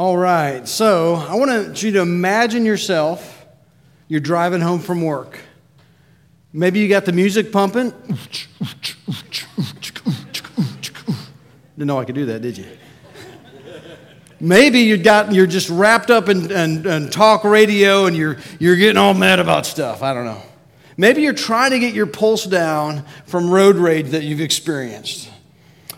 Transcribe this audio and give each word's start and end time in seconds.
All 0.00 0.16
right, 0.16 0.66
so 0.66 1.16
I 1.16 1.34
want 1.34 1.82
you 1.82 1.92
to 1.92 2.00
imagine 2.00 2.64
yourself, 2.64 3.44
you're 4.08 4.18
driving 4.18 4.62
home 4.62 4.80
from 4.80 5.02
work. 5.02 5.38
Maybe 6.54 6.80
you 6.80 6.88
got 6.88 7.04
the 7.04 7.12
music 7.12 7.52
pumping. 7.52 7.92
Didn't 11.76 11.86
know 11.86 11.98
I 11.98 12.06
could 12.06 12.14
do 12.14 12.24
that, 12.24 12.40
did 12.40 12.56
you? 12.56 12.64
Maybe 14.40 14.78
you 14.78 14.96
got, 14.96 15.34
you're 15.34 15.46
just 15.46 15.68
wrapped 15.68 16.10
up 16.10 16.30
in, 16.30 16.50
in, 16.50 16.86
in 16.86 17.10
talk 17.10 17.44
radio 17.44 18.06
and 18.06 18.16
you're, 18.16 18.38
you're 18.58 18.76
getting 18.76 18.96
all 18.96 19.12
mad 19.12 19.38
about 19.38 19.66
stuff. 19.66 20.02
I 20.02 20.14
don't 20.14 20.24
know. 20.24 20.40
Maybe 20.96 21.20
you're 21.20 21.34
trying 21.34 21.72
to 21.72 21.78
get 21.78 21.92
your 21.92 22.06
pulse 22.06 22.46
down 22.46 23.04
from 23.26 23.50
road 23.50 23.76
rage 23.76 24.12
that 24.12 24.22
you've 24.22 24.40
experienced. 24.40 25.29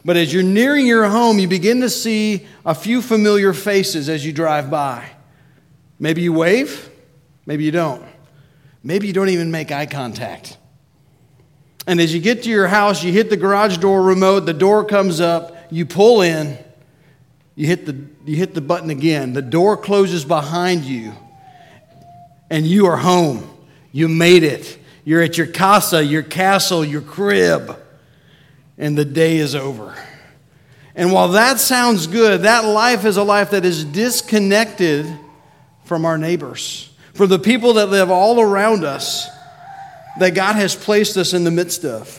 But 0.05 0.17
as 0.17 0.33
you're 0.33 0.43
nearing 0.43 0.87
your 0.87 1.09
home, 1.09 1.39
you 1.39 1.47
begin 1.47 1.81
to 1.83 1.91
see 1.91 2.47
a 2.67 2.75
few 2.75 3.03
familiar 3.03 3.53
faces 3.53 4.09
as 4.09 4.27
you 4.27 4.33
drive 4.33 4.71
by. 4.71 5.09
Maybe 5.99 6.23
you 6.23 6.33
wave, 6.33 6.91
maybe 7.47 7.65
you 7.65 7.71
don't. 7.71 8.05
Maybe 8.83 9.07
you 9.07 9.13
don't 9.13 9.29
even 9.29 9.53
make 9.53 9.71
eye 9.71 9.87
contact. 9.87 10.59
And 11.87 12.01
as 12.01 12.13
you 12.13 12.21
get 12.21 12.43
to 12.45 12.51
your 12.51 12.67
house, 12.67 13.05
you 13.05 13.13
hit 13.13 13.31
the 13.31 13.37
garage 13.37 13.79
door 13.79 14.03
remote, 14.03 14.41
the 14.41 14.53
door 14.53 14.85
comes 14.85 15.21
up, 15.21 15.57
you 15.71 15.87
pull 15.87 16.23
in, 16.23 16.59
you 17.55 17.67
hit 17.67 17.87
the, 17.87 17.97
you 18.25 18.37
hit 18.37 18.55
the 18.55 18.61
button 18.61 18.91
again, 18.91 19.33
the 19.33 19.43
door 19.43 19.77
closes 19.77 20.25
behind 20.25 20.85
you, 20.85 21.13
and 22.51 22.67
you 22.67 22.87
are 22.87 22.97
home. 22.97 23.49
You 23.93 24.09
made 24.09 24.43
it. 24.43 24.79
You're 25.05 25.23
at 25.23 25.37
your 25.37 25.47
casa, 25.47 26.03
your 26.03 26.23
castle, 26.23 26.85
your 26.85 27.03
crib, 27.03 27.77
and 28.79 28.97
the 28.97 29.05
day 29.05 29.37
is 29.37 29.55
over. 29.55 29.95
And 30.95 31.13
while 31.13 31.29
that 31.29 31.59
sounds 31.59 32.07
good, 32.07 32.43
that 32.43 32.65
life 32.65 33.05
is 33.05 33.17
a 33.17 33.23
life 33.23 33.51
that 33.51 33.65
is 33.65 33.85
disconnected 33.85 35.07
from 35.85 36.05
our 36.05 36.19
neighbors, 36.19 36.91
from 37.15 37.29
the 37.29 37.39
people 37.39 37.75
that 37.75 37.87
live 37.87 38.11
all 38.11 38.41
around 38.41 38.85
us 38.85 39.29
that 40.19 40.35
God 40.35 40.57
has 40.57 40.75
placed 40.75 41.17
us 41.17 41.33
in 41.33 41.45
the 41.45 41.51
midst 41.51 41.85
of. 41.85 42.19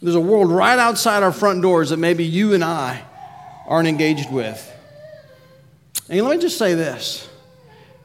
There's 0.00 0.14
a 0.14 0.20
world 0.20 0.50
right 0.50 0.78
outside 0.78 1.22
our 1.22 1.32
front 1.32 1.62
doors 1.62 1.90
that 1.90 1.98
maybe 1.98 2.24
you 2.24 2.54
and 2.54 2.64
I 2.64 3.02
aren't 3.66 3.88
engaged 3.88 4.32
with. 4.32 4.68
And 6.08 6.20
let 6.22 6.36
me 6.36 6.42
just 6.42 6.58
say 6.58 6.74
this 6.74 7.28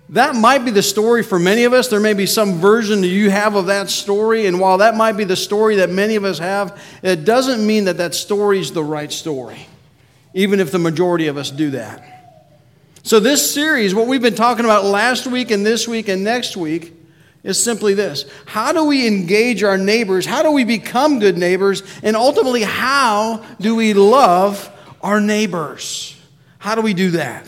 that 0.09 0.35
might 0.35 0.63
be 0.63 0.71
the 0.71 0.83
story 0.83 1.21
for 1.21 1.37
many 1.37 1.65
of 1.65 1.73
us. 1.73 1.89
There 1.89 1.99
may 1.99 2.13
be 2.13 2.25
some 2.25 2.59
version 2.59 3.01
that 3.01 3.07
you 3.07 3.29
have 3.29 3.55
of 3.55 3.65
that 3.65 3.89
story. 3.89 4.45
And 4.45 4.59
while 4.59 4.77
that 4.77 4.95
might 4.95 5.13
be 5.13 5.25
the 5.25 5.35
story 5.35 5.77
that 5.77 5.89
many 5.89 6.15
of 6.15 6.23
us 6.23 6.39
have, 6.39 6.81
it 7.03 7.25
doesn't 7.25 7.65
mean 7.65 7.85
that 7.85 7.97
that 7.97 8.15
story 8.15 8.59
is 8.59 8.71
the 8.71 8.83
right 8.83 9.11
story, 9.11 9.67
even 10.33 10.59
if 10.59 10.71
the 10.71 10.79
majority 10.79 11.27
of 11.27 11.37
us 11.37 11.51
do 11.51 11.71
that. 11.71 12.13
So, 13.03 13.19
this 13.19 13.53
series, 13.53 13.95
what 13.95 14.07
we've 14.07 14.21
been 14.21 14.35
talking 14.35 14.65
about 14.65 14.85
last 14.85 15.27
week 15.27 15.51
and 15.51 15.65
this 15.65 15.87
week 15.87 16.07
and 16.09 16.23
next 16.23 16.57
week, 16.57 16.93
is 17.43 17.61
simply 17.61 17.93
this 17.93 18.25
How 18.45 18.71
do 18.71 18.85
we 18.85 19.07
engage 19.07 19.63
our 19.63 19.77
neighbors? 19.77 20.25
How 20.25 20.43
do 20.43 20.51
we 20.51 20.63
become 20.63 21.19
good 21.19 21.37
neighbors? 21.37 21.83
And 22.03 22.15
ultimately, 22.15 22.63
how 22.63 23.45
do 23.59 23.75
we 23.75 23.93
love 23.93 24.69
our 25.01 25.19
neighbors? 25.19 26.19
How 26.59 26.75
do 26.75 26.81
we 26.81 26.93
do 26.93 27.11
that? 27.11 27.45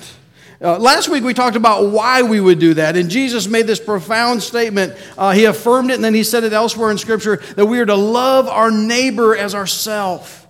Uh, 0.62 0.78
last 0.78 1.08
week 1.08 1.24
we 1.24 1.34
talked 1.34 1.56
about 1.56 1.86
why 1.86 2.22
we 2.22 2.42
would 2.42 2.60
do 2.60 2.74
that, 2.74 2.98
and 2.98 3.10
Jesus 3.10 3.48
made 3.48 3.66
this 3.66 3.80
profound 3.80 4.44
statement. 4.44 4.94
Uh, 5.18 5.32
he 5.32 5.46
affirmed 5.46 5.90
it, 5.90 5.94
and 5.94 6.04
then 6.04 6.14
he 6.14 6.24
said 6.24 6.44
it 6.44 6.52
elsewhere 6.52 6.92
in 6.92 6.98
Scripture 6.98 7.38
that 7.56 7.66
we 7.66 7.80
are 7.80 7.86
to 7.86 7.96
love 7.96 8.50
our 8.50 8.70
neighbor 8.70 9.38
as 9.38 9.56
ourself. 9.56 10.48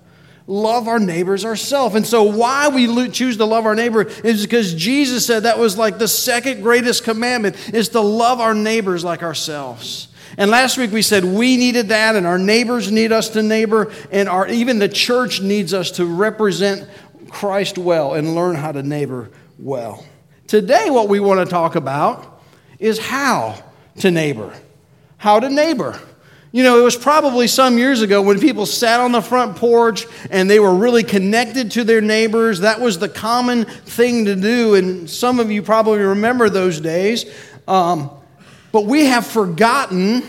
Love 0.48 0.88
our 0.88 0.98
neighbors 0.98 1.46
ourselves. 1.46 1.94
And 1.94 2.08
so, 2.08 2.24
why 2.24 2.70
we 2.70 3.10
choose 3.10 3.38
to 3.38 3.46
love 3.46 3.68
our 3.68 3.76
neighbor 3.76 4.02
is 4.24 4.42
because 4.42 4.74
Jesus 4.74 5.28
said 5.28 5.44
that 5.44 5.60
was 5.60 5.78
like 5.78 6.00
the 6.00 6.08
second 6.08 6.64
greatest 6.64 7.04
commandment 7.04 7.72
is 7.72 7.90
to 7.90 8.00
love 8.00 8.40
our 8.40 8.56
neighbors 8.56 9.04
like 9.04 9.22
ourselves. 9.22 10.08
And 10.40 10.50
last 10.50 10.80
week 10.80 10.92
we 10.92 11.04
said 11.04 11.24
we 11.24 11.56
needed 11.56 11.90
that, 11.90 12.16
and 12.16 12.26
our 12.26 12.40
neighbors 12.40 12.92
need 12.92 13.12
us 13.12 13.30
to 13.30 13.44
neighbor, 13.44 13.94
and 14.12 14.28
our, 14.28 14.48
even 14.48 14.80
the 14.80 14.90
church 14.90 15.40
needs 15.40 15.72
us 15.72 15.92
to 15.92 16.06
represent 16.08 16.90
Christ 17.30 17.78
well 17.78 18.16
and 18.16 18.34
learn 18.34 18.56
how 18.56 18.72
to 18.72 18.82
neighbor 18.82 19.30
well. 19.62 20.06
Today, 20.48 20.90
what 20.90 21.10
we 21.10 21.20
want 21.20 21.46
to 21.46 21.46
talk 21.46 21.76
about 21.76 22.42
is 22.80 22.98
how 22.98 23.62
to 23.98 24.10
neighbor. 24.10 24.54
How 25.18 25.40
to 25.40 25.50
neighbor. 25.50 26.00
You 26.52 26.64
know, 26.64 26.80
it 26.80 26.84
was 26.84 26.96
probably 26.96 27.48
some 27.48 27.78
years 27.78 28.02
ago 28.02 28.22
when 28.22 28.40
people 28.40 28.66
sat 28.66 29.00
on 29.00 29.12
the 29.12 29.22
front 29.22 29.58
porch 29.58 30.08
and 30.32 30.50
they 30.50 30.60
were 30.60 30.74
really 30.74 31.04
connected 31.04 31.72
to 31.72 31.84
their 31.84 32.02
neighbors. 32.02 32.62
That 32.62 32.80
was 32.80 32.98
the 32.98 33.10
common 33.10 33.66
thing 33.66 34.26
to 34.26 34.36
do, 34.36 34.76
and 34.76 35.10
some 35.10 35.40
of 35.40 35.52
you 35.52 35.62
probably 35.62 36.00
remember 36.00 36.50
those 36.50 36.80
days. 36.80 37.26
Um, 37.68 38.10
but 38.72 38.86
we 38.86 39.06
have 39.06 39.28
forgotten, 39.28 40.24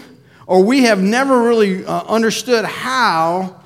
or 0.47 0.63
we 0.63 0.83
have 0.83 1.01
never 1.01 1.43
really 1.43 1.85
uh, 1.85 2.03
understood 2.03 2.65
how 2.65 3.60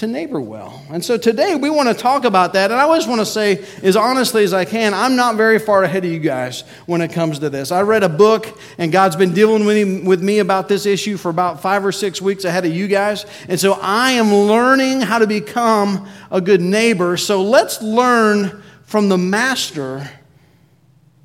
to 0.00 0.06
neighbor 0.06 0.40
well. 0.40 0.82
And 0.88 1.04
so 1.04 1.18
today 1.18 1.56
we 1.56 1.68
want 1.68 1.88
to 1.88 1.94
talk 1.94 2.24
about 2.24 2.54
that. 2.54 2.70
And 2.70 2.80
I 2.80 2.84
always 2.84 3.06
want 3.06 3.20
to 3.20 3.26
say, 3.26 3.62
as 3.82 3.96
honestly 3.96 4.44
as 4.44 4.54
I 4.54 4.64
can, 4.64 4.94
I'm 4.94 5.14
not 5.14 5.36
very 5.36 5.58
far 5.58 5.84
ahead 5.84 6.06
of 6.06 6.10
you 6.10 6.18
guys 6.18 6.62
when 6.86 7.02
it 7.02 7.12
comes 7.12 7.38
to 7.40 7.50
this. 7.50 7.70
I 7.70 7.82
read 7.82 8.02
a 8.02 8.08
book, 8.08 8.58
and 8.78 8.90
God's 8.90 9.14
been 9.16 9.34
dealing 9.34 9.66
with 9.66 9.76
me, 9.76 10.00
with 10.00 10.22
me 10.22 10.38
about 10.38 10.68
this 10.68 10.86
issue 10.86 11.18
for 11.18 11.28
about 11.28 11.60
five 11.60 11.84
or 11.84 11.92
six 11.92 12.22
weeks 12.22 12.44
ahead 12.44 12.64
of 12.64 12.74
you 12.74 12.88
guys. 12.88 13.26
And 13.46 13.60
so 13.60 13.74
I 13.74 14.12
am 14.12 14.34
learning 14.34 15.02
how 15.02 15.18
to 15.18 15.26
become 15.26 16.08
a 16.30 16.40
good 16.40 16.62
neighbor. 16.62 17.18
So 17.18 17.42
let's 17.42 17.82
learn 17.82 18.62
from 18.84 19.10
the 19.10 19.18
master 19.18 20.10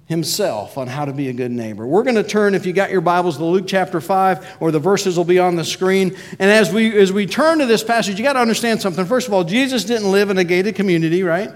himself 0.07 0.77
on 0.77 0.87
how 0.87 1.05
to 1.05 1.13
be 1.13 1.29
a 1.29 1.33
good 1.33 1.51
neighbor. 1.51 1.85
We're 1.85 2.03
going 2.03 2.15
to 2.15 2.23
turn, 2.23 2.53
if 2.53 2.65
you 2.65 2.73
got 2.73 2.91
your 2.91 3.01
Bibles, 3.01 3.37
to 3.37 3.45
Luke 3.45 3.65
chapter 3.67 3.99
5, 3.99 4.57
or 4.59 4.71
the 4.71 4.79
verses 4.79 5.17
will 5.17 5.25
be 5.25 5.39
on 5.39 5.55
the 5.55 5.65
screen. 5.65 6.15
And 6.37 6.51
as 6.51 6.71
we, 6.71 6.95
as 6.95 7.11
we 7.11 7.25
turn 7.25 7.57
to 7.59 7.65
this 7.65 7.83
passage, 7.83 8.17
you 8.17 8.23
got 8.23 8.33
to 8.33 8.39
understand 8.39 8.81
something. 8.81 9.05
First 9.05 9.27
of 9.27 9.33
all, 9.33 9.43
Jesus 9.43 9.83
didn't 9.83 10.11
live 10.11 10.29
in 10.29 10.37
a 10.37 10.43
gated 10.43 10.75
community, 10.75 11.23
right? 11.23 11.49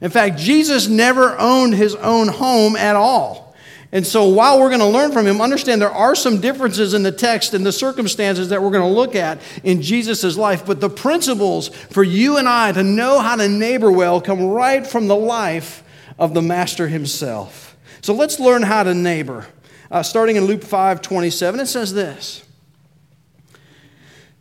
In 0.00 0.10
fact, 0.10 0.36
Jesus 0.36 0.88
never 0.88 1.38
owned 1.38 1.74
his 1.74 1.94
own 1.94 2.26
home 2.28 2.74
at 2.74 2.96
all. 2.96 3.54
And 3.92 4.04
so 4.04 4.26
while 4.26 4.58
we're 4.58 4.70
going 4.70 4.80
to 4.80 4.88
learn 4.88 5.12
from 5.12 5.24
him, 5.24 5.40
understand 5.40 5.80
there 5.80 5.88
are 5.88 6.16
some 6.16 6.40
differences 6.40 6.94
in 6.94 7.04
the 7.04 7.12
text 7.12 7.54
and 7.54 7.64
the 7.64 7.70
circumstances 7.70 8.48
that 8.48 8.60
we're 8.60 8.72
going 8.72 8.82
to 8.82 8.88
look 8.88 9.14
at 9.14 9.40
in 9.62 9.80
Jesus' 9.80 10.36
life. 10.36 10.66
But 10.66 10.80
the 10.80 10.90
principles 10.90 11.68
for 11.68 12.02
you 12.02 12.36
and 12.36 12.48
I 12.48 12.72
to 12.72 12.82
know 12.82 13.20
how 13.20 13.36
to 13.36 13.48
neighbor 13.48 13.92
well 13.92 14.20
come 14.20 14.42
right 14.46 14.84
from 14.84 15.06
the 15.06 15.14
life 15.14 15.83
of 16.18 16.34
the 16.34 16.42
Master 16.42 16.88
himself. 16.88 17.76
So 18.00 18.14
let's 18.14 18.38
learn 18.38 18.62
how 18.62 18.82
to 18.82 18.94
neighbor. 18.94 19.46
Uh, 19.90 20.02
starting 20.02 20.36
in 20.36 20.44
Luke 20.44 20.62
5 20.62 21.02
27, 21.02 21.60
it 21.60 21.66
says 21.66 21.92
this 21.94 22.44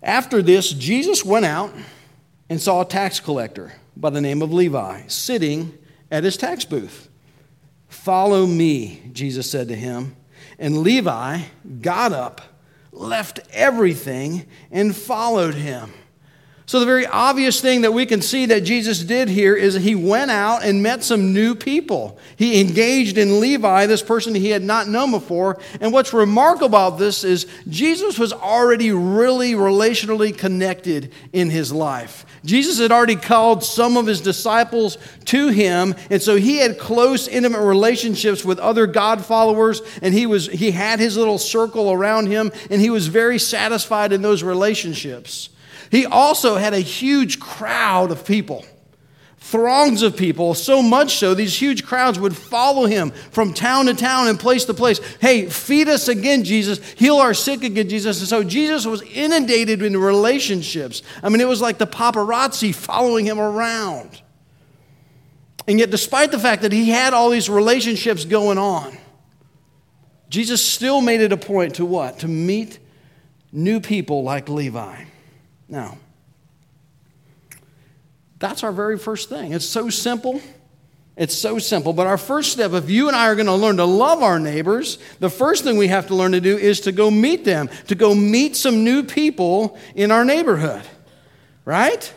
After 0.01 0.41
this, 0.41 0.71
Jesus 0.71 1.23
went 1.23 1.45
out 1.45 1.73
and 2.49 2.61
saw 2.61 2.81
a 2.81 2.85
tax 2.85 3.19
collector 3.19 3.73
by 3.95 4.09
the 4.09 4.21
name 4.21 4.41
of 4.41 4.53
Levi 4.53 5.03
sitting 5.07 5.77
at 6.11 6.23
his 6.23 6.37
tax 6.37 6.65
booth. 6.65 7.09
Follow 7.87 8.45
me, 8.45 9.01
Jesus 9.13 9.49
said 9.49 9.67
to 9.67 9.75
him. 9.75 10.15
And 10.59 10.79
Levi 10.79 11.41
got 11.81 12.11
up, 12.11 12.41
left 12.91 13.39
everything, 13.51 14.45
and 14.71 14.95
followed 14.95 15.55
him. 15.55 15.93
So, 16.65 16.79
the 16.79 16.85
very 16.85 17.05
obvious 17.05 17.59
thing 17.59 17.81
that 17.81 17.91
we 17.91 18.05
can 18.05 18.21
see 18.21 18.45
that 18.45 18.61
Jesus 18.61 18.99
did 18.99 19.27
here 19.27 19.53
is 19.53 19.75
he 19.75 19.95
went 19.95 20.31
out 20.31 20.63
and 20.63 20.81
met 20.81 21.03
some 21.03 21.33
new 21.33 21.55
people. 21.55 22.17
He 22.37 22.61
engaged 22.61 23.17
in 23.17 23.41
Levi, 23.41 23.85
this 23.85 24.01
person 24.01 24.33
he 24.33 24.49
had 24.49 24.63
not 24.63 24.87
known 24.87 25.11
before. 25.11 25.59
And 25.81 25.91
what's 25.91 26.13
remarkable 26.13 26.65
about 26.67 26.97
this 26.97 27.25
is 27.25 27.47
Jesus 27.67 28.17
was 28.17 28.31
already 28.31 28.91
really 28.91 29.53
relationally 29.53 30.35
connected 30.35 31.11
in 31.33 31.49
his 31.49 31.73
life. 31.73 32.25
Jesus 32.45 32.79
had 32.79 32.91
already 32.91 33.17
called 33.17 33.63
some 33.63 33.97
of 33.97 34.07
his 34.07 34.21
disciples 34.21 34.97
to 35.25 35.49
him, 35.49 35.95
and 36.09 36.21
so 36.21 36.35
he 36.35 36.57
had 36.57 36.79
close, 36.79 37.27
intimate 37.27 37.61
relationships 37.61 38.43
with 38.43 38.59
other 38.59 38.87
God 38.87 39.23
followers, 39.23 39.81
and 40.01 40.13
he, 40.13 40.25
was, 40.25 40.47
he 40.47 40.71
had 40.71 40.99
his 40.99 41.15
little 41.17 41.37
circle 41.37 41.91
around 41.91 42.27
him, 42.27 42.51
and 42.69 42.81
he 42.81 42.89
was 42.89 43.07
very 43.07 43.39
satisfied 43.39 44.13
in 44.13 44.21
those 44.21 44.43
relationships. 44.43 45.49
He 45.93 46.07
also 46.07 46.55
had 46.55 46.73
a 46.73 46.79
huge 46.79 47.39
crowd 47.39 48.09
of 48.09 48.25
people, 48.25 48.65
throngs 49.37 50.01
of 50.01 50.17
people, 50.17 50.55
so 50.55 50.81
much 50.81 51.17
so 51.17 51.35
these 51.35 51.55
huge 51.55 51.85
crowds 51.85 52.17
would 52.17 52.35
follow 52.35 52.87
him 52.87 53.11
from 53.11 53.53
town 53.53 53.85
to 53.85 53.93
town 53.93 54.27
and 54.27 54.39
place 54.39 54.65
to 54.65 54.73
place. 54.73 54.99
Hey, 55.21 55.45
feed 55.45 55.87
us 55.87 56.07
again, 56.07 56.45
Jesus. 56.45 56.79
Heal 56.93 57.17
our 57.17 57.35
sick 57.35 57.63
again, 57.63 57.89
Jesus. 57.89 58.21
And 58.21 58.27
so 58.27 58.43
Jesus 58.43 58.87
was 58.87 59.03
inundated 59.03 59.83
in 59.83 59.95
relationships. 59.95 61.03
I 61.21 61.29
mean, 61.29 61.41
it 61.41 61.47
was 61.47 61.61
like 61.61 61.77
the 61.77 61.85
paparazzi 61.85 62.73
following 62.73 63.25
him 63.25 63.39
around. 63.39 64.19
And 65.67 65.77
yet, 65.77 65.91
despite 65.91 66.31
the 66.31 66.39
fact 66.39 66.63
that 66.63 66.71
he 66.71 66.89
had 66.89 67.13
all 67.13 67.29
these 67.29 67.51
relationships 67.51 68.25
going 68.25 68.57
on, 68.57 68.97
Jesus 70.27 70.59
still 70.59 71.01
made 71.01 71.21
it 71.21 71.31
a 71.31 71.37
point 71.37 71.75
to 71.75 71.85
what? 71.85 72.17
To 72.21 72.27
meet 72.27 72.79
new 73.51 73.79
people 73.79 74.23
like 74.23 74.49
Levi. 74.49 75.03
Now, 75.67 75.97
that's 78.39 78.63
our 78.63 78.71
very 78.71 78.97
first 78.97 79.29
thing. 79.29 79.53
It's 79.53 79.65
so 79.65 79.89
simple, 79.89 80.41
It's 81.15 81.35
so 81.35 81.59
simple. 81.59 81.93
But 81.93 82.07
our 82.07 82.17
first 82.17 82.51
step, 82.51 82.73
if 82.73 82.89
you 82.89 83.07
and 83.07 83.15
I 83.15 83.27
are 83.27 83.35
going 83.35 83.45
to 83.45 83.53
learn 83.53 83.77
to 83.77 83.85
love 83.85 84.23
our 84.23 84.39
neighbors, 84.39 84.97
the 85.19 85.29
first 85.29 85.63
thing 85.63 85.77
we 85.77 85.87
have 85.87 86.07
to 86.07 86.15
learn 86.15 86.31
to 86.31 86.41
do 86.41 86.57
is 86.57 86.81
to 86.81 86.91
go 86.91 87.11
meet 87.11 87.45
them, 87.45 87.69
to 87.87 87.95
go 87.95 88.15
meet 88.15 88.55
some 88.55 88.83
new 88.83 89.03
people 89.03 89.77
in 89.93 90.09
our 90.11 90.25
neighborhood. 90.25 90.83
Right? 91.65 92.11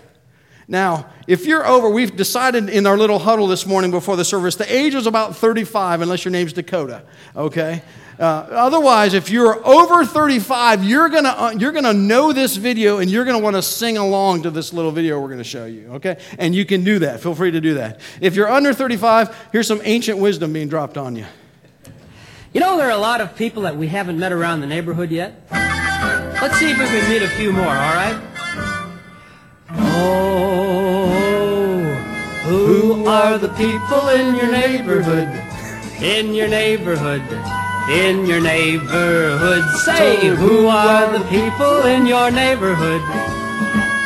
Now, 0.67 1.11
if 1.29 1.47
you're 1.47 1.67
over, 1.67 1.91
we've 1.91 2.17
decided 2.17 2.71
in 2.71 2.87
our 2.87 2.97
little 2.97 3.19
huddle 3.19 3.47
this 3.47 3.67
morning 3.67 3.91
before 3.91 4.17
the 4.17 4.25
service, 4.25 4.57
the 4.57 4.75
age 4.75 4.95
is 4.95 5.07
about 5.07 5.37
35, 5.37 6.01
unless 6.01 6.25
your 6.25 6.33
name's 6.33 6.53
Dakota, 6.55 7.03
okay? 7.37 7.83
Uh, 8.19 8.47
otherwise, 8.51 9.13
if 9.13 9.31
you're 9.31 9.65
over 9.67 10.05
35, 10.05 10.83
you're 10.85 11.11
gonna, 11.11 11.29
uh, 11.29 11.55
you're 11.59 11.73
gonna 11.73 11.93
know 11.93 12.33
this 12.33 12.57
video 12.57 12.99
and 12.99 13.11
you're 13.11 13.27
gonna 13.27 13.39
wanna 13.39 13.61
sing 13.61 13.99
along 13.99 14.43
to 14.43 14.51
this 14.51 14.73
little 14.73 14.91
video 14.91 15.21
we're 15.21 15.29
gonna 15.29 15.45
show 15.45 15.67
you, 15.67 15.89
okay? 15.93 16.17
And 16.39 16.55
you 16.55 16.65
can 16.65 16.83
do 16.83 16.99
that. 17.01 17.21
Feel 17.21 17.35
free 17.35 17.51
to 17.51 17.61
do 17.61 17.75
that. 17.75 18.01
If 18.21 18.35
you're 18.35 18.49
under 18.49 18.73
35, 18.73 19.49
here's 19.53 19.69
some 19.69 19.83
ancient 19.85 20.19
wisdom 20.19 20.55
being 20.55 20.69
dropped 20.69 20.97
on 20.97 21.15
you. 21.15 21.27
You 22.55 22.61
know, 22.61 22.79
there 22.79 22.87
are 22.87 22.93
a 22.93 22.97
lot 22.97 23.21
of 23.21 23.37
people 23.37 23.65
that 23.65 23.77
we 23.77 23.89
haven't 23.89 24.19
met 24.19 24.33
around 24.33 24.61
the 24.61 24.67
neighborhood 24.67 25.11
yet. 25.11 25.47
Let's 26.41 26.57
see 26.59 26.71
if 26.71 26.79
we 26.79 26.87
can 26.87 27.11
meet 27.11 27.21
a 27.21 27.29
few 27.29 27.53
more, 27.53 27.67
all 27.67 27.95
right? 27.95 28.19
Oh, 29.73 31.07
who 32.45 33.07
are 33.07 33.37
the 33.37 33.49
people 33.49 34.09
in 34.09 34.37
your 34.37 34.51
neighborhood? 34.51 35.29
In 36.03 36.35
your 36.35 36.49
neighborhood, 36.49 37.23
in 37.91 38.27
your 38.27 38.41
neighborhood. 38.41 39.65
Say, 39.79 40.29
who 40.29 40.67
are 40.67 41.11
the 41.17 41.25
people 41.27 41.87
in 41.87 42.07
your 42.07 42.31
neighborhood? 42.31 43.01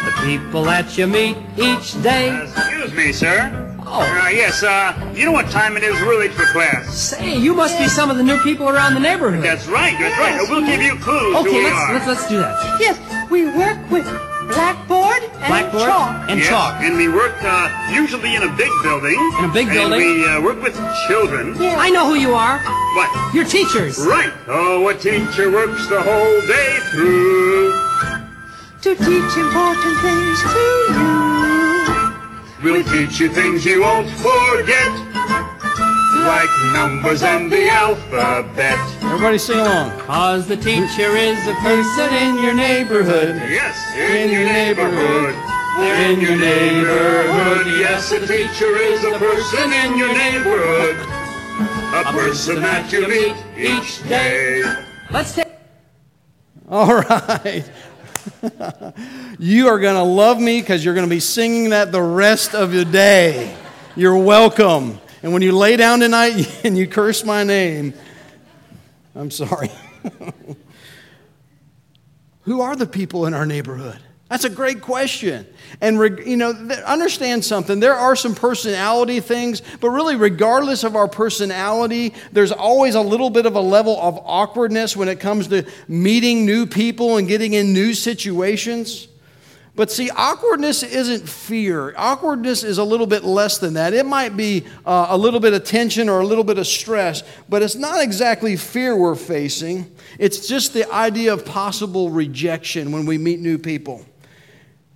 The 0.05 0.13
people 0.25 0.65
that 0.65 0.97
you 0.99 1.07
meet 1.07 1.37
each 1.57 2.01
day. 2.03 2.43
Excuse 2.43 2.93
me, 2.93 3.13
sir. 3.13 3.67
Oh. 3.93 4.03
Uh, 4.03 4.29
yes, 4.29 4.63
uh, 4.63 4.95
you 5.15 5.25
know 5.25 5.33
what 5.33 5.51
time 5.51 5.77
it 5.77 5.83
is? 5.83 5.95
We're 6.03 6.29
for 6.31 6.45
class. 6.53 6.95
Say, 6.97 7.37
you 7.39 7.55
must 7.55 7.79
be 7.79 7.89
some 7.89 8.11
of 8.11 8.19
the 8.19 8.23
new 8.23 8.39
people 8.43 8.69
around 8.69 8.95
the 8.95 9.01
neighborhood. 9.01 9.43
That's 9.43 9.67
right, 9.67 9.97
that's 9.99 10.17
right. 10.19 10.47
We'll 10.49 10.65
give 10.65 10.81
you 10.83 10.95
clues 10.97 11.35
who 11.35 11.39
Okay, 11.39 11.59
we 11.59 11.65
let's, 11.65 11.77
are. 11.77 11.95
let's, 11.95 12.07
let's 12.07 12.29
do 12.29 12.37
that. 12.39 12.81
Yes, 12.81 13.31
we 13.31 13.47
work 13.47 13.79
with 13.91 14.07
blackboard 14.53 15.23
and 15.23 15.47
Blackboard 15.49 15.85
chalk. 15.89 16.31
and 16.31 16.39
Yes, 16.41 16.49
chalk. 16.49 16.81
And 16.83 16.97
we 16.97 17.09
work 17.09 17.37
uh, 17.43 17.69
usually 17.93 18.35
in 18.35 18.43
a 18.43 18.53
big 18.57 18.71
building. 18.83 19.19
In 19.39 19.45
a 19.45 19.53
big 19.53 19.69
building. 19.69 20.01
and 20.03 20.21
we 20.21 20.29
uh, 20.29 20.41
work 20.43 20.63
with 20.63 20.77
children. 21.09 21.55
Yeah. 21.61 21.77
I 21.79 21.91
know 21.91 22.07
who 22.07 22.15
you 22.17 22.35
are. 22.35 22.59
What? 22.97 23.11
You're 23.35 23.45
teachers. 23.45 23.99
Right. 23.99 24.33
Oh, 24.49 24.89
a 24.89 24.95
teacher 24.95 25.51
works 25.51 25.87
the 25.89 26.03
whole 26.03 26.41
day 26.47 26.79
through. 26.91 27.73
to 28.83 28.95
teach 28.97 29.33
important 29.37 29.97
things 30.01 30.37
to 30.43 30.65
you. 30.99 31.11
We'll 32.63 32.85
teach 32.85 33.19
you 33.21 33.29
things 33.33 33.65
you 33.65 33.81
won't 33.83 34.11
forget. 34.11 34.93
Like 36.27 36.51
numbers 36.73 37.23
and 37.23 37.51
the 37.51 37.69
alphabet. 37.69 38.79
Everybody 39.03 39.39
sing 39.39 39.59
along. 39.59 39.99
Cause 40.01 40.47
the 40.47 40.57
teacher 40.57 41.17
is 41.17 41.39
a 41.49 41.55
person 41.55 42.13
in 42.15 42.43
your 42.45 42.55
neighborhood. 42.55 43.37
Yes, 43.49 43.77
in 43.97 44.31
your 44.31 44.45
neighborhood. 44.45 45.35
In 45.79 46.21
your 46.21 46.37
neighborhood, 46.37 47.67
yes, 47.67 48.13
a 48.13 48.21
teacher 48.21 48.77
is 48.77 49.03
a 49.05 49.19
person 49.19 49.73
in 49.73 49.97
your 49.97 50.13
neighborhood. 50.13 50.97
A 51.95 52.13
person 52.13 52.61
that 52.63 52.93
you 52.93 53.09
meet 53.09 53.37
each 53.57 54.07
day. 54.09 54.63
Let's 55.11 55.35
take. 55.35 55.49
All 56.69 56.97
right. 56.97 57.65
you 59.39 59.69
are 59.69 59.79
going 59.79 59.97
to 59.97 60.03
love 60.03 60.39
me 60.39 60.61
because 60.61 60.85
you're 60.85 60.95
going 60.95 61.07
to 61.07 61.11
be 61.11 61.21
singing 61.21 61.71
that 61.71 61.93
the 61.93 62.03
rest 62.03 62.55
of 62.55 62.75
your 62.75 62.85
day. 62.85 63.57
You're 63.97 64.19
welcome. 64.19 65.01
And 65.23 65.33
when 65.33 65.43
you 65.43 65.53
lay 65.53 65.77
down 65.77 66.01
tonight 66.01 66.61
and 66.65 66.77
you 66.77 66.87
curse 66.87 67.25
my 67.25 67.45
name, 67.45 67.95
I'm 69.15 69.31
sorry. 69.31 69.71
Who 72.43 72.63
are 72.63 72.75
the 72.75 72.87
people 72.87 73.27
in 73.27 73.35
our 73.35 73.47
neighborhood? 73.47 73.99
That's 74.31 74.45
a 74.45 74.51
great 74.51 74.81
question. 74.81 75.45
And, 75.81 75.99
you 76.25 76.37
know, 76.37 76.51
understand 76.87 77.45
something. 77.45 77.81
There 77.81 77.97
are 77.97 78.15
some 78.15 78.37
personality 78.37 79.19
things, 79.19 79.61
but 79.81 79.91
really, 79.91 80.15
regardless 80.15 80.85
of 80.85 80.95
our 80.95 81.09
personality, 81.09 82.15
there's 82.31 82.53
always 82.53 82.95
a 82.95 83.01
little 83.01 83.29
bit 83.31 83.45
of 83.45 83.57
a 83.57 83.61
level 83.61 84.01
of 84.01 84.21
awkwardness 84.23 84.97
when 84.97 85.09
it 85.09 85.19
comes 85.19 85.49
to 85.49 85.67
meeting 85.89 86.47
new 86.47 86.65
people 86.65 87.17
and 87.17 87.27
getting 87.27 87.55
in 87.55 87.73
new 87.73 87.93
situations. 87.93 89.09
But 89.77 89.91
see, 89.91 90.11
awkwardness 90.11 90.83
isn't 90.83 91.29
fear. 91.29 91.95
Awkwardness 91.97 92.65
is 92.65 92.79
a 92.79 92.85
little 92.85 93.07
bit 93.07 93.25
less 93.25 93.59
than 93.59 93.75
that. 93.75 93.95
It 93.95 94.05
might 94.05 94.37
be 94.37 94.65
uh, 94.85 95.07
a 95.11 95.17
little 95.17 95.41
bit 95.41 95.55
of 95.55 95.65
tension 95.65 96.09
or 96.09 96.21
a 96.21 96.27
little 96.27 96.45
bit 96.45 96.59
of 96.59 96.67
stress, 96.67 97.23
but 97.49 97.63
it's 97.63 97.77
not 97.77 98.03
exactly 98.03 98.57
fear 98.57 98.97
we're 98.97 99.15
facing. 99.15 99.91
It's 100.19 100.49
just 100.49 100.75
the 100.75 100.93
idea 100.93 101.33
of 101.33 101.45
possible 101.45 102.11
rejection 102.11 102.91
when 102.91 103.07
we 103.07 103.17
meet 103.17 103.41
new 103.41 103.59
people. 103.59 104.05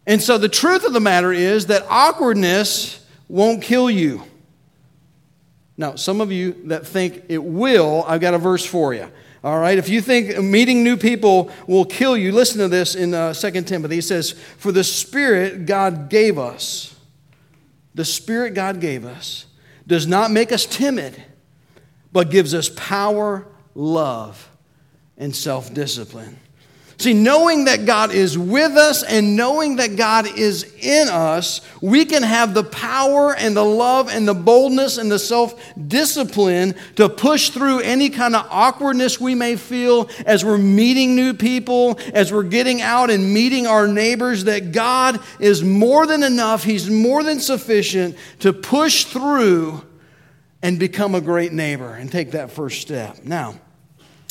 And 0.07 0.21
so 0.21 0.39
the 0.39 0.49
truth 0.49 0.85
of 0.85 0.93
the 0.93 1.01
matter 1.01 1.33
is 1.33 1.67
that 1.67 1.87
awkwardness 1.89 3.07
won't 3.29 3.63
kill 3.63 3.89
you. 3.89 4.23
Now, 5.77 5.95
some 5.97 6.21
of 6.21 6.31
you 6.31 6.53
that 6.67 6.87
think 6.87 7.25
it 7.29 7.43
will, 7.43 8.05
I've 8.07 8.21
got 8.21 8.35
a 8.35 8.39
verse 8.39 8.65
for 8.65 8.93
you. 8.93 9.11
All 9.45 9.59
right, 9.59 9.77
if 9.77 9.91
you 9.91 10.01
think 10.01 10.39
meeting 10.43 10.83
new 10.83 10.97
people 10.97 11.51
will 11.67 11.85
kill 11.85 12.17
you, 12.17 12.33
listen 12.33 12.61
to 12.61 12.69
this 12.69 12.95
in 12.95 13.13
uh, 13.13 13.35
2 13.35 13.51
Timothy. 13.65 13.97
He 13.97 14.01
says, 14.01 14.31
For 14.57 14.73
the 14.73 14.83
Spirit 14.83 15.67
God 15.67 16.09
gave 16.09 16.39
us, 16.39 16.97
the 17.95 18.07
Spirit 18.07 18.55
God 18.55 18.81
gave 18.81 19.05
us, 19.05 19.45
does 19.87 20.07
not 20.07 20.31
make 20.31 20.51
us 20.51 20.65
timid, 20.65 21.23
but 22.11 22.31
gives 22.31 22.55
us 22.55 22.71
power, 22.75 23.47
love, 23.75 24.49
and 25.19 25.37
self 25.37 25.75
discipline. 25.75 26.39
See, 27.05 27.13
knowing 27.13 27.67
that 27.67 27.85
God 27.85 28.13
is 28.13 28.39
with 28.39 28.79
us 28.79 29.03
and 29.03 29.37
knowing 29.37 29.77
that 29.77 29.95
God 29.95 30.27
is 30.39 30.75
in 30.81 31.09
us, 31.11 31.61
we 31.83 32.07
can 32.07 32.23
have 32.23 32.55
the 32.55 32.65
power 32.65 33.35
and 33.37 33.55
the 33.55 33.63
love 33.63 34.09
and 34.09 34.27
the 34.27 34.33
boldness 34.33 34.97
and 34.97 35.13
the 35.13 35.19
self 35.19 35.55
discipline 35.77 36.75
to 36.97 37.11
push 37.11 37.51
through 37.51 37.81
any 37.81 38.09
kind 38.09 38.35
of 38.35 38.47
awkwardness 38.49 39.21
we 39.21 39.35
may 39.35 39.57
feel 39.57 40.09
as 40.25 40.47
we're 40.47 40.57
meeting 40.57 41.15
new 41.15 41.35
people, 41.35 42.01
as 42.15 42.33
we're 42.33 42.43
getting 42.43 42.81
out 42.81 43.11
and 43.11 43.35
meeting 43.35 43.67
our 43.67 43.87
neighbors, 43.87 44.45
that 44.45 44.73
God 44.73 45.21
is 45.39 45.63
more 45.63 46.07
than 46.07 46.23
enough, 46.23 46.65
He's 46.65 46.89
more 46.89 47.23
than 47.23 47.39
sufficient 47.39 48.17
to 48.39 48.55
push 48.55 49.05
through 49.05 49.85
and 50.63 50.79
become 50.79 51.15
a 51.15 51.21
great 51.21 51.53
neighbor 51.53 51.93
and 51.93 52.11
take 52.11 52.31
that 52.31 52.51
first 52.51 52.81
step. 52.81 53.25
Now, 53.25 53.57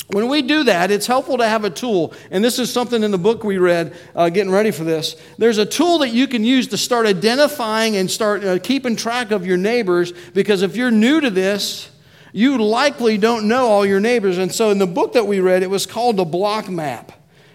when 0.08 0.28
we 0.28 0.42
do 0.42 0.64
that, 0.64 0.90
it's 0.90 1.06
helpful 1.06 1.38
to 1.38 1.48
have 1.48 1.64
a 1.64 1.70
tool. 1.70 2.12
And 2.30 2.44
this 2.44 2.58
is 2.58 2.70
something 2.70 3.02
in 3.02 3.10
the 3.10 3.18
book 3.18 3.42
we 3.42 3.58
read, 3.58 3.96
uh, 4.14 4.28
getting 4.28 4.52
ready 4.52 4.70
for 4.70 4.84
this. 4.84 5.16
There's 5.38 5.58
a 5.58 5.64
tool 5.64 5.98
that 5.98 6.10
you 6.10 6.28
can 6.28 6.44
use 6.44 6.68
to 6.68 6.76
start 6.76 7.06
identifying 7.06 7.96
and 7.96 8.10
start 8.10 8.44
uh, 8.44 8.58
keeping 8.58 8.96
track 8.96 9.30
of 9.30 9.46
your 9.46 9.56
neighbors. 9.56 10.12
Because 10.34 10.62
if 10.62 10.76
you're 10.76 10.90
new 10.90 11.20
to 11.20 11.30
this, 11.30 11.90
you 12.32 12.58
likely 12.58 13.16
don't 13.16 13.48
know 13.48 13.66
all 13.66 13.86
your 13.86 14.00
neighbors. 14.00 14.38
And 14.38 14.52
so 14.52 14.70
in 14.70 14.78
the 14.78 14.86
book 14.86 15.14
that 15.14 15.26
we 15.26 15.40
read, 15.40 15.62
it 15.62 15.70
was 15.70 15.86
called 15.86 16.20
a 16.20 16.24
block 16.24 16.68
map. 16.68 17.12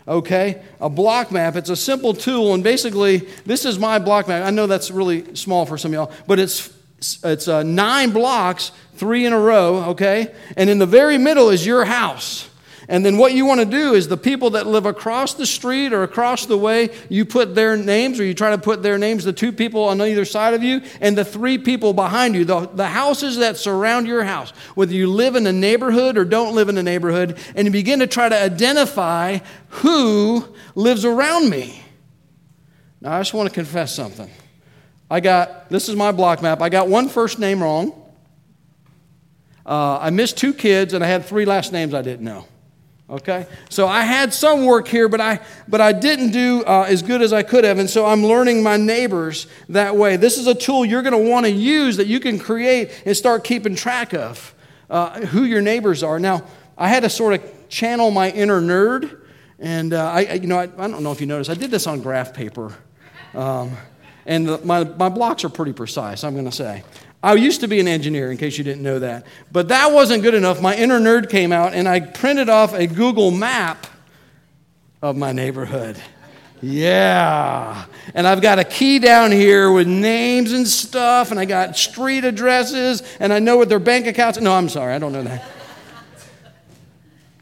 Okay? 0.07 0.63
A 0.81 0.89
block 0.89 1.31
map. 1.31 1.55
It's 1.55 1.69
a 1.69 1.75
simple 1.75 2.15
tool. 2.15 2.55
And 2.55 2.63
basically, 2.63 3.17
this 3.45 3.63
is 3.63 3.77
my 3.77 3.99
block 3.99 4.27
map. 4.27 4.45
I 4.45 4.49
know 4.49 4.65
that's 4.65 4.89
really 4.89 5.35
small 5.35 5.67
for 5.67 5.77
some 5.77 5.91
of 5.91 5.93
y'all, 5.93 6.11
but 6.25 6.39
it's 6.39 6.78
it's 7.23 7.47
uh, 7.47 7.63
nine 7.63 8.11
blocks, 8.11 8.71
three 8.95 9.25
in 9.25 9.33
a 9.33 9.39
row, 9.39 9.83
okay? 9.91 10.33
And 10.57 10.69
in 10.69 10.79
the 10.79 10.85
very 10.85 11.17
middle 11.17 11.49
is 11.49 11.65
your 11.65 11.85
house. 11.85 12.49
And 12.89 13.05
then 13.05 13.19
what 13.19 13.33
you 13.33 13.45
want 13.45 13.59
to 13.59 13.67
do 13.67 13.93
is 13.93 14.07
the 14.07 14.17
people 14.17 14.49
that 14.51 14.65
live 14.65 14.87
across 14.87 15.35
the 15.35 15.45
street 15.45 15.93
or 15.93 16.01
across 16.01 16.47
the 16.47 16.57
way, 16.57 16.89
you 17.07 17.23
put 17.23 17.53
their 17.53 17.77
names 17.77 18.19
or 18.19 18.23
you 18.23 18.33
try 18.33 18.49
to 18.49 18.57
put 18.57 18.81
their 18.81 18.97
names, 18.97 19.23
the 19.23 19.31
two 19.31 19.51
people 19.51 19.83
on 19.83 20.01
either 20.01 20.25
side 20.25 20.55
of 20.55 20.63
you, 20.63 20.81
and 20.99 21.15
the 21.15 21.23
three 21.23 21.59
people 21.59 21.93
behind 21.93 22.33
you, 22.33 22.45
the, 22.45 22.61
the 22.73 22.87
houses 22.87 23.37
that 23.37 23.57
surround 23.57 24.07
your 24.07 24.23
house, 24.23 24.49
whether 24.73 24.91
you 24.91 25.07
live 25.07 25.35
in 25.35 25.45
a 25.45 25.53
neighborhood 25.53 26.17
or 26.17 26.25
don't 26.25 26.55
live 26.55 26.67
in 26.67 26.79
a 26.79 26.83
neighborhood, 26.83 27.37
and 27.53 27.65
you 27.67 27.71
begin 27.71 27.99
to 27.99 28.07
try 28.07 28.27
to 28.27 28.35
identify 28.35 29.37
who 29.67 30.43
lives 30.73 31.05
around 31.05 31.47
me. 31.47 31.83
Now, 33.01 33.13
I 33.13 33.19
just 33.19 33.35
want 33.35 33.47
to 33.47 33.53
confess 33.53 33.93
something. 33.93 34.31
I 35.09 35.19
got, 35.19 35.69
this 35.69 35.89
is 35.89 35.95
my 35.95 36.11
block 36.11 36.41
map. 36.41 36.61
I 36.61 36.69
got 36.69 36.87
one 36.87 37.09
first 37.09 37.39
name 37.39 37.61
wrong. 37.61 37.93
Uh, 39.65 39.99
I 39.99 40.09
missed 40.09 40.37
two 40.37 40.53
kids, 40.53 40.93
and 40.93 41.03
I 41.03 41.07
had 41.07 41.25
three 41.25 41.45
last 41.45 41.71
names 41.71 41.93
I 41.93 42.01
didn't 42.01 42.25
know. 42.25 42.45
Okay? 43.09 43.47
So 43.69 43.87
I 43.87 44.01
had 44.01 44.33
some 44.33 44.65
work 44.65 44.87
here, 44.87 45.09
but 45.09 45.19
I, 45.19 45.39
but 45.67 45.81
I 45.81 45.93
didn't 45.93 46.31
do 46.31 46.63
uh, 46.65 46.85
as 46.87 47.01
good 47.01 47.21
as 47.21 47.33
I 47.33 47.41
could 47.41 47.63
have. 47.63 47.79
And 47.79 47.89
so 47.89 48.05
I'm 48.05 48.23
learning 48.23 48.61
my 48.61 48.77
neighbors 48.77 49.47
that 49.69 49.95
way. 49.95 50.15
This 50.15 50.37
is 50.37 50.45
a 50.45 50.53
tool 50.53 50.85
you're 50.85 51.01
going 51.01 51.23
to 51.23 51.29
want 51.29 51.45
to 51.45 51.51
use 51.51 51.97
that 51.97 52.07
you 52.07 52.19
can 52.19 52.37
create 52.37 53.01
and 53.05 53.17
start 53.17 53.43
keeping 53.43 53.75
track 53.75 54.13
of 54.13 54.53
uh, 54.89 55.21
who 55.21 55.43
your 55.43 55.61
neighbors 55.61 56.03
are. 56.03 56.19
Now, 56.19 56.43
I 56.77 56.87
had 56.87 57.01
to 57.01 57.09
sort 57.09 57.33
of 57.33 57.69
channel 57.69 58.11
my 58.11 58.29
inner 58.29 58.61
nerd. 58.61 59.21
And 59.57 59.93
uh, 59.93 60.11
I, 60.11 60.33
you 60.33 60.47
know, 60.47 60.57
I, 60.57 60.63
I, 60.63 60.87
don't 60.87 61.03
know 61.03 61.11
if 61.11 61.19
you 61.19 61.27
noticed, 61.27 61.49
I 61.49 61.55
did 61.55 61.71
this 61.71 61.87
on 61.87 62.01
graph 62.01 62.33
paper. 62.33 62.73
Um, 63.33 63.71
and 64.25 64.47
the, 64.47 64.57
my, 64.59 64.83
my 64.83 65.09
blocks 65.09 65.43
are 65.43 65.49
pretty 65.49 65.73
precise, 65.73 66.23
I'm 66.23 66.33
going 66.33 66.45
to 66.45 66.51
say. 66.51 66.83
I 67.21 67.33
used 67.33 67.61
to 67.61 67.67
be 67.67 67.79
an 67.79 67.87
engineer, 67.87 68.31
in 68.31 68.37
case 68.37 68.57
you 68.57 68.63
didn't 68.63 68.83
know 68.83 68.99
that. 68.99 69.25
But 69.51 69.67
that 69.69 69.91
wasn't 69.91 70.23
good 70.23 70.33
enough. 70.33 70.61
My 70.61 70.75
inner 70.75 70.99
nerd 70.99 71.29
came 71.29 71.51
out, 71.51 71.73
and 71.73 71.87
I 71.87 71.99
printed 71.99 72.47
off 72.49 72.73
a 72.73 72.87
Google 72.87 73.31
map 73.31 73.87
of 75.01 75.17
my 75.17 75.31
neighborhood. 75.31 76.01
Yeah. 76.61 77.85
And 78.13 78.27
I've 78.27 78.41
got 78.41 78.59
a 78.59 78.63
key 78.63 78.99
down 78.99 79.31
here 79.31 79.71
with 79.71 79.87
names 79.87 80.53
and 80.53 80.67
stuff, 80.67 81.31
and 81.31 81.39
I 81.39 81.45
got 81.45 81.77
street 81.77 82.23
addresses, 82.23 83.03
and 83.19 83.33
I 83.33 83.39
know 83.39 83.57
what 83.57 83.69
their 83.69 83.79
bank 83.79 84.07
accounts. 84.07 84.39
No, 84.39 84.53
I'm 84.53 84.69
sorry, 84.69 84.93
I 84.93 84.99
don't 84.99 85.13
know 85.13 85.23
that. 85.23 85.45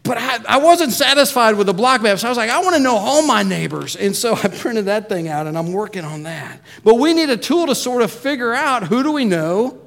But 0.08 0.18
I, 0.18 0.40
I 0.48 0.58
wasn't 0.58 0.94
satisfied 0.94 1.56
with 1.56 1.68
the 1.68 1.74
block 1.74 2.02
map, 2.02 2.18
so 2.20 2.28
I 2.28 2.32
was 2.32 2.38
like, 2.38 2.50
I 2.50 2.62
want 2.62 2.76
to 2.76 2.82
know 2.82 2.96
all 2.96 3.26
my 3.26 3.44
neighbors. 3.44 3.96
And 3.96 4.16
so 4.16 4.34
I 4.36 4.48
printed 4.48 4.86
that 4.86 5.10
thing 5.10 5.28
out, 5.28 5.48
and 5.48 5.58
I'm 5.58 5.74
working 5.74 6.06
on 6.06 6.24
that. 6.24 6.62
But 6.84 6.96
we 6.96 7.14
need 7.14 7.30
a 7.30 7.38
tool 7.38 7.68
to 7.68 7.76
sort 7.76 8.02
of 8.02 8.12
figure 8.12 8.54
out 8.54 8.84
who 8.84 9.04
do 9.04 9.12
we 9.12 9.26
know 9.26 9.82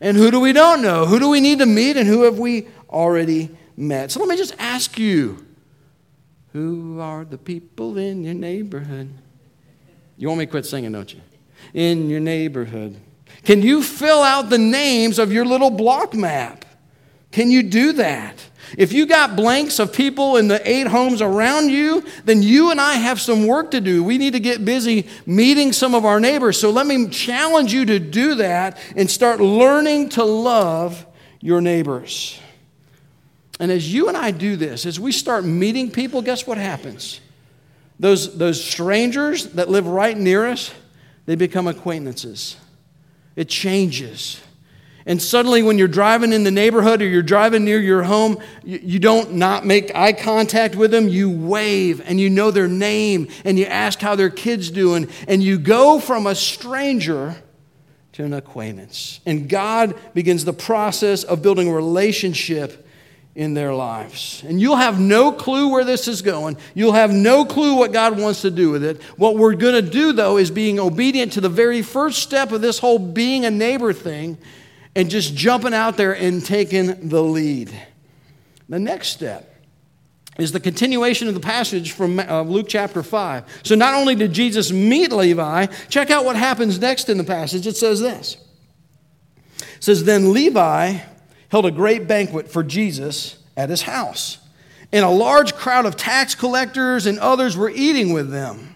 and 0.00 0.16
who 0.16 0.30
do 0.30 0.40
we 0.40 0.52
don't 0.52 0.82
know? 0.82 1.06
Who 1.06 1.18
do 1.18 1.28
we 1.30 1.40
need 1.40 1.60
to 1.60 1.66
meet, 1.66 1.96
and 1.96 2.06
who 2.06 2.24
have 2.24 2.38
we 2.38 2.68
already 2.90 3.50
met? 3.76 4.10
So 4.10 4.20
let 4.20 4.28
me 4.28 4.36
just 4.36 4.54
ask 4.58 4.98
you 4.98 5.44
who 6.52 7.00
are 7.00 7.24
the 7.24 7.38
people 7.38 7.96
in 7.98 8.24
your 8.24 8.34
neighborhood? 8.34 9.10
You 10.18 10.28
want 10.28 10.40
me 10.40 10.46
to 10.46 10.50
quit 10.50 10.66
singing, 10.66 10.92
don't 10.92 11.12
you? 11.12 11.20
In 11.72 12.10
your 12.10 12.20
neighborhood. 12.20 12.96
Can 13.44 13.62
you 13.62 13.82
fill 13.82 14.22
out 14.22 14.50
the 14.50 14.58
names 14.58 15.18
of 15.18 15.32
your 15.32 15.44
little 15.44 15.70
block 15.70 16.14
map? 16.14 16.65
Can 17.30 17.50
you 17.50 17.62
do 17.62 17.92
that? 17.94 18.42
If 18.76 18.92
you 18.92 19.06
got 19.06 19.36
blanks 19.36 19.78
of 19.78 19.92
people 19.92 20.36
in 20.36 20.48
the 20.48 20.68
eight 20.68 20.86
homes 20.86 21.22
around 21.22 21.70
you, 21.70 22.04
then 22.24 22.42
you 22.42 22.70
and 22.70 22.80
I 22.80 22.94
have 22.94 23.20
some 23.20 23.46
work 23.46 23.70
to 23.72 23.80
do. 23.80 24.02
We 24.02 24.18
need 24.18 24.32
to 24.32 24.40
get 24.40 24.64
busy 24.64 25.06
meeting 25.24 25.72
some 25.72 25.94
of 25.94 26.04
our 26.04 26.18
neighbors. 26.18 26.58
So 26.58 26.70
let 26.70 26.86
me 26.86 27.08
challenge 27.08 27.72
you 27.72 27.84
to 27.86 27.98
do 27.98 28.36
that 28.36 28.78
and 28.96 29.10
start 29.10 29.40
learning 29.40 30.10
to 30.10 30.24
love 30.24 31.06
your 31.40 31.60
neighbors. 31.60 32.40
And 33.60 33.70
as 33.70 33.92
you 33.92 34.08
and 34.08 34.16
I 34.16 34.32
do 34.32 34.56
this, 34.56 34.84
as 34.84 34.98
we 34.98 35.12
start 35.12 35.44
meeting 35.44 35.90
people, 35.90 36.20
guess 36.20 36.46
what 36.46 36.58
happens? 36.58 37.20
Those, 37.98 38.36
those 38.36 38.62
strangers 38.62 39.46
that 39.52 39.70
live 39.70 39.86
right 39.86 40.16
near 40.16 40.46
us, 40.46 40.74
they 41.24 41.34
become 41.34 41.66
acquaintances. 41.66 42.56
It 43.36 43.48
changes. 43.48 44.40
And 45.08 45.22
suddenly, 45.22 45.62
when 45.62 45.78
you're 45.78 45.86
driving 45.86 46.32
in 46.32 46.42
the 46.42 46.50
neighborhood 46.50 47.00
or 47.00 47.06
you're 47.06 47.22
driving 47.22 47.64
near 47.64 47.78
your 47.78 48.02
home, 48.02 48.38
you, 48.64 48.98
don't 48.98 49.34
not 49.34 49.64
make 49.64 49.94
eye 49.94 50.12
contact 50.12 50.74
with 50.74 50.90
them. 50.90 51.08
You 51.08 51.30
wave 51.30 52.02
and 52.04 52.18
you 52.18 52.28
know 52.28 52.50
their 52.50 52.66
name 52.66 53.28
and 53.44 53.56
you 53.56 53.66
ask 53.66 54.00
how 54.00 54.16
their 54.16 54.30
kid's 54.30 54.68
doing. 54.68 55.08
And 55.28 55.44
you 55.44 55.58
go 55.58 56.00
from 56.00 56.26
a 56.26 56.34
stranger 56.34 57.36
to 58.14 58.24
an 58.24 58.32
acquaintance. 58.32 59.20
And 59.24 59.48
God 59.48 59.94
begins 60.12 60.44
the 60.44 60.52
process 60.52 61.22
of 61.22 61.40
building 61.40 61.68
a 61.68 61.72
relationship 61.72 62.84
in 63.36 63.54
their 63.54 63.74
lives. 63.74 64.42
And 64.44 64.60
you'll 64.60 64.74
have 64.74 64.98
no 64.98 65.30
clue 65.30 65.68
where 65.68 65.84
this 65.84 66.08
is 66.08 66.20
going. 66.20 66.56
You'll 66.74 66.94
have 66.94 67.12
no 67.12 67.44
clue 67.44 67.76
what 67.76 67.92
God 67.92 68.18
wants 68.18 68.40
to 68.40 68.50
do 68.50 68.70
with 68.70 68.82
it. 68.82 69.00
What 69.16 69.36
we're 69.36 69.54
going 69.54 69.84
to 69.84 69.88
do, 69.88 70.12
though, 70.12 70.36
is 70.36 70.50
being 70.50 70.80
obedient 70.80 71.32
to 71.34 71.40
the 71.40 71.48
very 71.48 71.82
first 71.82 72.24
step 72.24 72.50
of 72.50 72.60
this 72.60 72.80
whole 72.80 72.98
being 72.98 73.44
a 73.44 73.50
neighbor 73.52 73.92
thing 73.92 74.38
and 74.96 75.10
just 75.10 75.36
jumping 75.36 75.74
out 75.74 75.98
there 75.98 76.16
and 76.16 76.44
taking 76.44 77.08
the 77.08 77.22
lead. 77.22 77.70
The 78.68 78.80
next 78.80 79.08
step 79.08 79.54
is 80.38 80.52
the 80.52 80.58
continuation 80.58 81.28
of 81.28 81.34
the 81.34 81.40
passage 81.40 81.92
from 81.92 82.18
uh, 82.18 82.42
Luke 82.42 82.66
chapter 82.68 83.02
5. 83.02 83.60
So 83.62 83.74
not 83.74 83.94
only 83.94 84.14
did 84.14 84.32
Jesus 84.32 84.72
meet 84.72 85.12
Levi, 85.12 85.66
check 85.90 86.10
out 86.10 86.24
what 86.24 86.34
happens 86.34 86.80
next 86.80 87.10
in 87.10 87.18
the 87.18 87.24
passage. 87.24 87.66
It 87.66 87.76
says 87.76 88.00
this. 88.00 88.38
It 89.58 89.84
says, 89.84 90.04
Then 90.04 90.32
Levi 90.32 90.98
held 91.50 91.66
a 91.66 91.70
great 91.70 92.08
banquet 92.08 92.50
for 92.50 92.62
Jesus 92.62 93.36
at 93.56 93.68
his 93.68 93.82
house. 93.82 94.38
And 94.92 95.04
a 95.04 95.10
large 95.10 95.54
crowd 95.54 95.84
of 95.84 95.96
tax 95.96 96.34
collectors 96.34 97.04
and 97.04 97.18
others 97.18 97.54
were 97.54 97.70
eating 97.70 98.14
with 98.14 98.30
them. 98.30 98.75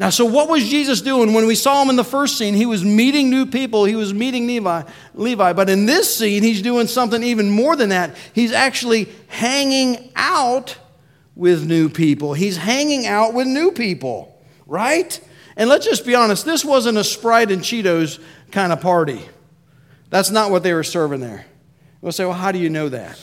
Now, 0.00 0.08
so 0.08 0.24
what 0.24 0.48
was 0.48 0.66
Jesus 0.66 1.02
doing 1.02 1.34
when 1.34 1.46
we 1.46 1.54
saw 1.54 1.82
him 1.82 1.90
in 1.90 1.96
the 1.96 2.04
first 2.04 2.38
scene? 2.38 2.54
He 2.54 2.64
was 2.64 2.82
meeting 2.82 3.28
new 3.28 3.44
people, 3.44 3.84
he 3.84 3.96
was 3.96 4.14
meeting 4.14 4.46
Levi, 4.46 4.84
Levi. 5.12 5.52
But 5.52 5.68
in 5.68 5.84
this 5.84 6.16
scene, 6.16 6.42
he's 6.42 6.62
doing 6.62 6.86
something 6.86 7.22
even 7.22 7.50
more 7.50 7.76
than 7.76 7.90
that. 7.90 8.16
He's 8.32 8.50
actually 8.50 9.10
hanging 9.28 10.10
out 10.16 10.78
with 11.36 11.66
new 11.66 11.90
people. 11.90 12.32
He's 12.32 12.56
hanging 12.56 13.06
out 13.06 13.34
with 13.34 13.46
new 13.46 13.72
people, 13.72 14.42
right? 14.66 15.20
And 15.54 15.68
let's 15.68 15.84
just 15.84 16.06
be 16.06 16.14
honest, 16.14 16.46
this 16.46 16.64
wasn't 16.64 16.96
a 16.96 17.04
Sprite 17.04 17.50
and 17.50 17.60
Cheetos 17.60 18.20
kind 18.50 18.72
of 18.72 18.80
party. 18.80 19.20
That's 20.08 20.30
not 20.30 20.50
what 20.50 20.62
they 20.62 20.72
were 20.72 20.82
serving 20.82 21.20
there. 21.20 21.44
We'll 22.00 22.12
say, 22.12 22.24
well, 22.24 22.32
how 22.32 22.52
do 22.52 22.58
you 22.58 22.70
know 22.70 22.88
that? 22.88 23.20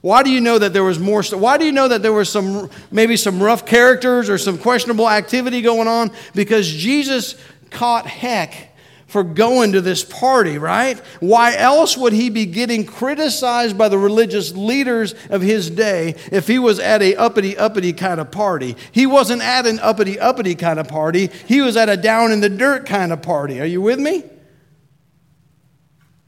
Why 0.00 0.22
do 0.22 0.30
you 0.30 0.40
know 0.40 0.58
that 0.58 0.72
there 0.72 0.84
was 0.84 0.98
more? 0.98 1.22
Why 1.22 1.58
do 1.58 1.64
you 1.64 1.72
know 1.72 1.88
that 1.88 2.02
there 2.02 2.12
was 2.12 2.30
some 2.30 2.70
maybe 2.90 3.16
some 3.16 3.42
rough 3.42 3.66
characters 3.66 4.30
or 4.30 4.38
some 4.38 4.58
questionable 4.58 5.08
activity 5.08 5.60
going 5.60 5.88
on? 5.88 6.12
Because 6.34 6.68
Jesus 6.70 7.34
caught 7.70 8.06
heck 8.06 8.68
for 9.08 9.24
going 9.24 9.72
to 9.72 9.80
this 9.80 10.04
party, 10.04 10.58
right? 10.58 10.98
Why 11.18 11.56
else 11.56 11.96
would 11.96 12.12
he 12.12 12.28
be 12.28 12.46
getting 12.46 12.84
criticized 12.84 13.76
by 13.76 13.88
the 13.88 13.98
religious 13.98 14.52
leaders 14.52 15.14
of 15.30 15.40
his 15.40 15.70
day 15.70 16.14
if 16.30 16.46
he 16.46 16.58
was 16.58 16.78
at 16.78 17.02
a 17.02 17.16
uppity 17.16 17.56
uppity 17.56 17.92
kind 17.94 18.20
of 18.20 18.30
party? 18.30 18.76
He 18.92 19.06
wasn't 19.06 19.42
at 19.42 19.66
an 19.66 19.80
uppity 19.80 20.20
uppity 20.20 20.54
kind 20.54 20.78
of 20.78 20.86
party. 20.86 21.30
He 21.46 21.60
was 21.60 21.76
at 21.76 21.88
a 21.88 21.96
down 21.96 22.30
in 22.30 22.40
the 22.40 22.50
dirt 22.50 22.86
kind 22.86 23.12
of 23.12 23.22
party. 23.22 23.60
Are 23.60 23.66
you 23.66 23.80
with 23.80 23.98
me? 23.98 24.22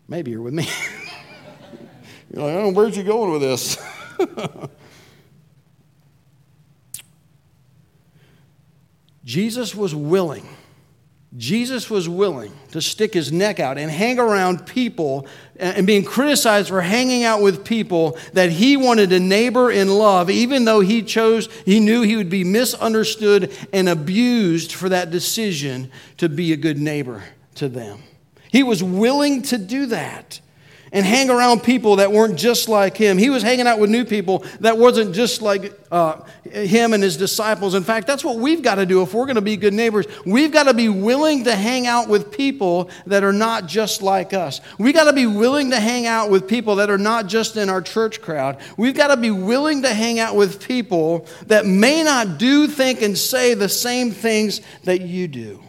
Maybe 0.09 0.33
you're 0.33 0.43
with 0.43 0.55
me. 0.55 0.67
You're 2.33 2.45
like, 2.45 2.55
oh, 2.55 2.71
where's 2.71 2.97
you 2.97 3.03
going 3.03 3.33
with 3.33 3.43
this? 3.43 3.77
Jesus 9.25 9.75
was 9.75 9.95
willing. 9.95 10.49
Jesus 11.37 11.89
was 11.89 12.09
willing 12.09 12.53
to 12.73 12.83
stick 12.83 13.15
his 13.15 13.31
neck 13.31 13.61
out 13.61 13.79
and 13.79 13.89
hang 13.89 14.19
around 14.19 14.67
people 14.67 15.29
and 15.57 15.87
being 15.87 16.05
criticized 16.05 16.69
for 16.69 16.81
hanging 16.81 17.23
out 17.23 17.41
with 17.41 17.65
people 17.65 18.19
that 18.33 18.51
he 18.51 18.77
wanted 18.77 19.11
to 19.11 19.21
neighbor 19.21 19.71
in 19.71 19.89
love, 19.89 20.29
even 20.29 20.65
though 20.65 20.81
he 20.81 21.03
chose, 21.03 21.49
he 21.65 21.79
knew 21.79 22.03
he 22.03 22.17
would 22.17 22.31
be 22.31 22.43
misunderstood 22.43 23.57
and 23.73 23.89
abused 23.89 24.73
for 24.73 24.89
that 24.89 25.13
decision 25.13 25.93
to 26.17 26.29
be 26.29 26.53
a 26.53 26.57
good 26.57 26.79
neighbor 26.79 27.23
to 27.55 27.69
them. 27.69 28.03
He 28.51 28.65
was 28.65 28.83
willing 28.83 29.43
to 29.43 29.59
do 29.59 29.87
that 29.87 30.41
and 30.93 31.07
hang 31.07 31.31
around 31.31 31.63
people 31.63 31.97
that 31.97 32.11
weren't 32.11 32.37
just 32.37 32.69
like 32.69 32.97
him. 32.97 33.19
He 33.19 33.31
was 33.31 33.43
hanging 33.43 33.67
out 33.67 33.79
with 33.79 33.91
new 33.91 34.05
people 34.05 34.45
that 34.61 34.77
wasn't 34.77 35.15
just 35.15 35.41
like 35.41 35.79
uh, 35.91 36.21
him 36.45 36.93
and 36.93 37.03
his 37.03 37.17
disciples. 37.17 37.75
In 37.75 37.85
fact, 37.85 38.07
that's 38.07 38.25
what 38.25 38.37
we've 38.37 38.63
got 38.63 38.77
to 38.77 38.87
do 38.87 39.03
if 39.03 39.15
we're 39.15 39.27
going 39.27 39.37
to 39.37 39.41
be 39.43 39.57
good 39.57 39.75
neighbors. 39.75 40.07
We've 40.27 40.53
got 40.53 40.65
to 40.65 40.75
be 40.75 40.89
willing 40.89 41.45
to 41.45 41.55
hang 41.55 41.87
out 41.87 42.09
with 42.09 42.33
people 42.33 42.91
that 43.07 43.23
are 43.23 43.33
not 43.33 43.67
just 43.67 44.03
like 44.03 44.33
us. 44.33 44.61
We've 44.79 44.95
got 44.95 45.05
to 45.05 45.13
be 45.13 45.27
willing 45.27 45.71
to 45.71 45.81
hang 45.81 46.07
out 46.07 46.31
with 46.31 46.49
people 46.49 46.77
that 46.77 46.91
are 46.91 46.99
not 46.99 47.27
just 47.27 47.57
in 47.57 47.69
our 47.69 47.83
church 47.83 48.21
crowd. 48.21 48.59
We've 48.77 48.95
got 48.95 49.09
to 49.09 49.17
be 49.17 49.31
willing 49.31 49.83
to 49.83 49.95
hang 49.95 50.19
out 50.19 50.35
with 50.35 50.61
people 50.67 51.27
that 51.47 51.67
may 51.67 52.03
not 52.03 52.39
do, 52.39 52.67
think, 52.67 53.03
and 53.03 53.17
say 53.17 53.55
the 53.55 53.69
same 53.69 54.11
things 54.11 54.61
that 54.85 55.03
you 55.03 55.29
do. 55.29 55.63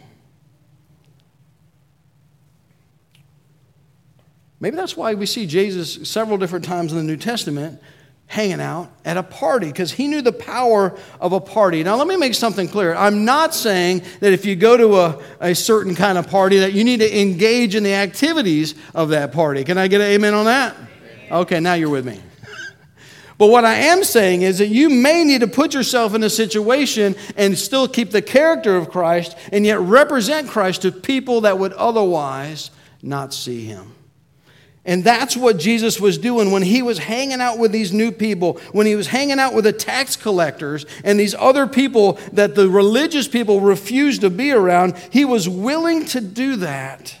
Maybe 4.62 4.76
that's 4.76 4.96
why 4.96 5.14
we 5.14 5.26
see 5.26 5.44
Jesus 5.44 6.08
several 6.08 6.38
different 6.38 6.64
times 6.64 6.92
in 6.92 6.98
the 6.98 7.02
New 7.02 7.16
Testament 7.16 7.82
hanging 8.28 8.60
out 8.60 8.92
at 9.04 9.16
a 9.16 9.22
party 9.24 9.66
because 9.66 9.90
he 9.90 10.06
knew 10.06 10.22
the 10.22 10.32
power 10.32 10.96
of 11.20 11.32
a 11.32 11.40
party. 11.40 11.82
Now, 11.82 11.96
let 11.96 12.06
me 12.06 12.16
make 12.16 12.32
something 12.32 12.68
clear. 12.68 12.94
I'm 12.94 13.24
not 13.24 13.56
saying 13.56 14.04
that 14.20 14.32
if 14.32 14.44
you 14.44 14.54
go 14.54 14.76
to 14.76 14.96
a, 14.98 15.22
a 15.40 15.54
certain 15.56 15.96
kind 15.96 16.16
of 16.16 16.28
party 16.28 16.60
that 16.60 16.74
you 16.74 16.84
need 16.84 17.00
to 17.00 17.20
engage 17.20 17.74
in 17.74 17.82
the 17.82 17.92
activities 17.94 18.76
of 18.94 19.08
that 19.08 19.32
party. 19.32 19.64
Can 19.64 19.78
I 19.78 19.88
get 19.88 20.00
an 20.00 20.06
amen 20.06 20.32
on 20.32 20.44
that? 20.44 20.76
Okay, 21.32 21.58
now 21.58 21.74
you're 21.74 21.90
with 21.90 22.06
me. 22.06 22.20
But 23.38 23.48
what 23.48 23.64
I 23.64 23.74
am 23.74 24.04
saying 24.04 24.42
is 24.42 24.58
that 24.58 24.68
you 24.68 24.88
may 24.88 25.24
need 25.24 25.40
to 25.40 25.48
put 25.48 25.74
yourself 25.74 26.14
in 26.14 26.22
a 26.22 26.30
situation 26.30 27.16
and 27.36 27.58
still 27.58 27.88
keep 27.88 28.12
the 28.12 28.22
character 28.22 28.76
of 28.76 28.90
Christ 28.90 29.36
and 29.50 29.66
yet 29.66 29.80
represent 29.80 30.48
Christ 30.48 30.82
to 30.82 30.92
people 30.92 31.40
that 31.40 31.58
would 31.58 31.72
otherwise 31.72 32.70
not 33.02 33.34
see 33.34 33.64
him. 33.64 33.96
And 34.84 35.04
that's 35.04 35.36
what 35.36 35.58
Jesus 35.58 36.00
was 36.00 36.18
doing 36.18 36.50
when 36.50 36.62
he 36.62 36.82
was 36.82 36.98
hanging 36.98 37.40
out 37.40 37.56
with 37.56 37.70
these 37.70 37.92
new 37.92 38.10
people, 38.10 38.60
when 38.72 38.84
he 38.84 38.96
was 38.96 39.06
hanging 39.06 39.38
out 39.38 39.54
with 39.54 39.64
the 39.64 39.72
tax 39.72 40.16
collectors 40.16 40.86
and 41.04 41.20
these 41.20 41.36
other 41.36 41.68
people 41.68 42.18
that 42.32 42.56
the 42.56 42.68
religious 42.68 43.28
people 43.28 43.60
refused 43.60 44.22
to 44.22 44.30
be 44.30 44.50
around. 44.50 44.96
He 45.10 45.24
was 45.24 45.48
willing 45.48 46.04
to 46.06 46.20
do 46.20 46.56
that 46.56 47.16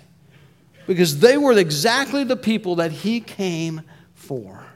because 0.88 1.20
they 1.20 1.36
were 1.36 1.52
exactly 1.52 2.24
the 2.24 2.36
people 2.36 2.76
that 2.76 2.90
he 2.90 3.20
came 3.20 3.82
for. 4.14 4.66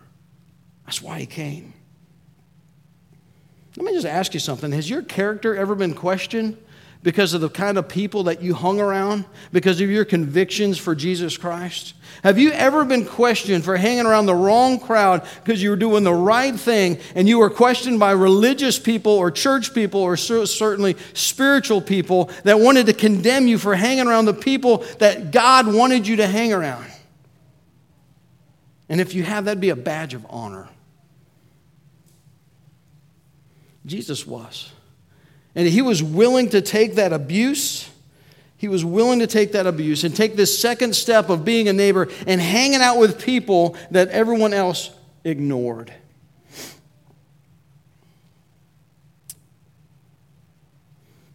That's 0.85 1.03
why 1.03 1.19
he 1.19 1.27
came. 1.27 1.75
Let 3.77 3.85
me 3.85 3.93
just 3.93 4.07
ask 4.07 4.33
you 4.33 4.41
something. 4.41 4.71
Has 4.71 4.89
your 4.89 5.03
character 5.03 5.57
ever 5.57 5.75
been 5.75 5.93
questioned 5.93 6.57
because 7.07 7.35
of 7.35 7.41
the 7.41 7.49
kind 7.49 7.79
of 7.79 7.89
people 7.89 8.25
that 8.25 8.43
you 8.43 8.53
hung 8.53 8.81
around, 8.81 9.25
because 9.53 9.81
of 9.81 9.89
your 9.89 10.05
convictions 10.05 10.77
for 10.77 10.93
Jesus 10.93 11.37
Christ? 11.37 11.95
Have 12.25 12.37
you 12.37 12.51
ever 12.51 12.85
been 12.85 13.07
questioned 13.07 13.63
for 13.63 13.77
hanging 13.77 14.07
around 14.07 14.27
the 14.27 14.35
wrong 14.35 14.81
crowd 14.81 15.25
because 15.45 15.63
you 15.63 15.71
were 15.71 15.77
doing 15.77 16.03
the 16.03 16.13
right 16.13 16.59
thing 16.59 16.99
and 17.15 17.29
you 17.29 17.39
were 17.39 17.49
questioned 17.49 18.01
by 18.01 18.11
religious 18.11 18.81
people 18.81 19.13
or 19.13 19.31
church 19.31 19.73
people 19.73 20.01
or 20.01 20.17
certainly 20.17 20.97
spiritual 21.13 21.81
people 21.81 22.29
that 22.43 22.59
wanted 22.59 22.87
to 22.87 22.93
condemn 22.93 23.47
you 23.47 23.57
for 23.57 23.77
hanging 23.77 24.09
around 24.09 24.25
the 24.25 24.35
people 24.35 24.79
that 24.99 25.31
God 25.31 25.73
wanted 25.73 26.09
you 26.09 26.17
to 26.17 26.27
hang 26.27 26.53
around? 26.53 26.91
And 28.89 29.01
if 29.01 29.15
you 29.15 29.23
have, 29.23 29.45
that'd 29.45 29.61
be 29.61 29.71
a 29.71 29.77
badge 29.77 30.13
of 30.13 30.27
honor. 30.29 30.69
Jesus 33.87 34.27
was. 34.27 34.73
And 35.57 35.67
he 35.67 35.83
was 35.83 36.03
willing 36.03 36.51
to 36.51 36.61
take 36.61 36.95
that 36.97 37.13
abuse. 37.13 37.91
He 38.59 38.69
was 38.69 38.85
willing 38.85 39.19
to 39.19 39.27
take 39.27 39.53
that 39.53 39.67
abuse 39.67 40.05
and 40.05 40.15
take 40.15 40.37
this 40.37 40.61
second 40.61 40.95
step 40.95 41.31
of 41.31 41.45
being 41.45 41.67
a 41.67 41.73
neighbor 41.73 42.09
and 42.27 42.41
hanging 42.41 42.83
out 42.83 42.99
with 42.99 43.21
people 43.21 43.77
that 43.91 44.09
everyone 44.11 44.53
else 44.53 44.91
ignored. 45.25 45.93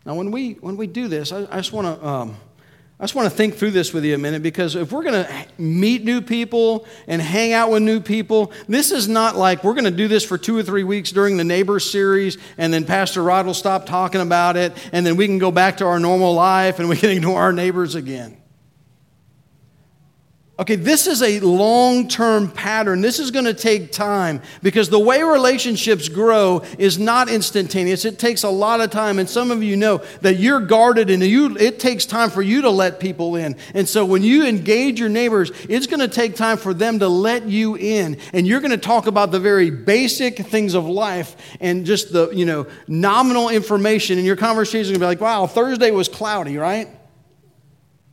Now, 0.06 0.16
when 0.16 0.32
we, 0.32 0.54
when 0.54 0.78
we 0.78 0.88
do 0.88 1.08
this, 1.08 1.32
I, 1.32 1.48
I 1.52 1.58
just 1.58 1.74
want 1.74 2.00
to. 2.00 2.08
Um, 2.08 2.38
I 3.02 3.04
just 3.04 3.16
want 3.16 3.32
to 3.32 3.36
think 3.36 3.56
through 3.56 3.72
this 3.72 3.94
with 3.94 4.06
you 4.06 4.14
a 4.14 4.20
minute 4.20 4.44
because 4.44 4.76
if 4.76 4.92
we're 4.92 5.02
going 5.02 5.26
to 5.26 5.46
meet 5.58 6.04
new 6.04 6.22
people 6.22 6.86
and 7.08 7.20
hang 7.20 7.52
out 7.52 7.72
with 7.72 7.82
new 7.82 8.00
people, 8.00 8.54
this 8.68 8.92
is 8.92 9.08
not 9.08 9.36
like 9.36 9.64
we're 9.64 9.74
going 9.74 9.86
to 9.86 9.90
do 9.92 10.08
this 10.08 10.24
for 10.24 10.38
two 10.38 10.56
or 10.56 10.62
three 10.62 10.84
weeks 10.84 11.12
during 11.12 11.36
the 11.36 11.44
Neighbors 11.44 11.90
series 11.90 12.38
and 12.60 12.72
then 12.72 12.86
Pastor 12.86 13.24
Rod 13.24 13.48
will 13.48 13.56
stop 13.56 13.88
talking 13.88 14.22
about 14.22 14.56
it 14.56 14.74
and 14.92 15.04
then 15.04 15.18
we 15.18 15.26
can 15.26 15.40
go 15.40 15.50
back 15.50 15.78
to 15.78 15.86
our 15.88 16.00
normal 16.00 16.36
life 16.36 16.78
and 16.78 16.88
we 16.90 16.96
can 16.96 17.10
ignore 17.18 17.42
our 17.42 17.52
neighbors 17.52 17.96
again. 17.96 18.38
Okay, 20.62 20.76
this 20.76 21.08
is 21.08 21.24
a 21.24 21.40
long 21.40 22.08
term 22.08 22.48
pattern. 22.52 23.02
This 23.02 23.18
is 23.18 23.32
going 23.32 23.46
to 23.46 23.54
take 23.54 23.92
time 23.92 24.44
because 24.62 24.90
the 24.90 25.00
way 25.00 25.24
relationships 25.24 26.08
grow 26.08 26.62
is 26.78 27.00
not 27.00 27.30
instantaneous. 27.30 28.06
It 28.06 28.20
takes 28.20 28.44
a 28.44 28.50
lot 28.50 28.80
of 28.80 28.92
time. 28.92 29.18
And 29.18 29.28
some 29.28 29.50
of 29.50 29.64
you 29.64 29.76
know 29.76 30.04
that 30.22 30.36
you're 30.36 30.60
guarded 30.60 31.10
and 31.10 31.24
you, 31.24 31.58
it 31.58 31.80
takes 31.80 32.06
time 32.06 32.30
for 32.30 32.44
you 32.44 32.62
to 32.62 32.70
let 32.70 33.00
people 33.00 33.36
in. 33.38 33.56
And 33.74 33.90
so 33.90 34.06
when 34.06 34.22
you 34.22 34.46
engage 34.46 35.00
your 35.00 35.10
neighbors, 35.10 35.52
it's 35.68 35.88
going 35.88 36.00
to 36.00 36.08
take 36.08 36.36
time 36.36 36.58
for 36.58 36.76
them 36.76 37.00
to 37.00 37.08
let 37.08 37.48
you 37.48 37.76
in. 37.76 38.18
And 38.32 38.46
you're 38.46 38.62
going 38.62 38.70
to 38.70 38.78
talk 38.78 39.08
about 39.08 39.32
the 39.32 39.40
very 39.40 39.72
basic 39.72 40.38
things 40.46 40.76
of 40.76 40.86
life 40.86 41.36
and 41.60 41.88
just 41.88 42.14
the, 42.14 42.30
you 42.30 42.46
know, 42.46 42.68
nominal 42.88 43.50
information. 43.50 44.20
And 44.20 44.28
your 44.28 44.36
conversation 44.36 44.82
is 44.82 44.88
going 44.90 45.00
to 45.00 45.00
be 45.00 45.08
like, 45.08 45.22
wow, 45.22 45.48
Thursday 45.48 45.90
was 45.90 46.08
cloudy, 46.08 46.58
right? 46.58 46.88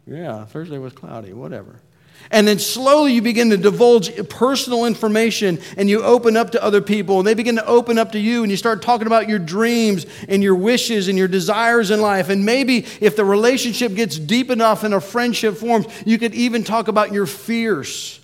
Yeah, 0.07 0.47
Thursday 0.47 0.79
was 0.79 0.95
cloudy, 0.95 1.35
whatever. 1.35 1.83
And 2.31 2.47
then 2.47 2.59
slowly 2.59 3.15
you 3.15 3.23
begin 3.23 3.51
to 3.51 3.57
divulge 3.57 4.29
personal 4.29 4.85
information 4.85 5.59
and 5.77 5.89
you 5.89 6.03
open 6.03 6.37
up 6.37 6.51
to 6.51 6.63
other 6.63 6.83
people 6.83 7.19
and 7.19 7.27
they 7.27 7.35
begin 7.35 7.57
to 7.57 7.67
open 7.67 7.99
up 7.99 8.13
to 8.13 8.19
you 8.19 8.43
and 8.43 8.51
you 8.51 8.57
start 8.57 8.83
talking 8.83 9.07
about 9.07 9.29
your 9.29 9.39
dreams 9.39 10.05
and 10.29 10.43
your 10.43 10.55
wishes 10.55 11.09
and 11.09 11.17
your 11.17 11.29
desires 11.29 11.91
in 11.91 12.01
life. 12.01 12.29
And 12.29 12.45
maybe 12.45 12.85
if 13.01 13.17
the 13.17 13.25
relationship 13.25 13.95
gets 13.95 14.19
deep 14.19 14.51
enough 14.51 14.85
and 14.85 14.93
a 14.93 15.01
friendship 15.01 15.57
forms, 15.57 15.87
you 16.05 16.19
could 16.19 16.35
even 16.35 16.65
talk 16.65 16.89
about 16.89 17.13
your 17.13 17.27
fears 17.27 18.21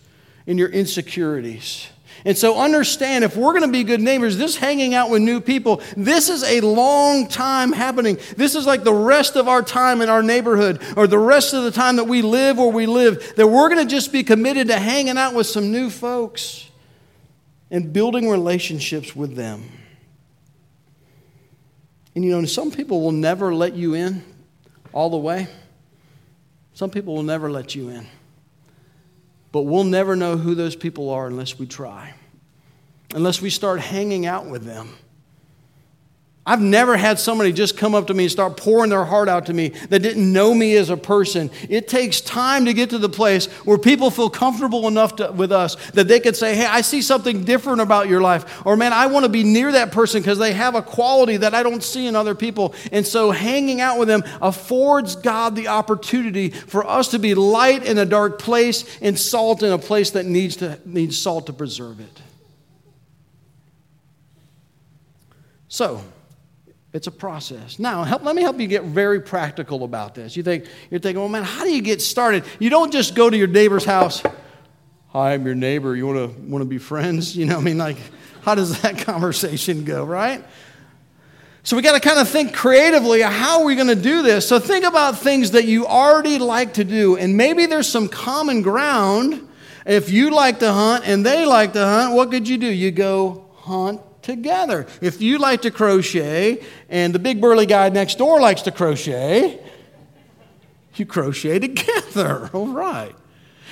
and 0.47 0.59
your 0.59 0.69
insecurities. 0.69 1.89
And 2.27 2.39
so 2.39 2.59
understand 2.59 3.23
if 3.23 3.37
we're 3.37 3.53
going 3.53 3.67
to 3.67 3.69
be 3.69 3.85
good 3.85 4.01
neighbors, 4.01 4.39
this 4.39 4.57
hanging 4.57 4.95
out 4.95 5.11
with 5.11 5.21
new 5.21 5.41
people, 5.41 5.83
this 5.95 6.31
is 6.31 6.43
a 6.43 6.63
long 6.63 7.29
time 7.29 7.71
happening. 7.71 8.19
This 8.37 8.55
is 8.55 8.67
like 8.67 8.83
the 8.83 8.95
rest 8.95 9.37
of 9.37 9.47
our 9.47 9.61
time 9.63 10.01
in 10.01 10.09
our 10.09 10.23
neighborhood 10.23 10.83
or 10.97 11.07
the 11.07 11.19
rest 11.19 11.53
of 11.53 11.65
the 11.65 11.71
time 11.71 11.97
that 11.97 12.05
we 12.05 12.23
live 12.23 12.57
where 12.57 12.69
we 12.69 12.87
live, 12.87 13.35
that 13.37 13.47
we're 13.47 13.69
going 13.69 13.87
to 13.87 13.91
just 13.91 14.11
be 14.11 14.23
committed 14.23 14.69
to 14.69 14.79
hanging 14.79 15.19
out 15.19 15.35
with 15.35 15.47
some 15.47 15.71
new 15.71 15.91
folks 15.91 16.71
and 17.71 17.93
building 17.93 18.31
relationships 18.31 19.15
with 19.15 19.37
them. 19.37 19.71
And 22.15 22.25
you 22.25 22.31
know, 22.31 22.47
some 22.47 22.71
people 22.71 23.03
will 23.03 23.13
never 23.13 23.55
let 23.55 23.75
you 23.75 23.95
in 23.95 24.25
all 24.95 25.11
the 25.11 25.19
way. 25.19 25.47
Some 26.73 26.89
people 26.89 27.15
will 27.15 27.23
never 27.23 27.51
let 27.51 27.75
you 27.75 27.91
in. 27.91 28.07
But 29.55 29.67
we'll 29.67 29.85
never 29.85 30.17
know 30.17 30.37
who 30.37 30.57
those 30.57 30.75
people 30.75 31.11
are 31.11 31.29
unless 31.29 31.61
we 31.61 31.67
try, 31.67 32.15
unless 33.15 33.41
we 33.41 33.51
start 33.51 33.79
hanging 33.79 34.27
out 34.27 34.47
with 34.47 34.65
them. 34.65 34.89
I've 36.47 36.61
never 36.61 36.99
had 36.99 37.19
somebody 37.19 37.55
just 37.55 37.79
come 37.79 37.95
up 37.95 38.09
to 38.09 38.15
me 38.15 38.25
and 38.25 38.31
start 38.31 38.59
pouring 38.59 38.91
their 38.91 39.05
heart 39.05 39.31
out 39.31 39.47
to 39.47 39.55
me 39.55 39.69
that 39.89 40.01
didn't 40.01 40.31
know 40.31 40.53
me 40.53 40.77
as 40.77 40.91
a 40.91 40.97
person. 40.97 41.51
It 41.71 41.89
takes 41.89 42.21
time 42.21 42.67
to 42.67 42.75
get 42.75 42.91
to 42.91 42.99
the 42.99 43.09
place 43.09 43.47
where 43.65 43.79
people 43.79 44.11
feel 44.11 44.29
comfortable 44.29 44.87
enough 44.87 45.17
to, 45.17 45.33
with 45.33 45.53
us 45.53 45.77
that 45.93 46.07
they 46.07 46.21
could 46.21 46.37
say, 46.37 46.55
Hey, 46.55 46.67
I 46.67 46.83
see 46.83 47.01
something 47.01 47.45
different 47.45 47.81
about 47.81 48.09
your 48.09 48.21
life. 48.21 48.67
Or, 48.67 48.77
man, 48.77 48.93
I 48.93 49.07
want 49.07 49.25
to 49.25 49.31
be 49.31 49.43
near 49.43 49.73
that 49.73 49.91
person 49.91 50.21
because 50.21 50.39
they 50.39 50.53
have 50.53 50.75
a 50.75 50.83
quality 50.83 51.39
that 51.39 51.55
I 51.55 51.63
don't 51.63 51.83
see 51.83 52.07
in 52.07 52.15
other 52.15 52.35
people. 52.35 52.75
And 52.93 53.07
so, 53.07 53.31
hanging 53.31 53.81
out 53.81 53.99
with 53.99 54.09
them 54.09 54.23
affords 54.43 55.17
God 55.17 55.57
the 55.57 55.69
opportunity 55.69 56.51
for 56.51 56.87
us 56.87 57.09
to 57.13 57.19
be 57.19 57.35
light 57.35 57.87
in 57.87 57.97
a 57.97 58.05
dark 58.05 58.39
place 58.39 58.85
and 59.01 59.19
salt 59.19 59.63
in 59.63 59.73
a 59.73 59.79
place 59.79 60.11
that 60.11 60.27
needs, 60.27 60.57
to, 60.57 60.79
needs 60.85 61.19
salt 61.19 61.47
to 61.47 61.55
preserve 61.55 62.01
it. 62.01 62.21
So, 65.69 66.05
it's 66.95 67.09
a 67.09 67.13
process. 67.13 67.81
Now, 67.81 68.05
help, 68.05 68.23
let 68.23 68.37
me 68.37 68.43
help 68.43 68.61
you 68.61 68.69
get 68.69 68.85
very 68.85 69.21
practical 69.21 69.83
about 69.83 70.15
this. 70.15 70.37
You 70.37 70.45
think, 70.45 70.67
you're 70.93 71.01
thinking, 71.01 71.21
well, 71.21 71.29
man, 71.29 71.43
how 71.43 71.65
do 71.65 71.75
you 71.75 71.83
get 71.83 72.01
started? 72.01 72.45
You 72.61 72.71
don't 72.71 72.93
just 72.93 73.17
go 73.17 73.29
to 73.29 73.37
your 73.37 73.49
neighbor's 73.49 73.85
house. 73.85 74.23
Hi, 75.09 75.35
I'm 75.35 75.45
your 75.45 75.57
neighbor. 75.57 75.97
You 75.97 76.07
want 76.07 76.19
to 76.19 76.41
want 76.43 76.63
to 76.63 76.69
be 76.69 76.79
friends? 76.79 77.37
You 77.45 77.47
know, 77.47 77.59
I 77.59 77.61
mean, 77.61 77.79
like, 77.79 77.97
how 78.43 78.55
does 78.55 78.81
that 78.83 78.99
conversation 79.07 79.85
go, 79.85 80.05
right? 80.05 80.45
So 81.65 81.75
we 81.75 81.83
got 81.83 81.95
to 81.95 82.01
kind 82.01 82.21
of 82.21 82.29
think 82.29 82.55
creatively 82.55 83.23
how 83.23 83.61
are 83.61 83.65
we 83.65 83.75
going 83.75 83.89
to 83.89 83.97
do 83.97 84.23
this? 84.23 84.47
So 84.47 84.61
think 84.61 84.85
about 84.85 85.19
things 85.19 85.51
that 85.53 85.65
you 85.65 85.87
already 85.87 86.39
like 86.39 86.75
to 86.75 86.85
do, 86.85 87.17
and 87.17 87.37
maybe 87.37 87.67
there's 87.67 87.89
some 87.89 88.07
common 88.07 88.63
ground. 88.63 89.49
If 89.85 90.11
you 90.11 90.31
like 90.31 90.61
to 90.61 90.73
hunt 90.73 91.09
and 91.09 91.27
they 91.27 91.45
like 91.45 91.73
to 91.73 91.85
hunt, 91.85 92.15
what 92.15 92.31
could 92.31 92.49
you 92.49 92.57
do? 92.57 92.69
You 92.69 92.93
go 92.93 93.47
hunt 93.57 94.01
together. 94.25 94.87
If 95.01 95.21
you 95.21 95.39
like 95.39 95.63
to 95.63 95.71
crochet 95.71 96.65
and 96.89 97.15
the 97.15 97.19
big 97.19 97.41
burly 97.41 97.67
guy 97.67 97.91
next 97.91 98.19
door 98.19 98.41
likes 98.41 98.63
to 98.63 98.73
crochet, 98.73 99.61
you 100.97 101.07
crochet 101.07 101.61
together. 101.61 102.51
All 102.55 102.69
right. 102.69 103.15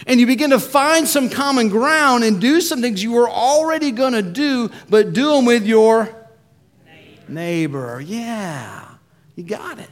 And 0.07 0.21
you 0.21 0.27
begin 0.27 0.51
to 0.51 0.61
find 0.61 1.07
some 1.09 1.29
common 1.29 1.69
ground 1.69 2.25
and 2.25 2.41
do 2.41 2.61
some 2.61 2.81
things 2.81 3.03
you 3.03 3.13
were 3.13 3.31
already 3.31 3.93
going 3.93 4.15
to 4.15 4.23
do, 4.23 4.71
but 4.89 5.13
do 5.13 5.31
them 5.31 5.45
with 5.45 5.65
your 5.65 6.09
neighbor. 6.85 7.33
neighbor. 7.33 8.01
Yeah, 8.05 8.89
you 9.37 9.45
got 9.45 9.79
it. 9.79 9.91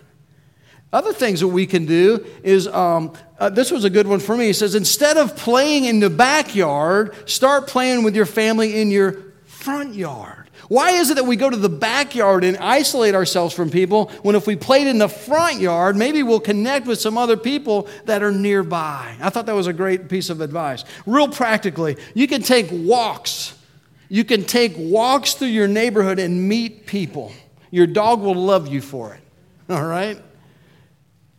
Other 0.92 1.12
things 1.12 1.38
that 1.40 1.49
we 1.49 1.66
can 1.66 1.87
do 1.87 2.27
is 2.42 2.66
um, 2.66 3.12
uh, 3.38 3.49
this 3.49 3.70
was 3.70 3.85
a 3.85 3.90
good 3.90 4.09
one 4.09 4.18
for 4.18 4.37
me. 4.37 4.46
He 4.46 4.53
says, 4.53 4.75
instead 4.75 5.16
of 5.16 5.37
playing 5.37 5.85
in 5.85 6.01
the 6.01 6.11
backyard, 6.11 7.14
start 7.31 7.68
playing 7.68 8.03
with 8.03 8.16
your 8.16 8.27
family 8.27 8.81
in 8.81 8.90
your 8.90 9.16
front 9.44 9.94
yard. 9.94 10.49
Why 10.70 10.92
is 10.92 11.11
it 11.11 11.16
that 11.16 11.24
we 11.24 11.35
go 11.35 11.50
to 11.50 11.56
the 11.56 11.68
backyard 11.68 12.44
and 12.44 12.56
isolate 12.59 13.16
ourselves 13.16 13.52
from 13.52 13.70
people 13.70 14.06
when 14.22 14.37
if 14.37 14.46
we 14.46 14.54
played 14.54 14.87
in 14.87 14.98
the 14.98 15.09
front 15.09 15.59
yard, 15.59 15.96
maybe 15.96 16.22
we'll 16.22 16.38
connect 16.38 16.87
with 16.87 17.00
some 17.00 17.18
other 17.18 17.37
people 17.37 17.88
that 18.04 18.22
are 18.22 18.30
nearby? 18.30 19.16
I 19.20 19.30
thought 19.30 19.46
that 19.46 19.56
was 19.56 19.66
a 19.66 19.72
great 19.72 20.09
piece 20.09 20.30
of 20.30 20.40
advice. 20.40 20.85
Real 21.06 21.26
practically, 21.26 21.96
you 22.14 22.28
can 22.28 22.40
take 22.42 22.68
walks. 22.70 23.59
You 24.09 24.22
can 24.22 24.44
take 24.44 24.74
walks 24.76 25.35
through 25.35 25.48
your 25.48 25.66
neighborhood 25.66 26.20
and 26.20 26.48
meet 26.48 26.87
people. 26.87 27.33
Your 27.72 27.88
dog 27.88 28.20
will 28.20 28.37
love 28.37 28.68
you 28.68 28.80
for 28.80 29.14
it. 29.14 29.20
All 29.68 29.85
right? 29.85 30.22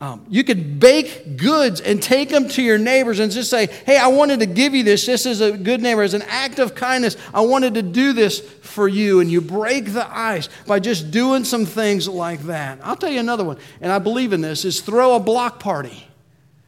Um, 0.01 0.25
you 0.29 0.43
could 0.43 0.79
bake 0.79 1.37
goods 1.37 1.79
and 1.79 2.01
take 2.01 2.29
them 2.29 2.47
to 2.49 2.63
your 2.63 2.79
neighbors 2.79 3.19
and 3.19 3.31
just 3.31 3.51
say, 3.51 3.67
Hey, 3.85 3.97
I 3.97 4.07
wanted 4.07 4.39
to 4.39 4.47
give 4.47 4.73
you 4.73 4.83
this 4.83 5.05
This 5.05 5.27
is 5.27 5.41
a 5.41 5.55
good 5.55 5.79
neighbor, 5.79 6.01
as 6.01 6.15
an 6.15 6.23
act 6.23 6.57
of 6.57 6.73
kindness. 6.73 7.15
I 7.31 7.41
wanted 7.41 7.75
to 7.75 7.83
do 7.83 8.11
this 8.11 8.39
for 8.39 8.87
you. 8.87 9.19
And 9.19 9.31
you 9.31 9.41
break 9.41 9.93
the 9.93 10.07
ice 10.11 10.49
by 10.65 10.79
just 10.79 11.11
doing 11.11 11.43
some 11.43 11.67
things 11.67 12.07
like 12.07 12.41
that. 12.43 12.79
I'll 12.83 12.95
tell 12.95 13.11
you 13.11 13.19
another 13.19 13.43
one, 13.43 13.59
and 13.79 13.91
I 13.91 13.99
believe 13.99 14.33
in 14.33 14.41
this, 14.41 14.65
is 14.65 14.81
throw 14.81 15.15
a 15.15 15.19
block 15.19 15.59
party. 15.59 16.07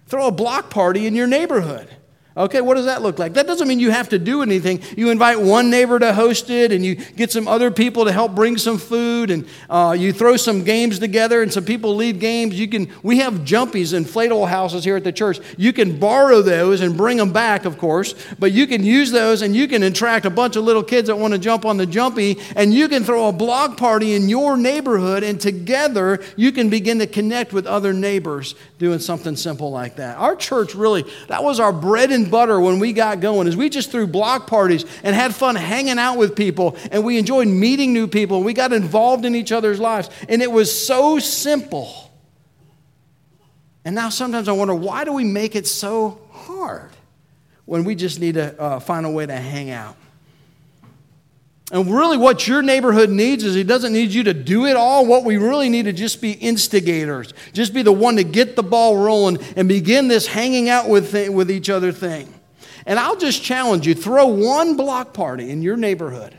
Throw 0.05 0.27
a 0.27 0.31
block 0.31 0.69
party 0.69 1.07
in 1.07 1.15
your 1.15 1.25
neighborhood. 1.25 1.89
Okay, 2.35 2.61
what 2.61 2.75
does 2.75 2.85
that 2.85 3.03
look 3.03 3.19
like? 3.19 3.33
That 3.33 3.45
doesn't 3.45 3.67
mean 3.67 3.79
you 3.79 3.91
have 3.91 4.09
to 4.09 4.17
do 4.17 4.41
anything. 4.41 4.81
You 4.97 5.11
invite 5.11 5.39
one 5.39 5.69
neighbor 5.69 5.99
to 5.99 6.13
host 6.13 6.49
it, 6.49 6.71
and 6.71 6.83
you 6.83 6.95
get 6.95 7.31
some 7.31 7.47
other 7.47 7.69
people 7.69 8.05
to 8.05 8.11
help 8.11 8.33
bring 8.33 8.57
some 8.57 8.79
food, 8.79 9.29
and 9.29 9.47
uh, 9.69 9.95
you 9.97 10.11
throw 10.11 10.35
some 10.35 10.63
games 10.63 10.97
together, 10.97 11.43
and 11.43 11.53
some 11.53 11.63
people 11.63 11.95
lead 11.95 12.19
games. 12.19 12.59
You 12.59 12.67
can. 12.67 12.91
We 13.03 13.19
have 13.19 13.33
jumpies, 13.41 13.93
inflatable 13.93 14.47
houses 14.47 14.83
here 14.83 14.95
at 14.95 15.03
the 15.03 15.11
church. 15.11 15.39
You 15.57 15.73
can 15.73 15.99
borrow 15.99 16.41
those 16.41 16.81
and 16.81 16.97
bring 16.97 17.17
them 17.17 17.31
back, 17.31 17.65
of 17.65 17.77
course, 17.77 18.15
but 18.39 18.51
you 18.51 18.65
can 18.65 18.83
use 18.83 19.11
those, 19.11 19.43
and 19.43 19.55
you 19.55 19.67
can 19.67 19.83
attract 19.83 20.25
a 20.25 20.31
bunch 20.31 20.55
of 20.55 20.63
little 20.63 20.83
kids 20.83 21.09
that 21.09 21.15
want 21.15 21.35
to 21.35 21.39
jump 21.39 21.65
on 21.65 21.77
the 21.77 21.85
jumpy, 21.85 22.39
and 22.55 22.73
you 22.73 22.89
can 22.89 23.03
throw 23.03 23.27
a 23.27 23.31
block 23.31 23.77
party 23.77 24.15
in 24.15 24.27
your 24.27 24.57
neighborhood, 24.57 25.21
and 25.21 25.39
together 25.39 26.19
you 26.35 26.51
can 26.51 26.71
begin 26.71 26.97
to 26.97 27.05
connect 27.05 27.53
with 27.53 27.67
other 27.67 27.93
neighbors 27.93 28.55
doing 28.79 28.97
something 28.97 29.35
simple 29.35 29.69
like 29.69 29.97
that. 29.97 30.17
Our 30.17 30.35
church 30.35 30.73
really 30.73 31.05
that 31.27 31.43
was 31.43 31.59
our 31.59 31.71
bread 31.71 32.11
and 32.11 32.22
butter 32.29 32.59
when 32.59 32.79
we 32.79 32.93
got 32.93 33.19
going 33.19 33.47
is 33.47 33.55
we 33.55 33.69
just 33.69 33.91
threw 33.91 34.07
block 34.07 34.47
parties 34.47 34.85
and 35.03 35.15
had 35.15 35.33
fun 35.33 35.55
hanging 35.55 35.99
out 35.99 36.17
with 36.17 36.35
people 36.35 36.77
and 36.91 37.03
we 37.03 37.17
enjoyed 37.17 37.47
meeting 37.47 37.93
new 37.93 38.07
people 38.07 38.37
and 38.37 38.45
we 38.45 38.53
got 38.53 38.73
involved 38.73 39.25
in 39.25 39.35
each 39.35 39.51
other's 39.51 39.79
lives. 39.79 40.09
And 40.27 40.41
it 40.41 40.51
was 40.51 40.85
so 40.85 41.19
simple. 41.19 42.11
And 43.85 43.95
now 43.95 44.09
sometimes 44.09 44.47
i 44.47 44.51
wonder 44.51 44.75
why 44.75 45.03
do 45.03 45.13
we 45.13 45.23
make 45.23 45.55
it 45.55 45.67
so 45.67 46.19
hard 46.31 46.91
when 47.65 47.83
we 47.83 47.95
just 47.95 48.19
need 48.19 48.35
to 48.35 48.59
uh, 48.59 48.79
find 48.79 49.05
a 49.05 49.09
way 49.09 49.25
to 49.25 49.35
hang 49.35 49.69
out 49.69 49.97
and 51.71 51.91
really, 51.91 52.17
what 52.17 52.47
your 52.47 52.61
neighborhood 52.61 53.09
needs 53.09 53.43
is 53.43 53.55
he 53.55 53.63
doesn't 53.63 53.93
need 53.93 54.11
you 54.11 54.23
to 54.25 54.33
do 54.33 54.65
it 54.65 54.75
all. 54.75 55.05
What 55.05 55.23
we 55.23 55.37
really 55.37 55.69
need 55.69 55.85
to 55.85 55.93
just 55.93 56.21
be 56.21 56.33
instigators, 56.33 57.33
just 57.53 57.73
be 57.73 57.81
the 57.81 57.91
one 57.91 58.17
to 58.17 58.23
get 58.23 58.55
the 58.55 58.63
ball 58.63 58.97
rolling 58.97 59.39
and 59.55 59.67
begin 59.67 60.07
this 60.07 60.27
hanging 60.27 60.69
out 60.69 60.89
with, 60.89 61.13
with 61.29 61.49
each 61.49 61.69
other 61.69 61.91
thing. 61.91 62.31
And 62.85 62.99
I'll 62.99 63.15
just 63.15 63.41
challenge 63.41 63.87
you 63.87 63.95
throw 63.95 64.27
one 64.27 64.75
block 64.75 65.13
party 65.13 65.49
in 65.49 65.61
your 65.61 65.77
neighborhood 65.77 66.37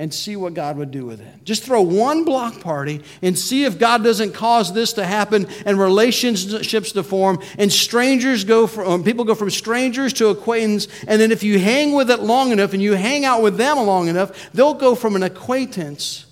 and 0.00 0.14
see 0.14 0.34
what 0.34 0.54
God 0.54 0.78
would 0.78 0.90
do 0.90 1.04
with 1.04 1.20
it. 1.20 1.44
Just 1.44 1.62
throw 1.62 1.82
one 1.82 2.24
block 2.24 2.60
party 2.60 3.02
and 3.20 3.38
see 3.38 3.64
if 3.64 3.78
God 3.78 4.02
doesn't 4.02 4.32
cause 4.32 4.72
this 4.72 4.94
to 4.94 5.04
happen 5.04 5.46
and 5.66 5.78
relationships 5.78 6.92
to 6.92 7.02
form 7.02 7.38
and 7.58 7.70
strangers 7.70 8.44
go 8.44 8.66
from 8.66 8.88
um, 8.88 9.04
people 9.04 9.26
go 9.26 9.34
from 9.34 9.50
strangers 9.50 10.14
to 10.14 10.28
acquaintance 10.28 10.88
and 11.06 11.20
then 11.20 11.30
if 11.30 11.42
you 11.42 11.58
hang 11.58 11.92
with 11.92 12.10
it 12.10 12.20
long 12.20 12.50
enough 12.50 12.72
and 12.72 12.82
you 12.82 12.94
hang 12.94 13.26
out 13.26 13.42
with 13.42 13.58
them 13.58 13.76
long 13.76 14.08
enough, 14.08 14.50
they'll 14.54 14.72
go 14.72 14.94
from 14.94 15.16
an 15.16 15.22
acquaintance 15.22 16.24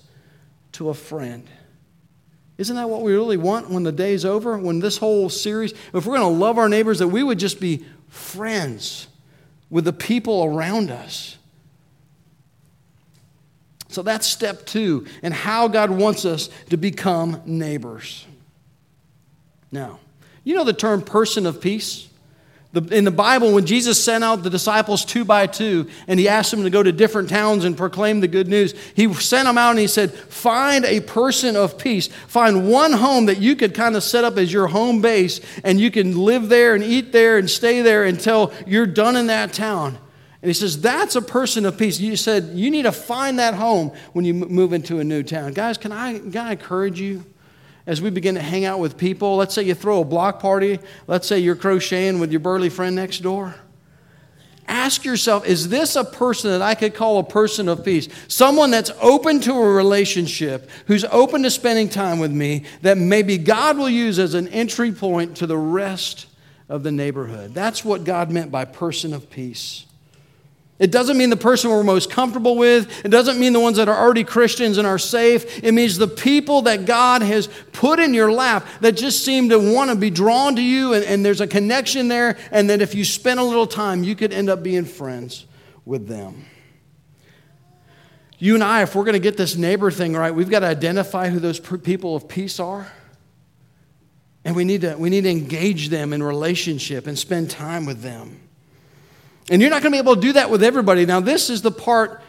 to 0.71 0.89
a 0.89 0.95
friend. 0.95 1.47
Isn't 2.57 2.75
that 2.75 2.89
what 2.89 3.03
we 3.03 3.13
really 3.13 3.37
want 3.37 3.69
when 3.69 3.83
the 3.83 3.91
day's 3.91 4.25
over? 4.25 4.57
When 4.57 4.79
this 4.79 4.97
whole 4.97 5.29
series, 5.29 5.73
if 5.93 6.07
we're 6.07 6.17
going 6.17 6.21
to 6.21 6.39
love 6.39 6.57
our 6.57 6.69
neighbors, 6.69 6.97
that 6.97 7.09
we 7.09 7.21
would 7.21 7.37
just 7.37 7.59
be 7.59 7.85
friends 8.07 9.07
with 9.69 9.85
the 9.85 9.93
people 9.93 10.43
around 10.43 10.89
us. 10.89 11.37
So 13.89 14.03
that's 14.03 14.27
step 14.27 14.65
two, 14.65 15.07
and 15.23 15.33
how 15.33 15.67
God 15.67 15.89
wants 15.89 16.23
us 16.23 16.49
to 16.69 16.77
become 16.77 17.41
neighbors. 17.45 18.25
Now, 19.71 19.99
you 20.43 20.55
know 20.55 20.63
the 20.63 20.73
term 20.73 21.01
person 21.01 21.45
of 21.45 21.59
peace? 21.59 22.07
The, 22.71 22.83
in 22.95 23.03
the 23.03 23.11
Bible, 23.11 23.51
when 23.53 23.65
Jesus 23.65 24.03
sent 24.03 24.23
out 24.23 24.43
the 24.43 24.49
disciples 24.51 25.03
two 25.03 25.25
by 25.25 25.47
two 25.47 25.89
and 26.07 26.19
he 26.19 26.27
asked 26.27 26.51
them 26.51 26.61
to 26.61 26.69
go 26.69 26.83
to 26.83 26.91
different 26.91 27.27
towns 27.27 27.65
and 27.65 27.75
proclaim 27.75 28.19
the 28.19 28.27
good 28.27 28.47
news, 28.47 28.75
he 28.95 29.11
sent 29.15 29.47
them 29.47 29.57
out 29.57 29.71
and 29.71 29.79
he 29.79 29.87
said, 29.87 30.13
Find 30.13 30.85
a 30.85 30.99
person 30.99 31.55
of 31.55 31.79
peace. 31.79 32.09
Find 32.27 32.69
one 32.69 32.91
home 32.91 33.25
that 33.25 33.39
you 33.39 33.55
could 33.55 33.73
kind 33.73 33.95
of 33.95 34.03
set 34.03 34.23
up 34.23 34.37
as 34.37 34.53
your 34.53 34.67
home 34.67 35.01
base 35.01 35.41
and 35.63 35.79
you 35.79 35.89
can 35.89 36.15
live 36.15 36.47
there 36.49 36.75
and 36.75 36.83
eat 36.83 37.11
there 37.11 37.39
and 37.39 37.49
stay 37.49 37.81
there 37.81 38.03
until 38.03 38.53
you're 38.67 38.85
done 38.85 39.15
in 39.15 39.27
that 39.27 39.51
town. 39.51 39.97
And 40.41 40.49
he 40.49 40.53
says, 40.53 40.79
That's 40.81 41.15
a 41.15 41.21
person 41.21 41.65
of 41.65 41.77
peace. 41.77 41.99
You 41.99 42.15
said, 42.15 42.51
You 42.53 42.71
need 42.71 42.83
to 42.83 42.91
find 42.91 43.39
that 43.39 43.53
home 43.53 43.91
when 44.13 44.25
you 44.25 44.33
move 44.33 44.73
into 44.73 44.99
a 44.99 45.03
new 45.03 45.23
town. 45.23 45.53
Guys, 45.53 45.77
can 45.77 45.91
I, 45.91 46.19
can 46.19 46.37
I 46.37 46.51
encourage 46.51 46.99
you 46.99 47.25
as 47.85 48.01
we 48.01 48.09
begin 48.09 48.35
to 48.35 48.41
hang 48.41 48.65
out 48.65 48.79
with 48.79 48.97
people? 48.97 49.35
Let's 49.35 49.53
say 49.53 49.63
you 49.63 49.73
throw 49.73 50.01
a 50.01 50.05
block 50.05 50.39
party. 50.39 50.79
Let's 51.07 51.27
say 51.27 51.39
you're 51.39 51.55
crocheting 51.55 52.19
with 52.19 52.31
your 52.31 52.39
burly 52.39 52.69
friend 52.69 52.95
next 52.95 53.19
door. 53.19 53.55
Ask 54.69 55.03
yourself, 55.03 55.47
is 55.47 55.69
this 55.69 55.95
a 55.95 56.03
person 56.03 56.51
that 56.51 56.61
I 56.61 56.75
could 56.75 56.93
call 56.93 57.17
a 57.17 57.23
person 57.23 57.67
of 57.67 57.83
peace? 57.83 58.07
Someone 58.27 58.69
that's 58.69 58.91
open 59.01 59.39
to 59.41 59.53
a 59.53 59.73
relationship, 59.73 60.69
who's 60.85 61.03
open 61.05 61.41
to 61.41 61.49
spending 61.49 61.89
time 61.89 62.19
with 62.19 62.31
me, 62.31 62.65
that 62.83 62.95
maybe 62.95 63.39
God 63.39 63.79
will 63.79 63.89
use 63.89 64.19
as 64.19 64.35
an 64.35 64.47
entry 64.49 64.91
point 64.91 65.37
to 65.37 65.47
the 65.47 65.57
rest 65.57 66.27
of 66.69 66.83
the 66.83 66.91
neighborhood. 66.91 67.55
That's 67.55 67.83
what 67.83 68.03
God 68.03 68.29
meant 68.29 68.51
by 68.51 68.63
person 68.63 69.11
of 69.11 69.31
peace. 69.31 69.87
It 70.79 70.91
doesn't 70.91 71.17
mean 71.17 71.29
the 71.29 71.37
person 71.37 71.69
we're 71.69 71.83
most 71.83 72.09
comfortable 72.09 72.55
with. 72.55 73.05
It 73.05 73.09
doesn't 73.09 73.37
mean 73.37 73.51
the 73.51 73.59
ones 73.59 73.75
that 73.75 73.89
are 73.89 73.97
already 73.97 74.23
Christians 74.23 74.77
and 74.77 74.87
are 74.87 74.97
safe. 74.97 75.61
It 75.61 75.73
means 75.73 75.97
the 75.97 76.07
people 76.07 76.61
that 76.63 76.85
God 76.85 77.21
has 77.21 77.47
put 77.73 77.99
in 77.99 78.13
your 78.13 78.31
lap 78.31 78.65
that 78.79 78.93
just 78.93 79.25
seem 79.25 79.49
to 79.49 79.59
want 79.59 79.89
to 79.89 79.97
be 79.97 80.09
drawn 80.09 80.55
to 80.55 80.61
you, 80.61 80.93
and, 80.93 81.03
and 81.03 81.25
there's 81.25 81.41
a 81.41 81.47
connection 81.47 82.07
there, 82.07 82.37
and 82.51 82.69
that 82.69 82.81
if 82.81 82.95
you 82.95 83.03
spend 83.03 83.41
a 83.41 83.43
little 83.43 83.67
time, 83.67 84.05
you 84.05 84.15
could 84.15 84.31
end 84.31 84.49
up 84.49 84.63
being 84.63 84.85
friends 84.85 85.45
with 85.83 86.07
them. 86.07 86.45
You 88.37 88.55
and 88.55 88.63
I, 88.63 88.83
if 88.83 88.95
we're 88.95 89.03
going 89.03 89.13
to 89.13 89.19
get 89.19 89.35
this 89.35 89.57
neighbor 89.57 89.91
thing 89.91 90.13
right, 90.13 90.33
we've 90.33 90.49
got 90.49 90.59
to 90.59 90.67
identify 90.67 91.27
who 91.27 91.39
those 91.39 91.59
people 91.59 92.15
of 92.15 92.29
peace 92.29 92.57
are. 92.57 92.89
And 94.45 94.55
we 94.55 94.63
need 94.63 94.81
to, 94.81 94.95
we 94.95 95.09
need 95.09 95.25
to 95.25 95.29
engage 95.29 95.89
them 95.89 96.13
in 96.13 96.23
relationship 96.23 97.05
and 97.05 97.19
spend 97.19 97.49
time 97.49 97.85
with 97.85 98.01
them. 98.01 98.39
And 99.49 99.61
you're 99.61 99.71
not 99.71 99.81
going 99.81 99.91
to 99.91 99.95
be 99.95 99.99
able 99.99 100.15
to 100.15 100.21
do 100.21 100.33
that 100.33 100.49
with 100.49 100.63
everybody. 100.63 101.05
Now, 101.05 101.19
this 101.19 101.49
is 101.49 101.61
the 101.61 101.71
part 101.71 102.21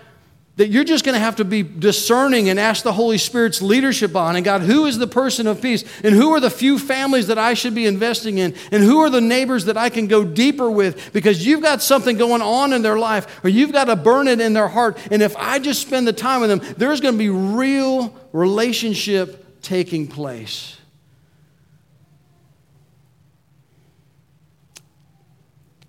that 0.57 0.69
you're 0.69 0.85
just 0.85 1.05
going 1.07 1.15
to 1.15 1.21
have 1.21 1.37
to 1.37 1.45
be 1.45 1.63
discerning 1.63 2.51
and 2.51 2.61
ask 2.61 2.83
the 2.83 2.93
Holy 2.93 3.17
Spirit's 3.17 3.63
leadership 3.63 4.15
on. 4.15 4.37
And 4.37 4.45
God, 4.45 4.61
who 4.61 4.85
is 4.85 4.99
the 4.99 5.07
person 5.07 5.47
of 5.47 5.63
peace? 5.63 5.85
And 6.05 6.15
who 6.15 6.33
are 6.33 6.41
the 6.41 6.51
few 6.51 6.79
families 6.79 7.29
that 7.29 7.39
I 7.39 7.55
should 7.55 7.75
be 7.75 7.87
investing 7.87 8.37
in? 8.37 8.55
And 8.71 8.83
who 8.83 8.99
are 9.01 9.09
the 9.09 9.23
neighbors 9.23 9.67
that 9.67 9.79
I 9.79 9.89
can 9.89 10.07
go 10.07 10.23
deeper 10.23 10.71
with? 10.71 11.15
Because 11.15 11.47
you've 11.47 11.63
got 11.63 11.83
something 11.83 12.19
going 12.19 12.43
on 12.43 12.73
in 12.75 12.83
their 12.83 12.99
life, 12.99 13.43
or 13.43 13.49
you've 13.49 13.73
got 13.73 13.85
to 13.85 13.97
burn 13.97 14.29
it 14.29 14.41
in 14.41 14.53
their 14.53 14.69
heart. 14.69 14.99
And 15.11 15.23
if 15.23 15.37
I 15.37 15.61
just 15.61 15.81
spend 15.81 16.07
the 16.07 16.13
time 16.13 16.43
with 16.43 16.51
them, 16.51 16.75
there's 16.77 17.01
going 17.01 17.15
to 17.15 17.19
be 17.19 17.31
real 17.31 18.15
relationship 18.33 19.63
taking 19.63 20.09
place. 20.09 20.77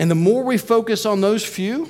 And 0.02 0.10
the 0.10 0.16
more 0.16 0.44
we 0.44 0.58
focus 0.58 1.06
on 1.06 1.22
those 1.22 1.46
few, 1.46 1.88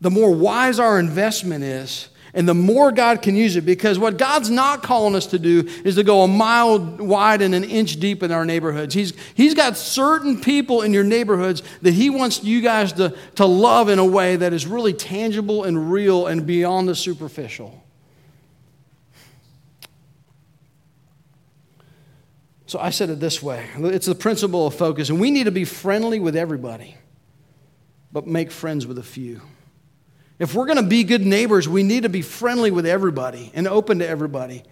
the 0.00 0.10
more 0.10 0.34
wise 0.34 0.80
our 0.80 0.98
investment 0.98 1.62
is, 1.62 2.08
and 2.34 2.48
the 2.48 2.54
more 2.54 2.90
God 2.90 3.22
can 3.22 3.36
use 3.36 3.54
it. 3.54 3.60
Because 3.60 3.96
what 3.96 4.18
God's 4.18 4.50
not 4.50 4.82
calling 4.82 5.14
us 5.14 5.26
to 5.26 5.38
do 5.38 5.60
is 5.84 5.94
to 5.94 6.02
go 6.02 6.22
a 6.22 6.28
mile 6.28 6.80
wide 6.80 7.40
and 7.40 7.54
an 7.54 7.62
inch 7.62 8.00
deep 8.00 8.24
in 8.24 8.32
our 8.32 8.44
neighborhoods. 8.44 8.94
He's, 8.94 9.12
he's 9.36 9.54
got 9.54 9.76
certain 9.76 10.40
people 10.40 10.82
in 10.82 10.92
your 10.92 11.04
neighborhoods 11.04 11.62
that 11.82 11.94
He 11.94 12.10
wants 12.10 12.42
you 12.42 12.60
guys 12.60 12.92
to, 12.94 13.16
to 13.36 13.46
love 13.46 13.88
in 13.88 14.00
a 14.00 14.04
way 14.04 14.34
that 14.34 14.52
is 14.52 14.66
really 14.66 14.92
tangible 14.92 15.62
and 15.62 15.92
real 15.92 16.26
and 16.26 16.44
beyond 16.44 16.88
the 16.88 16.96
superficial. 16.96 17.83
So 22.66 22.78
I 22.78 22.90
said 22.90 23.10
it 23.10 23.20
this 23.20 23.42
way 23.42 23.66
it's 23.78 24.06
the 24.06 24.14
principle 24.14 24.66
of 24.66 24.74
focus, 24.74 25.10
and 25.10 25.20
we 25.20 25.30
need 25.30 25.44
to 25.44 25.50
be 25.50 25.64
friendly 25.64 26.18
with 26.18 26.36
everybody, 26.36 26.96
but 28.12 28.26
make 28.26 28.50
friends 28.50 28.86
with 28.86 28.98
a 28.98 29.02
few. 29.02 29.42
If 30.38 30.54
we're 30.54 30.66
going 30.66 30.82
to 30.82 30.88
be 30.88 31.04
good 31.04 31.24
neighbors, 31.24 31.68
we 31.68 31.82
need 31.82 32.02
to 32.02 32.08
be 32.08 32.22
friendly 32.22 32.70
with 32.70 32.86
everybody 32.86 33.52
and 33.54 33.68
open 33.68 34.00
to 34.00 34.08
everybody, 34.08 34.64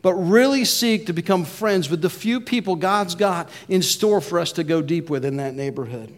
but 0.00 0.14
really 0.14 0.64
seek 0.64 1.06
to 1.06 1.12
become 1.12 1.44
friends 1.44 1.90
with 1.90 2.02
the 2.02 2.10
few 2.10 2.40
people 2.40 2.76
God's 2.76 3.16
got 3.16 3.48
in 3.68 3.82
store 3.82 4.20
for 4.20 4.38
us 4.38 4.52
to 4.52 4.64
go 4.64 4.80
deep 4.80 5.10
with 5.10 5.24
in 5.24 5.38
that 5.38 5.54
neighborhood. 5.54 6.14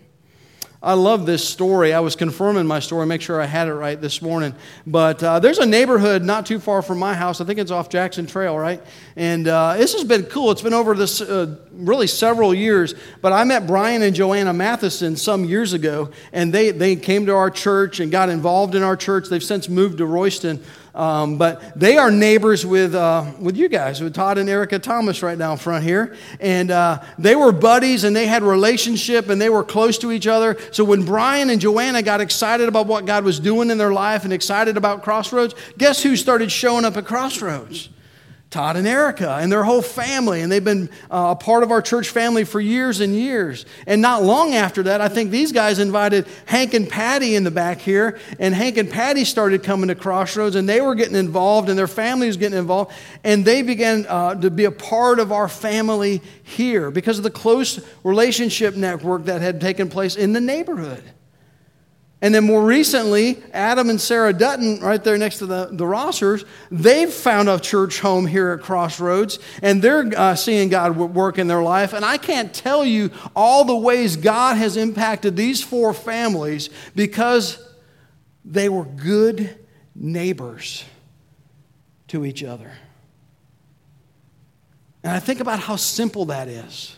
I 0.83 0.95
love 0.95 1.27
this 1.27 1.47
story. 1.47 1.93
I 1.93 2.01
was 2.01 2.17
confirming 2.17 2.67
my 2.67 2.81
story, 2.81 3.05
make 3.05 3.21
sure 3.21 3.39
I 3.39 3.45
had 3.45 3.69
it 3.69 3.75
right 3.75 4.01
this 4.01 4.23
morning. 4.23 4.55
But 4.87 5.23
uh, 5.23 5.39
there's 5.39 5.59
a 5.59 5.67
neighborhood 5.67 6.23
not 6.23 6.47
too 6.47 6.59
far 6.59 6.81
from 6.81 6.99
my 6.99 7.13
house. 7.13 7.43
I 7.43 7.45
think 7.45 7.59
it's 7.59 7.71
off 7.71 7.91
Jackson 7.91 8.27
Trail, 8.27 8.59
right? 8.59 8.83
And 9.15 9.47
uh, 9.47 9.77
this 9.77 9.93
has 9.93 10.05
been 10.05 10.23
cool. 10.25 10.51
It's 10.51 10.63
been 10.63 10.73
over 10.73 10.95
this 10.95 11.21
uh, 11.21 11.55
really 11.73 12.07
several 12.07 12.55
years. 12.55 12.95
But 13.21 13.33
I 13.33 13.45
met 13.45 13.67
Brian 13.67 14.03
and 14.03 14.15
Joanna 14.15 14.53
Matheson 14.53 15.17
some 15.17 15.45
years 15.45 15.73
ago, 15.73 16.11
and 16.33 16.53
they, 16.53 16.71
they 16.71 16.97
came 16.97 17.27
to 17.27 17.35
our 17.35 17.51
church 17.51 18.01
and 18.01 18.11
got 18.11 18.29
involved 18.29 18.75
in 18.75 18.83
our 18.83 18.97
church. 18.97 19.29
They've 19.29 19.43
since 19.43 19.69
moved 19.69 19.99
to 19.99 20.07
Royston. 20.07 20.63
Um, 20.95 21.39
but 21.39 21.79
they 21.79 21.97
are 21.99 22.11
neighbors 22.11 22.67
with, 22.67 22.95
uh, 22.95 23.33
with 23.39 23.57
you 23.57 23.69
guys, 23.69 24.01
with 24.01 24.13
Todd 24.13 24.39
and 24.39 24.49
Erica 24.49 24.79
Thomas 24.79 25.23
right 25.23 25.39
down 25.39 25.57
front 25.57 25.85
here. 25.85 26.17
And 26.41 26.71
uh, 26.71 27.03
they 27.19 27.37
were 27.37 27.53
buddies 27.53 28.03
and 28.05 28.15
they 28.15 28.27
had 28.27 28.43
relationship 28.43 29.29
and 29.29 29.41
they 29.41 29.51
were 29.51 29.63
close 29.63 29.99
to 29.99 30.11
each 30.11 30.27
other. 30.27 30.57
So 30.73 30.85
when 30.85 31.05
Brian 31.05 31.51
and 31.51 31.61
Joanna 31.61 32.03
got 32.03 32.21
excited 32.21 32.69
about 32.69 32.87
what 32.87 33.07
God 33.07 33.25
was 33.25 33.39
doing 33.39 33.71
in 33.71 33.79
their 33.79 33.93
life 33.93 34.25
and 34.25 34.33
excited 34.33 34.77
about 34.77 35.03
Crossroads, 35.03 35.55
guess 35.79 36.03
who 36.03 36.17
started 36.17 36.51
showing 36.51 36.85
up 36.85 36.97
at 36.97 37.05
Crossroads? 37.05 37.89
Todd 38.51 38.77
and 38.77 38.87
Erica 38.87 39.39
and 39.41 39.51
their 39.51 39.63
whole 39.63 39.81
family, 39.81 40.41
and 40.41 40.51
they've 40.51 40.65
been 40.65 40.91
uh, 41.09 41.29
a 41.31 41.37
part 41.37 41.63
of 41.63 41.71
our 41.71 41.81
church 41.81 42.09
family 42.09 42.43
for 42.43 42.61
years 42.61 42.99
and 42.99 43.15
years. 43.15 43.65
And 43.87 44.03
not 44.03 44.25
long 44.25 44.55
after 44.55 44.83
that, 44.85 45.01
I 45.01 45.09
think 45.09 45.31
these 45.31 45.53
guys 45.53 45.79
invited 45.79 46.27
Hank 46.47 46.75
and 46.75 46.89
Patty 46.89 47.37
in 47.37 47.45
the 47.45 47.53
back 47.53 47.79
here, 47.79 48.19
and 48.41 48.53
Hank 48.53 48.77
and 48.77 48.91
Patty 48.91 49.25
started 49.25 49.63
coming 49.63 49.87
to 49.87 49.95
Crossroads, 49.95 50.57
and 50.57 50.69
they 50.69 50.81
were 50.81 50.97
getting 50.97 51.15
involved, 51.15 51.69
and 51.69 51.79
their 51.79 51.87
family 51.87 52.27
was 52.27 52.37
getting 52.37 52.59
involved, 52.59 52.93
and 53.23 53.45
they 53.45 53.63
began 53.63 54.05
uh, 54.09 54.35
to 54.35 54.51
be 54.51 54.65
a 54.65 54.73
part 54.73 55.21
of 55.21 55.31
our 55.31 55.49
family 55.49 56.21
here 56.43 56.91
because 56.91 57.19
of 57.19 57.23
the 57.23 57.31
close 57.31 57.81
relationship 58.03 58.75
network 58.75 59.27
that 59.27 59.41
had 59.41 59.61
taken 59.61 59.89
place 59.89 60.17
in 60.17 60.33
the 60.33 60.41
neighborhood. 60.41 61.05
And 62.23 62.35
then 62.35 62.45
more 62.45 62.63
recently, 62.63 63.43
Adam 63.55 63.89
and 63.89 63.99
Sarah 63.99 64.35
Dutton, 64.35 64.81
right 64.81 65.03
there 65.03 65.17
next 65.17 65.39
to 65.39 65.47
the, 65.47 65.71
the 65.73 65.85
Rossers, 65.85 66.45
they've 66.71 67.11
found 67.11 67.49
a 67.49 67.59
church 67.59 68.01
home 68.01 68.27
here 68.27 68.51
at 68.51 68.61
Crossroads, 68.61 69.39
and 69.63 69.81
they're 69.81 70.11
uh, 70.15 70.35
seeing 70.35 70.69
God 70.69 70.97
work 70.99 71.39
in 71.39 71.49
their 71.49 71.63
life. 71.63 71.95
And 71.95 72.05
I 72.05 72.19
can't 72.19 72.53
tell 72.53 72.85
you 72.85 73.11
all 73.35 73.65
the 73.65 73.77
ways 73.77 74.17
God 74.17 74.59
has 74.59 74.77
impacted 74.77 75.35
these 75.35 75.63
four 75.63 75.95
families 75.95 76.69
because 76.95 77.67
they 78.45 78.69
were 78.69 78.85
good 78.85 79.59
neighbors 79.95 80.85
to 82.09 82.27
each 82.27 82.45
other. 82.45 82.71
And 85.03 85.13
I 85.13 85.21
think 85.21 85.41
about 85.41 85.61
how 85.61 85.77
simple 85.77 86.27
that 86.27 86.49
is. 86.49 86.97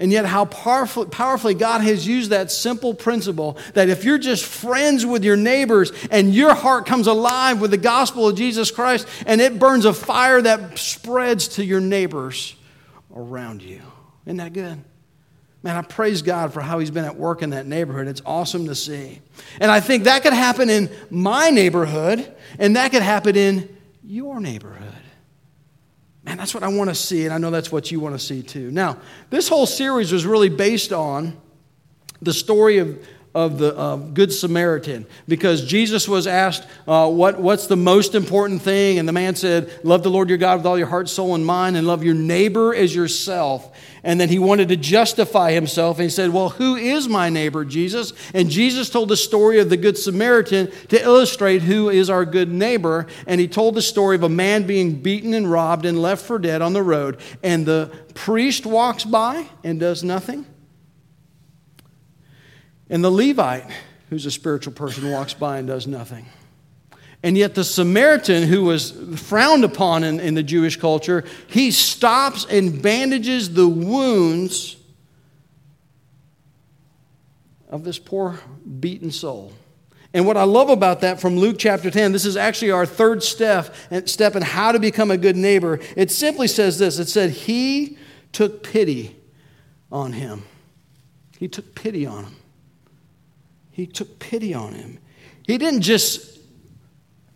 And 0.00 0.10
yet, 0.10 0.24
how 0.24 0.46
powerful, 0.46 1.04
powerfully 1.04 1.52
God 1.52 1.82
has 1.82 2.06
used 2.06 2.30
that 2.30 2.50
simple 2.50 2.94
principle 2.94 3.58
that 3.74 3.90
if 3.90 4.02
you're 4.02 4.16
just 4.16 4.46
friends 4.46 5.04
with 5.04 5.22
your 5.22 5.36
neighbors 5.36 5.92
and 6.10 6.34
your 6.34 6.54
heart 6.54 6.86
comes 6.86 7.06
alive 7.06 7.60
with 7.60 7.70
the 7.70 7.76
gospel 7.76 8.26
of 8.26 8.34
Jesus 8.34 8.70
Christ 8.70 9.06
and 9.26 9.42
it 9.42 9.58
burns 9.58 9.84
a 9.84 9.92
fire 9.92 10.40
that 10.40 10.78
spreads 10.78 11.48
to 11.48 11.64
your 11.64 11.80
neighbors 11.82 12.56
around 13.14 13.60
you. 13.60 13.82
Isn't 14.24 14.38
that 14.38 14.54
good? 14.54 14.82
Man, 15.62 15.76
I 15.76 15.82
praise 15.82 16.22
God 16.22 16.54
for 16.54 16.62
how 16.62 16.78
He's 16.78 16.90
been 16.90 17.04
at 17.04 17.16
work 17.16 17.42
in 17.42 17.50
that 17.50 17.66
neighborhood. 17.66 18.08
It's 18.08 18.22
awesome 18.24 18.68
to 18.68 18.74
see. 18.74 19.20
And 19.60 19.70
I 19.70 19.80
think 19.80 20.04
that 20.04 20.22
could 20.22 20.32
happen 20.32 20.70
in 20.70 20.88
my 21.10 21.50
neighborhood, 21.50 22.34
and 22.58 22.76
that 22.76 22.90
could 22.90 23.02
happen 23.02 23.36
in 23.36 23.76
your 24.02 24.40
neighborhood. 24.40 24.89
Man, 26.30 26.36
that's 26.36 26.54
what 26.54 26.62
I 26.62 26.68
want 26.68 26.88
to 26.90 26.94
see, 26.94 27.24
and 27.24 27.34
I 27.34 27.38
know 27.38 27.50
that's 27.50 27.72
what 27.72 27.90
you 27.90 27.98
want 27.98 28.14
to 28.14 28.18
see 28.24 28.40
too. 28.40 28.70
Now, 28.70 28.98
this 29.30 29.48
whole 29.48 29.66
series 29.66 30.12
was 30.12 30.24
really 30.24 30.48
based 30.48 30.92
on 30.92 31.36
the 32.22 32.32
story 32.32 32.78
of, 32.78 33.04
of 33.34 33.58
the 33.58 33.76
uh, 33.76 33.96
Good 33.96 34.32
Samaritan 34.32 35.06
because 35.26 35.66
Jesus 35.66 36.06
was 36.06 36.28
asked, 36.28 36.68
uh, 36.86 37.10
what, 37.10 37.40
What's 37.40 37.66
the 37.66 37.74
most 37.74 38.14
important 38.14 38.62
thing? 38.62 39.00
And 39.00 39.08
the 39.08 39.12
man 39.12 39.34
said, 39.34 39.72
Love 39.82 40.04
the 40.04 40.10
Lord 40.10 40.28
your 40.28 40.38
God 40.38 40.58
with 40.58 40.66
all 40.66 40.78
your 40.78 40.86
heart, 40.86 41.08
soul, 41.08 41.34
and 41.34 41.44
mind, 41.44 41.76
and 41.76 41.84
love 41.84 42.04
your 42.04 42.14
neighbor 42.14 42.72
as 42.76 42.94
yourself. 42.94 43.76
And 44.02 44.20
then 44.20 44.28
he 44.28 44.38
wanted 44.38 44.68
to 44.68 44.76
justify 44.76 45.52
himself. 45.52 45.98
And 45.98 46.04
he 46.04 46.10
said, 46.10 46.30
Well, 46.30 46.50
who 46.50 46.76
is 46.76 47.08
my 47.08 47.28
neighbor, 47.28 47.64
Jesus? 47.64 48.12
And 48.32 48.50
Jesus 48.50 48.88
told 48.88 49.08
the 49.08 49.16
story 49.16 49.58
of 49.58 49.68
the 49.68 49.76
Good 49.76 49.98
Samaritan 49.98 50.70
to 50.88 51.02
illustrate 51.02 51.62
who 51.62 51.90
is 51.90 52.08
our 52.08 52.24
good 52.24 52.50
neighbor. 52.50 53.06
And 53.26 53.40
he 53.40 53.48
told 53.48 53.74
the 53.74 53.82
story 53.82 54.16
of 54.16 54.22
a 54.22 54.28
man 54.28 54.66
being 54.66 55.00
beaten 55.02 55.34
and 55.34 55.50
robbed 55.50 55.84
and 55.84 56.00
left 56.00 56.24
for 56.24 56.38
dead 56.38 56.62
on 56.62 56.72
the 56.72 56.82
road. 56.82 57.20
And 57.42 57.66
the 57.66 57.92
priest 58.14 58.64
walks 58.64 59.04
by 59.04 59.46
and 59.62 59.78
does 59.78 60.02
nothing. 60.02 60.46
And 62.88 63.04
the 63.04 63.10
Levite, 63.10 63.70
who's 64.08 64.26
a 64.26 64.30
spiritual 64.30 64.72
person, 64.72 65.10
walks 65.10 65.34
by 65.34 65.58
and 65.58 65.68
does 65.68 65.86
nothing. 65.86 66.26
And 67.22 67.36
yet, 67.36 67.54
the 67.54 67.64
Samaritan, 67.64 68.44
who 68.44 68.64
was 68.64 68.92
frowned 69.16 69.62
upon 69.62 70.04
in, 70.04 70.20
in 70.20 70.34
the 70.34 70.42
Jewish 70.42 70.76
culture, 70.76 71.24
he 71.48 71.70
stops 71.70 72.46
and 72.46 72.80
bandages 72.80 73.52
the 73.52 73.68
wounds 73.68 74.76
of 77.68 77.84
this 77.84 77.98
poor, 77.98 78.40
beaten 78.80 79.10
soul. 79.10 79.52
And 80.12 80.26
what 80.26 80.36
I 80.36 80.42
love 80.44 80.70
about 80.70 81.02
that 81.02 81.20
from 81.20 81.36
Luke 81.36 81.56
chapter 81.58 81.90
10, 81.90 82.12
this 82.12 82.24
is 82.24 82.36
actually 82.36 82.72
our 82.72 82.84
third 82.84 83.22
step, 83.22 83.74
step 84.06 84.34
in 84.34 84.42
how 84.42 84.72
to 84.72 84.78
become 84.78 85.10
a 85.10 85.16
good 85.16 85.36
neighbor. 85.36 85.78
It 85.96 86.10
simply 86.10 86.48
says 86.48 86.78
this 86.78 86.98
it 86.98 87.08
said, 87.08 87.30
He 87.30 87.96
took 88.32 88.62
pity 88.62 89.16
on 89.92 90.14
him. 90.14 90.42
He 91.38 91.48
took 91.48 91.74
pity 91.74 92.06
on 92.06 92.24
him. 92.24 92.36
He 93.70 93.86
took 93.86 94.18
pity 94.18 94.52
on 94.52 94.74
him. 94.74 94.98
He 95.46 95.58
didn't 95.58 95.82
just 95.82 96.29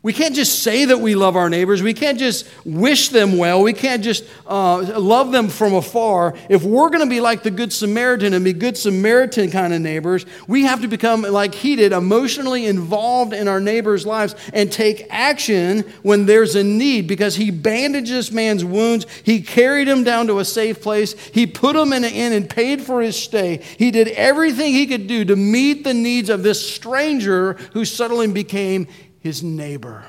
we 0.04 0.12
can't 0.12 0.34
just 0.34 0.62
say 0.62 0.84
that 0.84 1.00
we 1.00 1.14
love 1.14 1.34
our 1.34 1.48
neighbors. 1.48 1.82
We 1.82 1.94
can't 1.94 2.18
just 2.18 2.46
wish 2.62 3.08
them 3.08 3.38
well. 3.38 3.62
We 3.62 3.72
can't 3.72 4.04
just 4.04 4.22
uh, 4.46 5.00
love 5.00 5.32
them 5.32 5.48
from 5.48 5.72
afar. 5.72 6.34
If 6.50 6.62
we're 6.62 6.90
going 6.90 7.00
to 7.00 7.08
be 7.08 7.22
like 7.22 7.42
the 7.42 7.50
Good 7.50 7.72
Samaritan 7.72 8.34
and 8.34 8.44
be 8.44 8.52
Good 8.52 8.76
Samaritan 8.76 9.50
kind 9.50 9.72
of 9.72 9.80
neighbors, 9.80 10.26
we 10.46 10.64
have 10.64 10.82
to 10.82 10.88
become, 10.88 11.22
like 11.22 11.54
he 11.54 11.74
did, 11.74 11.92
emotionally 11.92 12.66
involved 12.66 13.32
in 13.32 13.48
our 13.48 13.60
neighbors' 13.60 14.04
lives 14.04 14.36
and 14.52 14.70
take 14.70 15.06
action 15.08 15.90
when 16.02 16.26
there's 16.26 16.54
a 16.54 16.62
need 16.62 17.08
because 17.08 17.36
he 17.36 17.50
bandaged 17.50 18.12
this 18.12 18.30
man's 18.30 18.62
wounds. 18.62 19.06
He 19.22 19.40
carried 19.40 19.88
him 19.88 20.04
down 20.04 20.26
to 20.26 20.38
a 20.38 20.44
safe 20.44 20.82
place. 20.82 21.14
He 21.28 21.46
put 21.46 21.76
him 21.76 21.94
in 21.94 22.04
an 22.04 22.12
inn 22.12 22.34
and 22.34 22.50
paid 22.50 22.82
for 22.82 23.00
his 23.00 23.16
stay. 23.16 23.62
He 23.78 23.90
did 23.90 24.08
everything 24.08 24.74
he 24.74 24.86
could 24.86 25.06
do 25.06 25.24
to 25.24 25.34
meet 25.34 25.82
the 25.82 25.94
needs 25.94 26.28
of 26.28 26.42
this 26.42 26.74
stranger 26.74 27.54
who 27.72 27.86
suddenly 27.86 28.26
became 28.26 28.86
his 29.24 29.42
neighbor. 29.42 30.04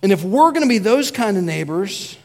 And 0.00 0.12
if 0.12 0.22
we're 0.22 0.52
going 0.52 0.62
to 0.62 0.68
be 0.68 0.78
those 0.78 1.10
kind 1.10 1.36
of 1.36 1.42
neighbors, 1.42 2.16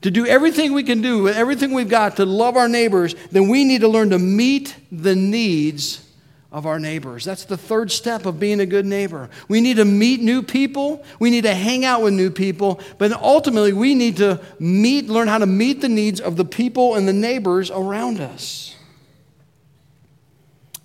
to 0.00 0.10
do 0.10 0.26
everything 0.26 0.72
we 0.72 0.82
can 0.82 1.02
do 1.02 1.22
with 1.22 1.36
everything 1.36 1.72
we've 1.72 1.88
got 1.88 2.16
to 2.16 2.24
love 2.24 2.56
our 2.56 2.68
neighbors, 2.68 3.14
then 3.30 3.48
we 3.48 3.62
need 3.64 3.82
to 3.82 3.88
learn 3.88 4.08
to 4.10 4.18
meet 4.18 4.74
the 4.90 5.14
needs 5.14 6.06
of 6.50 6.64
our 6.64 6.78
neighbors. 6.78 7.24
That's 7.24 7.44
the 7.44 7.58
third 7.58 7.92
step 7.92 8.24
of 8.24 8.40
being 8.40 8.60
a 8.60 8.66
good 8.66 8.86
neighbor. 8.86 9.28
We 9.48 9.60
need 9.60 9.76
to 9.76 9.84
meet 9.84 10.22
new 10.22 10.42
people, 10.42 11.04
we 11.18 11.28
need 11.28 11.44
to 11.44 11.54
hang 11.54 11.84
out 11.84 12.02
with 12.02 12.14
new 12.14 12.30
people, 12.30 12.80
but 12.96 13.12
ultimately 13.12 13.74
we 13.74 13.94
need 13.94 14.16
to 14.18 14.40
meet 14.58 15.08
learn 15.08 15.28
how 15.28 15.38
to 15.38 15.46
meet 15.46 15.82
the 15.82 15.90
needs 15.90 16.22
of 16.22 16.36
the 16.36 16.44
people 16.44 16.94
and 16.94 17.06
the 17.06 17.12
neighbors 17.12 17.70
around 17.70 18.18
us. 18.20 18.76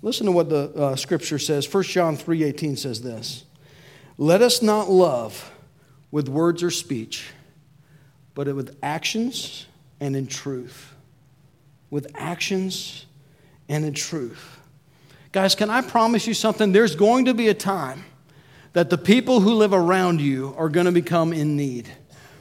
Listen 0.02 0.26
to 0.26 0.32
what 0.32 0.50
the 0.50 0.70
uh, 0.74 0.96
scripture 0.96 1.38
says. 1.38 1.72
1 1.72 1.82
John 1.84 2.16
3:18 2.18 2.76
says 2.76 3.00
this. 3.00 3.44
Let 4.20 4.42
us 4.42 4.60
not 4.60 4.90
love 4.90 5.50
with 6.10 6.28
words 6.28 6.62
or 6.62 6.70
speech, 6.70 7.30
but 8.34 8.54
with 8.54 8.76
actions 8.82 9.64
and 9.98 10.14
in 10.14 10.26
truth. 10.26 10.92
With 11.88 12.12
actions 12.14 13.06
and 13.66 13.82
in 13.82 13.94
truth. 13.94 14.58
Guys, 15.32 15.54
can 15.54 15.70
I 15.70 15.80
promise 15.80 16.26
you 16.26 16.34
something? 16.34 16.70
There's 16.70 16.94
going 16.94 17.24
to 17.24 17.34
be 17.34 17.48
a 17.48 17.54
time 17.54 18.04
that 18.74 18.90
the 18.90 18.98
people 18.98 19.40
who 19.40 19.54
live 19.54 19.72
around 19.72 20.20
you 20.20 20.54
are 20.58 20.68
going 20.68 20.84
to 20.84 20.92
become 20.92 21.32
in 21.32 21.56
need. 21.56 21.88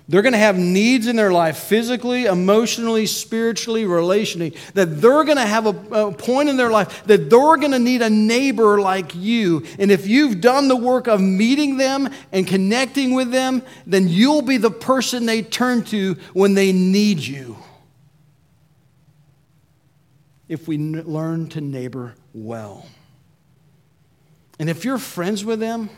They're 0.10 0.24
going 0.24 0.34
to 0.34 0.39
have 0.39 0.58
needs 0.58 1.06
in 1.06 1.15
their 1.15 1.32
life, 1.32 1.56
physically, 1.56 2.26
emotionally, 2.26 3.06
spiritually, 3.06 3.84
relationally, 3.84 4.58
that 4.74 5.00
they're 5.02 5.24
going 5.24 5.38
to 5.38 5.45
have 5.45 5.67
a, 5.67 6.08
a, 6.08 6.12
point 6.12 6.50
in 6.50 6.58
their 6.58 6.72
life 6.72 7.04
that 7.06 7.30
they're 7.30 7.58
going 7.58 7.74
to 7.74 7.80
need 7.80 8.02
a 8.02 8.10
neighbor 8.10 8.82
like 8.82 9.13
you. 9.13 9.63
And 9.78 9.91
if 9.91 10.08
you've 10.08 10.41
done 10.41 10.67
the 10.67 10.76
work 10.76 11.06
of 11.06 11.22
meeting 11.22 11.78
them 11.78 12.10
and 12.32 12.48
connecting 12.48 13.13
with 13.13 13.32
them, 13.32 13.62
then 13.86 14.10
you'll 14.10 14.41
be 14.41 14.58
the 14.58 14.72
person 14.72 15.28
they 15.28 15.43
turn 15.43 15.84
to 15.86 16.15
when 16.34 16.56
they 16.56 16.72
need 16.72 17.19
you. 17.19 17.56
If 20.48 20.67
we 20.67 20.80
learn 20.80 21.50
to 21.50 21.62
neighbor 21.62 22.15
well. 22.34 22.88
And 24.58 24.72
if 24.72 24.84
you're 24.84 24.98
friends 24.98 25.45
with 25.45 25.60
them, 25.60 25.91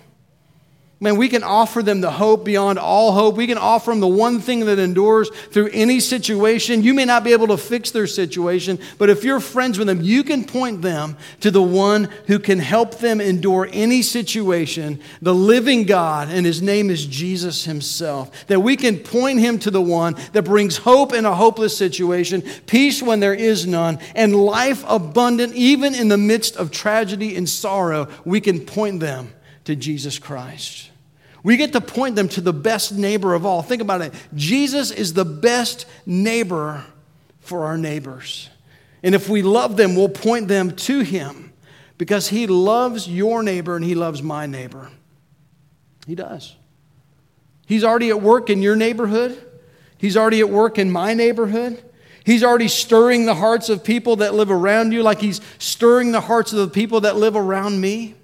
Man, 1.03 1.17
we 1.17 1.29
can 1.29 1.41
offer 1.41 1.81
them 1.81 1.99
the 1.99 2.11
hope 2.11 2.45
beyond 2.45 2.77
all 2.77 3.11
hope. 3.11 3.35
We 3.35 3.47
can 3.47 3.57
offer 3.57 3.89
them 3.89 4.01
the 4.01 4.07
one 4.07 4.39
thing 4.39 4.67
that 4.67 4.77
endures 4.77 5.31
through 5.49 5.71
any 5.73 5.99
situation. 5.99 6.83
You 6.83 6.93
may 6.93 7.05
not 7.05 7.23
be 7.23 7.33
able 7.33 7.47
to 7.47 7.57
fix 7.57 7.89
their 7.89 8.05
situation, 8.05 8.77
but 8.99 9.09
if 9.09 9.23
you're 9.23 9.39
friends 9.39 9.79
with 9.79 9.87
them, 9.87 10.01
you 10.01 10.23
can 10.23 10.45
point 10.45 10.83
them 10.83 11.17
to 11.39 11.49
the 11.49 11.61
one 11.61 12.07
who 12.27 12.37
can 12.37 12.59
help 12.59 12.99
them 12.99 13.19
endure 13.19 13.67
any 13.73 14.03
situation, 14.03 14.99
the 15.23 15.33
living 15.33 15.85
God, 15.85 16.29
and 16.29 16.45
his 16.45 16.61
name 16.61 16.91
is 16.91 17.07
Jesus 17.07 17.65
himself. 17.65 18.45
That 18.45 18.59
we 18.59 18.77
can 18.77 18.99
point 18.99 19.39
him 19.39 19.57
to 19.57 19.71
the 19.71 19.81
one 19.81 20.15
that 20.33 20.43
brings 20.43 20.77
hope 20.77 21.13
in 21.13 21.25
a 21.25 21.33
hopeless 21.33 21.75
situation, 21.75 22.43
peace 22.67 23.01
when 23.01 23.21
there 23.21 23.33
is 23.33 23.65
none, 23.65 23.97
and 24.13 24.35
life 24.35 24.85
abundant 24.87 25.55
even 25.55 25.95
in 25.95 26.09
the 26.09 26.17
midst 26.19 26.57
of 26.57 26.69
tragedy 26.69 27.35
and 27.35 27.49
sorrow. 27.49 28.07
We 28.23 28.39
can 28.39 28.59
point 28.59 28.99
them 28.99 29.33
to 29.63 29.75
Jesus 29.75 30.19
Christ. 30.19 30.90
We 31.43 31.58
get 31.58 31.73
to 31.73 31.82
point 31.82 32.15
them 32.15 32.27
to 32.30 32.41
the 32.41 32.54
best 32.54 32.93
neighbor 32.93 33.34
of 33.34 33.45
all. 33.45 33.62
Think 33.62 33.82
about 33.82 34.01
it. 34.01 34.13
Jesus 34.36 34.91
is 34.91 35.13
the 35.13 35.25
best 35.25 35.86
neighbor 36.06 36.84
for 37.39 37.65
our 37.65 37.77
neighbors. 37.77 38.49
And 39.04 39.15
if 39.15 39.27
we 39.27 39.41
love 39.41 39.77
them, 39.77 39.95
we'll 39.95 40.10
point 40.10 40.47
them 40.47 40.75
to 40.75 40.99
him 40.99 41.54
because 41.97 42.27
he 42.27 42.47
loves 42.47 43.08
your 43.08 43.41
neighbor 43.41 43.75
and 43.75 43.84
he 43.84 43.95
loves 43.95 44.21
my 44.21 44.45
neighbor. 44.45 44.91
He 46.06 46.15
does. 46.15 46.56
He's 47.65 47.84
already 47.84 48.10
at 48.10 48.21
work 48.21 48.49
in 48.49 48.62
your 48.62 48.75
neighborhood. 48.75 49.41
He's 49.97 50.17
already 50.17 50.39
at 50.41 50.49
work 50.49 50.77
in 50.77 50.91
my 50.91 51.13
neighborhood. 51.13 51.84
He's 52.23 52.43
already 52.43 52.67
stirring 52.67 53.25
the 53.25 53.36
hearts 53.36 53.69
of 53.69 53.84
people 53.84 54.17
that 54.17 54.34
live 54.34 54.51
around 54.51 54.91
you, 54.91 55.01
like 55.04 55.19
He's 55.19 55.41
stirring 55.58 56.12
the 56.12 56.21
hearts 56.21 56.54
of 56.54 56.60
the 56.60 56.67
people 56.67 57.01
that 57.01 57.15
live 57.15 57.36
around 57.36 57.82
me. 57.82 58.15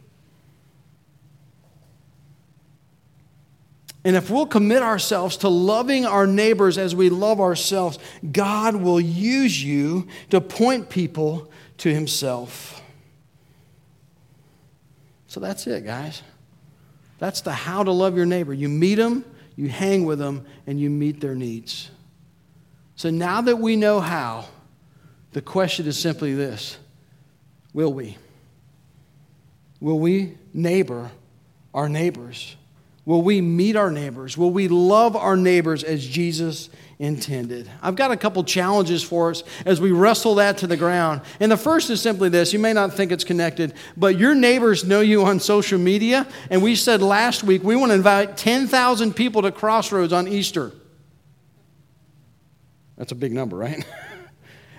And 4.07 4.15
if 4.15 4.29
we'll 4.29 4.45
commit 4.45 4.83
ourselves 4.83 5.35
to 5.39 5.49
loving 5.49 6.05
our 6.05 6.25
neighbors 6.25 6.77
as 6.77 6.95
we 6.95 7.09
love 7.09 7.41
ourselves, 7.41 7.99
God 8.31 8.77
will 8.77 9.01
use 9.01 9.61
you 9.61 10.07
to 10.29 10.39
point 10.39 10.89
people 10.89 11.51
to 11.79 11.93
Himself. 11.93 12.81
So 15.27 15.41
that's 15.41 15.67
it, 15.67 15.83
guys. 15.83 16.23
That's 17.19 17.41
the 17.41 17.51
how 17.51 17.83
to 17.83 17.91
love 17.91 18.15
your 18.15 18.25
neighbor. 18.25 18.53
You 18.53 18.69
meet 18.69 18.95
them, 18.95 19.25
you 19.57 19.67
hang 19.67 20.05
with 20.05 20.19
them, 20.19 20.45
and 20.65 20.79
you 20.79 20.89
meet 20.89 21.19
their 21.19 21.35
needs. 21.35 21.91
So 22.95 23.09
now 23.09 23.41
that 23.41 23.57
we 23.57 23.75
know 23.75 23.99
how, 23.99 24.45
the 25.33 25.41
question 25.41 25.85
is 25.85 25.99
simply 25.99 26.33
this 26.33 26.77
Will 27.73 27.91
we? 27.91 28.17
Will 29.81 29.99
we 29.99 30.37
neighbor 30.53 31.11
our 31.73 31.89
neighbors? 31.89 32.55
Will 33.07 33.21
we 33.21 33.39
meet 33.39 33.77
our 33.77 33.89
neighbors? 33.89 34.37
Will 34.37 34.51
we 34.51 34.67
love 34.67 35.15
our 35.15 35.37
neighbors 35.37 35.81
as 35.81 36.05
Jesus 36.05 36.69
intended? 36.99 37.71
I've 37.81 37.95
got 37.95 38.11
a 38.11 38.17
couple 38.17 38.43
challenges 38.43 39.01
for 39.01 39.29
us 39.29 39.45
as 39.65 39.79
we 39.79 39.91
wrestle 39.91 40.35
that 40.35 40.57
to 40.57 40.67
the 40.67 40.75
ground. 40.75 41.21
And 41.39 41.49
the 41.49 41.55
first 41.55 41.89
is 41.89 42.01
simply 42.01 42.27
this 42.27 42.51
you 42.51 42.59
may 42.59 42.73
not 42.73 42.93
think 42.93 43.13
it's 43.13 43.23
connected, 43.23 43.75
but 43.95 44.19
your 44.19 44.35
neighbors 44.35 44.83
know 44.83 44.99
you 44.99 45.23
on 45.23 45.39
social 45.39 45.79
media. 45.79 46.27
And 46.49 46.61
we 46.61 46.75
said 46.75 47.01
last 47.01 47.45
week 47.45 47.63
we 47.63 47.77
want 47.77 47.91
to 47.91 47.95
invite 47.95 48.35
10,000 48.35 49.15
people 49.15 49.41
to 49.43 49.53
Crossroads 49.53 50.11
on 50.11 50.27
Easter. 50.27 50.73
That's 52.97 53.13
a 53.13 53.15
big 53.15 53.31
number, 53.31 53.55
right? 53.55 53.85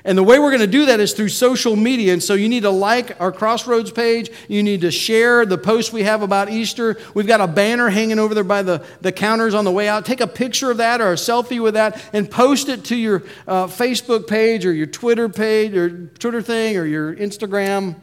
And 0.08 0.16
the 0.16 0.22
way 0.22 0.38
we're 0.38 0.48
going 0.48 0.62
to 0.62 0.66
do 0.66 0.86
that 0.86 1.00
is 1.00 1.12
through 1.12 1.28
social 1.28 1.76
media. 1.76 2.14
And 2.14 2.22
so 2.22 2.32
you 2.32 2.48
need 2.48 2.62
to 2.62 2.70
like 2.70 3.20
our 3.20 3.30
Crossroads 3.30 3.90
page. 3.90 4.30
You 4.48 4.62
need 4.62 4.80
to 4.80 4.90
share 4.90 5.44
the 5.44 5.58
post 5.58 5.92
we 5.92 6.04
have 6.04 6.22
about 6.22 6.48
Easter. 6.48 6.96
We've 7.12 7.26
got 7.26 7.42
a 7.42 7.46
banner 7.46 7.90
hanging 7.90 8.18
over 8.18 8.34
there 8.34 8.42
by 8.42 8.62
the, 8.62 8.82
the 9.02 9.12
counters 9.12 9.52
on 9.52 9.66
the 9.66 9.70
way 9.70 9.86
out. 9.86 10.06
Take 10.06 10.22
a 10.22 10.26
picture 10.26 10.70
of 10.70 10.78
that 10.78 11.02
or 11.02 11.12
a 11.12 11.16
selfie 11.16 11.62
with 11.62 11.74
that 11.74 12.02
and 12.14 12.30
post 12.30 12.70
it 12.70 12.86
to 12.86 12.96
your 12.96 13.22
uh, 13.46 13.66
Facebook 13.66 14.26
page 14.26 14.64
or 14.64 14.72
your 14.72 14.86
Twitter 14.86 15.28
page 15.28 15.74
or 15.74 16.06
Twitter 16.06 16.40
thing 16.40 16.78
or 16.78 16.86
your 16.86 17.14
Instagram, 17.14 17.94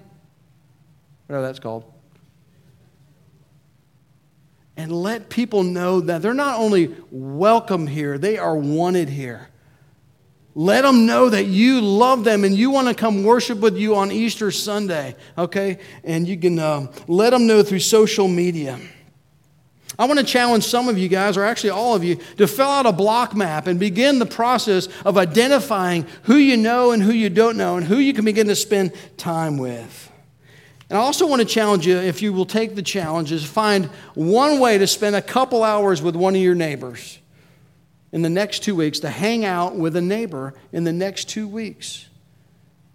whatever 1.25 1.47
that's 1.47 1.57
called. 1.57 1.91
And 4.77 4.91
let 4.91 5.29
people 5.29 5.63
know 5.63 6.01
that 6.01 6.21
they're 6.21 6.35
not 6.35 6.59
only 6.59 6.95
welcome 7.09 7.87
here, 7.87 8.19
they 8.19 8.37
are 8.37 8.55
wanted 8.55 9.09
here. 9.09 9.49
Let 10.57 10.83
them 10.83 11.05
know 11.05 11.29
that 11.29 11.47
you 11.47 11.81
love 11.81 12.23
them 12.23 12.45
and 12.45 12.55
you 12.55 12.71
want 12.71 12.87
to 12.87 12.95
come 12.95 13.25
worship 13.25 13.59
with 13.59 13.77
you 13.77 13.95
on 13.95 14.09
Easter 14.09 14.51
Sunday, 14.51 15.17
okay? 15.37 15.79
And 16.05 16.25
you 16.25 16.37
can 16.37 16.57
uh, 16.57 16.87
let 17.07 17.31
them 17.31 17.45
know 17.45 17.61
through 17.61 17.79
social 17.79 18.29
media. 18.29 18.79
I 19.99 20.05
want 20.05 20.19
to 20.19 20.25
challenge 20.25 20.63
some 20.63 20.87
of 20.87 20.97
you 20.97 21.09
guys, 21.09 21.35
or 21.35 21.43
actually 21.43 21.71
all 21.71 21.93
of 21.93 22.05
you, 22.05 22.15
to 22.37 22.47
fill 22.47 22.67
out 22.67 22.85
a 22.85 22.93
block 22.93 23.35
map 23.35 23.67
and 23.67 23.77
begin 23.77 24.17
the 24.17 24.25
process 24.25 24.87
of 25.03 25.17
identifying 25.17 26.07
who 26.23 26.35
you 26.35 26.55
know 26.55 26.91
and 26.91 27.03
who 27.03 27.11
you 27.11 27.29
don't 27.29 27.57
know 27.57 27.75
and 27.75 27.85
who 27.85 27.97
you 27.97 28.13
can 28.13 28.23
begin 28.23 28.47
to 28.47 28.55
spend 28.55 28.93
time 29.17 29.57
with. 29.57 30.11
And 30.89 30.97
I 30.97 31.01
also 31.01 31.27
want 31.27 31.41
to 31.41 31.47
challenge 31.47 31.85
you, 31.85 31.97
if 31.97 32.21
you 32.21 32.31
will 32.31 32.45
take 32.45 32.75
the 32.75 32.81
challenge, 32.81 33.31
is 33.33 33.43
find 33.43 33.87
one 34.13 34.59
way 34.59 34.77
to 34.77 34.87
spend 34.87 35.17
a 35.17 35.21
couple 35.21 35.63
hours 35.63 36.01
with 36.01 36.15
one 36.15 36.33
of 36.33 36.41
your 36.41 36.55
neighbors 36.55 37.19
in 38.15 38.21
the 38.21 38.29
next 38.29 38.63
two 38.63 38.73
weeks 38.75 38.99
to 38.99 39.09
hang 39.09 39.43
out 39.43 39.75
with 39.75 39.93
a 39.97 40.01
neighbor 40.01 40.53
in 40.71 40.85
the 40.85 40.93
next 40.93 41.27
two 41.27 41.49
weeks. 41.49 42.07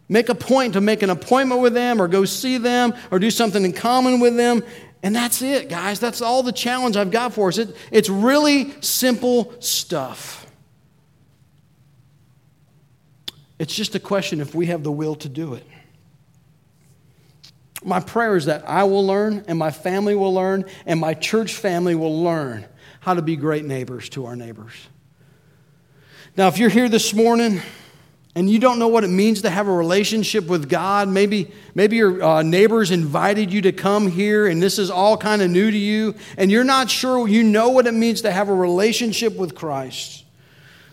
Make 0.09 0.31
a 0.31 0.35
point 0.35 0.73
to 0.73 0.81
make 0.81 1.03
an 1.03 1.11
appointment 1.11 1.61
with 1.61 1.75
them 1.75 2.01
or 2.01 2.09
go 2.09 2.25
see 2.25 2.57
them 2.57 2.95
or 3.11 3.19
do 3.19 3.31
something 3.31 3.63
in 3.63 3.75
common 3.75 4.21
with 4.21 4.39
them. 4.39 4.65
And 5.03 5.15
that's 5.15 5.43
it, 5.43 5.69
guys. 5.69 6.01
That's 6.01 6.23
all 6.23 6.43
the 6.43 6.53
challenge 6.53 6.97
I've 6.97 7.11
got 7.11 7.35
for 7.35 7.49
us. 7.49 7.59
It, 7.59 7.77
it's 7.93 8.09
really 8.09 8.73
simple 8.81 9.53
stuff. 9.61 10.47
It's 13.59 13.75
just 13.75 13.95
a 13.95 14.01
question 14.01 14.41
if 14.41 14.55
we 14.55 14.67
have 14.67 14.83
the 14.83 14.91
will 14.91 15.17
to 15.17 15.29
do 15.29 15.53
it. 15.53 15.67
My 17.85 18.01
prayer 18.01 18.37
is 18.37 18.47
that 18.47 18.67
I 18.67 18.85
will 18.85 19.07
learn, 19.07 19.45
and 19.49 19.59
my 19.59 19.71
family 19.71 20.15
will 20.15 20.33
learn, 20.33 20.65
and 20.87 20.99
my 20.99 21.13
church 21.13 21.53
family 21.53 21.95
will 21.95 22.25
learn 22.25 22.65
how 23.01 23.13
to 23.13 23.21
be 23.21 23.37
great 23.37 23.67
neighbors 23.67 24.09
to 24.11 24.25
our 24.25 24.35
neighbors. 24.35 24.73
Now, 26.41 26.49
if 26.49 26.57
you're 26.57 26.71
here 26.71 26.89
this 26.89 27.13
morning 27.13 27.61
and 28.35 28.49
you 28.49 28.59
don't 28.59 28.79
know 28.79 28.89
what 28.89 29.05
it 29.05 29.11
means 29.11 29.43
to 29.43 29.51
have 29.51 29.69
a 29.69 29.73
relationship 29.73 30.47
with 30.47 30.71
God, 30.71 31.07
maybe, 31.07 31.53
maybe 31.75 31.97
your 31.97 32.23
uh, 32.23 32.43
neighbors 32.43 32.91
invited 32.91 33.53
you 33.53 33.61
to 33.61 33.73
come 33.73 34.11
here 34.11 34.47
and 34.47 34.63
this 34.63 34.79
is 34.79 34.91
all 34.91 35.19
kind 35.19 35.43
of 35.43 35.51
new 35.51 35.71
to 35.71 35.77
you, 35.77 36.15
and 36.39 36.51
you're 36.51 36.65
not 36.65 36.89
sure 36.89 37.29
you 37.29 37.43
know 37.43 37.69
what 37.69 37.87
it 37.87 37.93
means 37.93 38.23
to 38.23 38.33
have 38.33 38.49
a 38.49 38.55
relationship 38.55 39.37
with 39.37 39.55
Christ, 39.55 40.25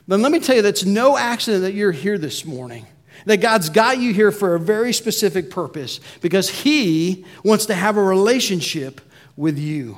then 0.06 0.22
let 0.22 0.34
me 0.34 0.42
tell 0.42 0.58
you 0.58 0.62
that's 0.62 0.84
no 0.84 1.16
accident 1.18 1.64
that 1.64 1.74
you're 1.74 1.94
here 1.94 2.18
this 2.18 2.44
morning. 2.44 2.86
That 3.24 3.38
God's 3.38 3.70
got 3.70 4.00
you 4.00 4.14
here 4.14 4.34
for 4.34 4.54
a 4.54 4.60
very 4.60 4.92
specific 4.92 5.50
purpose 5.50 6.02
because 6.20 6.50
He 6.50 7.24
wants 7.46 7.68
to 7.68 7.74
have 7.74 7.96
a 7.96 8.04
relationship 8.04 9.00
with 9.38 9.58
you. 9.58 9.98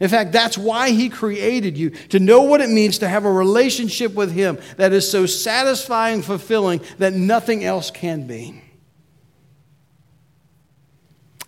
In 0.00 0.08
fact, 0.08 0.32
that's 0.32 0.56
why 0.56 0.90
He 0.90 1.08
created 1.08 1.76
you, 1.76 1.90
to 1.90 2.20
know 2.20 2.42
what 2.42 2.60
it 2.60 2.70
means 2.70 2.98
to 2.98 3.08
have 3.08 3.24
a 3.24 3.32
relationship 3.32 4.14
with 4.14 4.32
Him 4.32 4.58
that 4.76 4.92
is 4.92 5.10
so 5.10 5.26
satisfying, 5.26 6.22
fulfilling, 6.22 6.80
that 6.98 7.14
nothing 7.14 7.64
else 7.64 7.90
can 7.90 8.26
be. 8.26 8.62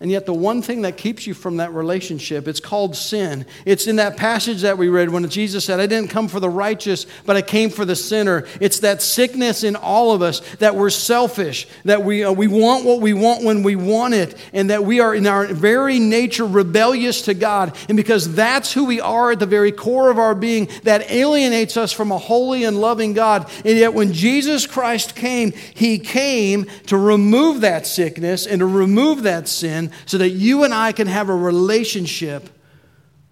And 0.02 0.10
yet, 0.10 0.24
the 0.24 0.32
one 0.32 0.62
thing 0.62 0.80
that 0.82 0.96
keeps 0.96 1.26
you 1.26 1.34
from 1.34 1.58
that 1.58 1.74
relationship, 1.74 2.48
it's 2.48 2.58
called 2.58 2.96
sin. 2.96 3.44
It's 3.66 3.86
in 3.86 3.96
that 3.96 4.16
passage 4.16 4.62
that 4.62 4.78
we 4.78 4.88
read 4.88 5.10
when 5.10 5.28
Jesus 5.28 5.66
said, 5.66 5.78
I 5.78 5.86
didn't 5.86 6.08
come 6.08 6.26
for 6.26 6.40
the 6.40 6.48
righteous, 6.48 7.04
but 7.26 7.36
I 7.36 7.42
came 7.42 7.68
for 7.68 7.84
the 7.84 7.94
sinner. 7.94 8.46
It's 8.62 8.78
that 8.78 9.02
sickness 9.02 9.62
in 9.62 9.76
all 9.76 10.12
of 10.12 10.22
us 10.22 10.40
that 10.56 10.74
we're 10.74 10.88
selfish, 10.88 11.68
that 11.84 12.02
we, 12.02 12.24
uh, 12.24 12.32
we 12.32 12.46
want 12.46 12.86
what 12.86 13.02
we 13.02 13.12
want 13.12 13.44
when 13.44 13.62
we 13.62 13.76
want 13.76 14.14
it, 14.14 14.38
and 14.54 14.70
that 14.70 14.84
we 14.84 15.00
are 15.00 15.14
in 15.14 15.26
our 15.26 15.44
very 15.48 15.98
nature 15.98 16.46
rebellious 16.46 17.20
to 17.22 17.34
God. 17.34 17.76
And 17.90 17.96
because 17.96 18.34
that's 18.34 18.72
who 18.72 18.86
we 18.86 19.02
are 19.02 19.32
at 19.32 19.38
the 19.38 19.44
very 19.44 19.70
core 19.70 20.10
of 20.10 20.18
our 20.18 20.34
being, 20.34 20.70
that 20.84 21.10
alienates 21.10 21.76
us 21.76 21.92
from 21.92 22.10
a 22.10 22.16
holy 22.16 22.64
and 22.64 22.80
loving 22.80 23.12
God. 23.12 23.50
And 23.66 23.76
yet, 23.76 23.92
when 23.92 24.14
Jesus 24.14 24.66
Christ 24.66 25.14
came, 25.14 25.52
He 25.52 25.98
came 25.98 26.68
to 26.86 26.96
remove 26.96 27.60
that 27.60 27.86
sickness 27.86 28.46
and 28.46 28.60
to 28.60 28.66
remove 28.66 29.24
that 29.24 29.46
sin 29.46 29.89
so 30.06 30.18
that 30.18 30.30
you 30.30 30.64
and 30.64 30.74
I 30.74 30.92
can 30.92 31.06
have 31.06 31.28
a 31.28 31.34
relationship 31.34 32.48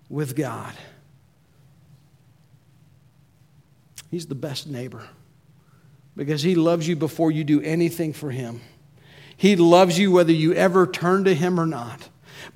with 0.09 0.37
God. 0.37 0.75
He's 4.11 4.27
the 4.27 4.35
best 4.35 4.67
neighbor 4.67 5.07
because 6.17 6.43
He 6.43 6.55
loves 6.55 6.89
you 6.89 6.97
before 6.97 7.31
you 7.31 7.45
do 7.45 7.61
anything 7.61 8.13
for 8.13 8.31
Him. 8.31 8.61
He 9.37 9.55
loves 9.57 9.99
you 9.99 10.11
whether 10.11 10.33
you 10.33 10.53
ever 10.55 10.87
turn 10.87 11.25
to 11.25 11.35
Him 11.35 11.61
or 11.61 11.67
not. 11.67 12.09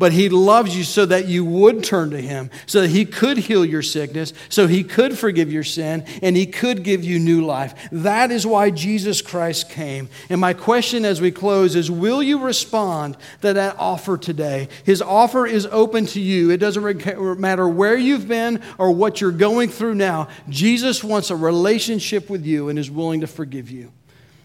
But 0.02 0.12
He 0.12 0.28
loves 0.30 0.76
you 0.76 0.82
so 0.82 1.06
that 1.06 1.28
you 1.28 1.44
would 1.44 1.84
turn 1.84 2.10
to 2.10 2.20
Him, 2.20 2.50
so 2.66 2.80
that 2.80 2.90
He 2.90 3.04
could 3.04 3.38
heal 3.38 3.64
your 3.64 3.82
sickness, 3.82 4.32
so 4.48 4.66
He 4.66 4.82
could 4.82 5.16
forgive 5.16 5.52
your 5.52 5.62
sin, 5.62 6.04
and 6.20 6.36
He 6.36 6.44
could 6.44 6.82
give 6.82 7.04
you 7.04 7.20
new 7.20 7.46
life. 7.46 7.72
That 7.92 8.32
is 8.32 8.44
why 8.44 8.70
Jesus 8.70 9.22
Christ 9.22 9.70
came. 9.70 10.08
And 10.28 10.40
my 10.40 10.54
question 10.54 11.04
as 11.04 11.20
we 11.20 11.30
close 11.30 11.76
is 11.76 11.88
Will 11.88 12.20
you 12.20 12.40
respond 12.40 13.16
to 13.42 13.52
that 13.52 13.76
offer 13.78 14.18
today? 14.18 14.66
His 14.82 15.00
offer 15.00 15.46
is 15.46 15.66
open 15.66 16.06
to 16.06 16.20
you. 16.20 16.50
It 16.50 16.58
doesn't 16.58 17.38
matter 17.38 17.68
where 17.68 17.96
you've 17.96 18.26
been 18.26 18.60
or 18.78 18.90
what 18.90 19.20
you're 19.20 19.30
going 19.30 19.68
through 19.68 19.94
now. 19.94 20.26
Jesus 20.48 21.04
wants 21.04 21.30
a 21.30 21.36
relationship 21.36 22.28
with 22.28 22.44
you 22.44 22.70
and 22.70 22.76
is 22.76 22.90
willing 22.90 23.20
to 23.20 23.28
forgive 23.28 23.70
you 23.70 23.92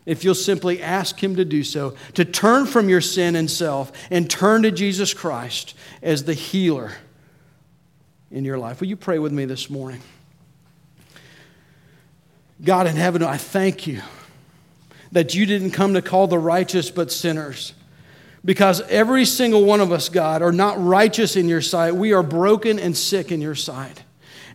if 0.08 0.24
you'll 0.24 0.34
simply 0.34 0.82
ask 0.82 1.22
Him 1.22 1.36
to 1.36 1.46
do 1.46 1.64
so, 1.64 1.94
to 2.14 2.26
turn 2.26 2.66
from 2.66 2.90
your 2.90 3.02
sin 3.02 3.36
and 3.36 3.52
self 3.52 3.92
and 4.10 4.28
turn 4.28 4.64
to 4.64 4.72
Jesus 4.72 5.14
Christ 5.14 5.76
as 6.02 6.24
the 6.24 6.34
healer 6.34 6.94
in 8.32 8.46
your 8.46 8.58
life. 8.58 8.80
Will 8.80 8.88
you 8.88 8.96
pray 8.96 9.20
with 9.20 9.34
me 9.34 9.44
this 9.44 9.70
morning? 9.70 10.02
God 12.64 12.88
in 12.88 12.96
heaven, 12.96 13.22
I 13.22 13.36
thank 13.38 13.86
you 13.86 14.02
that 15.12 15.36
you 15.36 15.46
didn't 15.46 15.72
come 15.72 15.94
to 15.94 16.02
call 16.02 16.28
the 16.28 16.40
righteous 16.40 16.90
but 16.90 17.12
sinners. 17.12 17.74
Because 18.46 18.80
every 18.82 19.26
single 19.26 19.66
one 19.66 19.82
of 19.82 19.92
us, 19.92 20.08
God, 20.08 20.42
are 20.42 20.54
not 20.54 20.82
righteous 20.82 21.36
in 21.36 21.50
your 21.50 21.62
sight. 21.62 21.96
We 21.96 22.14
are 22.14 22.24
broken 22.24 22.80
and 22.80 22.96
sick 22.96 23.32
in 23.32 23.42
your 23.42 23.56
sight. 23.56 24.04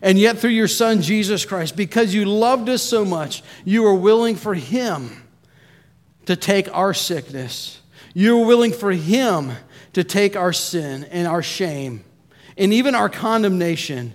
And 0.01 0.17
yet, 0.17 0.39
through 0.39 0.49
your 0.49 0.67
Son, 0.67 1.01
Jesus 1.01 1.45
Christ, 1.45 1.75
because 1.75 2.13
you 2.13 2.25
loved 2.25 2.69
us 2.69 2.81
so 2.81 3.05
much, 3.05 3.43
you 3.63 3.85
are 3.85 3.93
willing 3.93 4.35
for 4.35 4.55
Him 4.55 5.22
to 6.25 6.35
take 6.35 6.73
our 6.75 6.93
sickness. 6.93 7.79
You 8.13 8.37
were 8.37 8.45
willing 8.45 8.71
for 8.71 8.91
Him 8.91 9.51
to 9.93 10.03
take 10.03 10.35
our 10.35 10.53
sin 10.53 11.03
and 11.05 11.27
our 11.27 11.43
shame 11.43 12.03
and 12.57 12.73
even 12.73 12.95
our 12.95 13.09
condemnation 13.09 14.13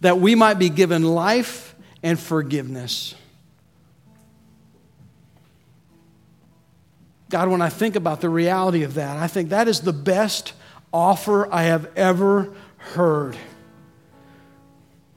that 0.00 0.18
we 0.18 0.34
might 0.34 0.58
be 0.58 0.68
given 0.68 1.02
life 1.02 1.74
and 2.02 2.18
forgiveness. 2.18 3.14
God, 7.28 7.48
when 7.48 7.62
I 7.62 7.70
think 7.70 7.96
about 7.96 8.20
the 8.20 8.28
reality 8.28 8.82
of 8.82 8.94
that, 8.94 9.16
I 9.16 9.26
think 9.26 9.50
that 9.50 9.66
is 9.66 9.80
the 9.80 9.92
best 9.92 10.52
offer 10.92 11.52
I 11.52 11.62
have 11.62 11.90
ever 11.96 12.52
heard. 12.76 13.36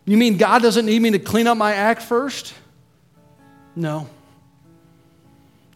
You 0.06 0.18
mean 0.18 0.38
God 0.38 0.62
doesn't 0.62 0.86
need 0.86 1.02
me 1.02 1.12
to 1.12 1.20
clean 1.20 1.48
up 1.48 1.58
my 1.58 1.74
act 1.74 2.04
first? 2.04 2.54
No. 3.76 4.08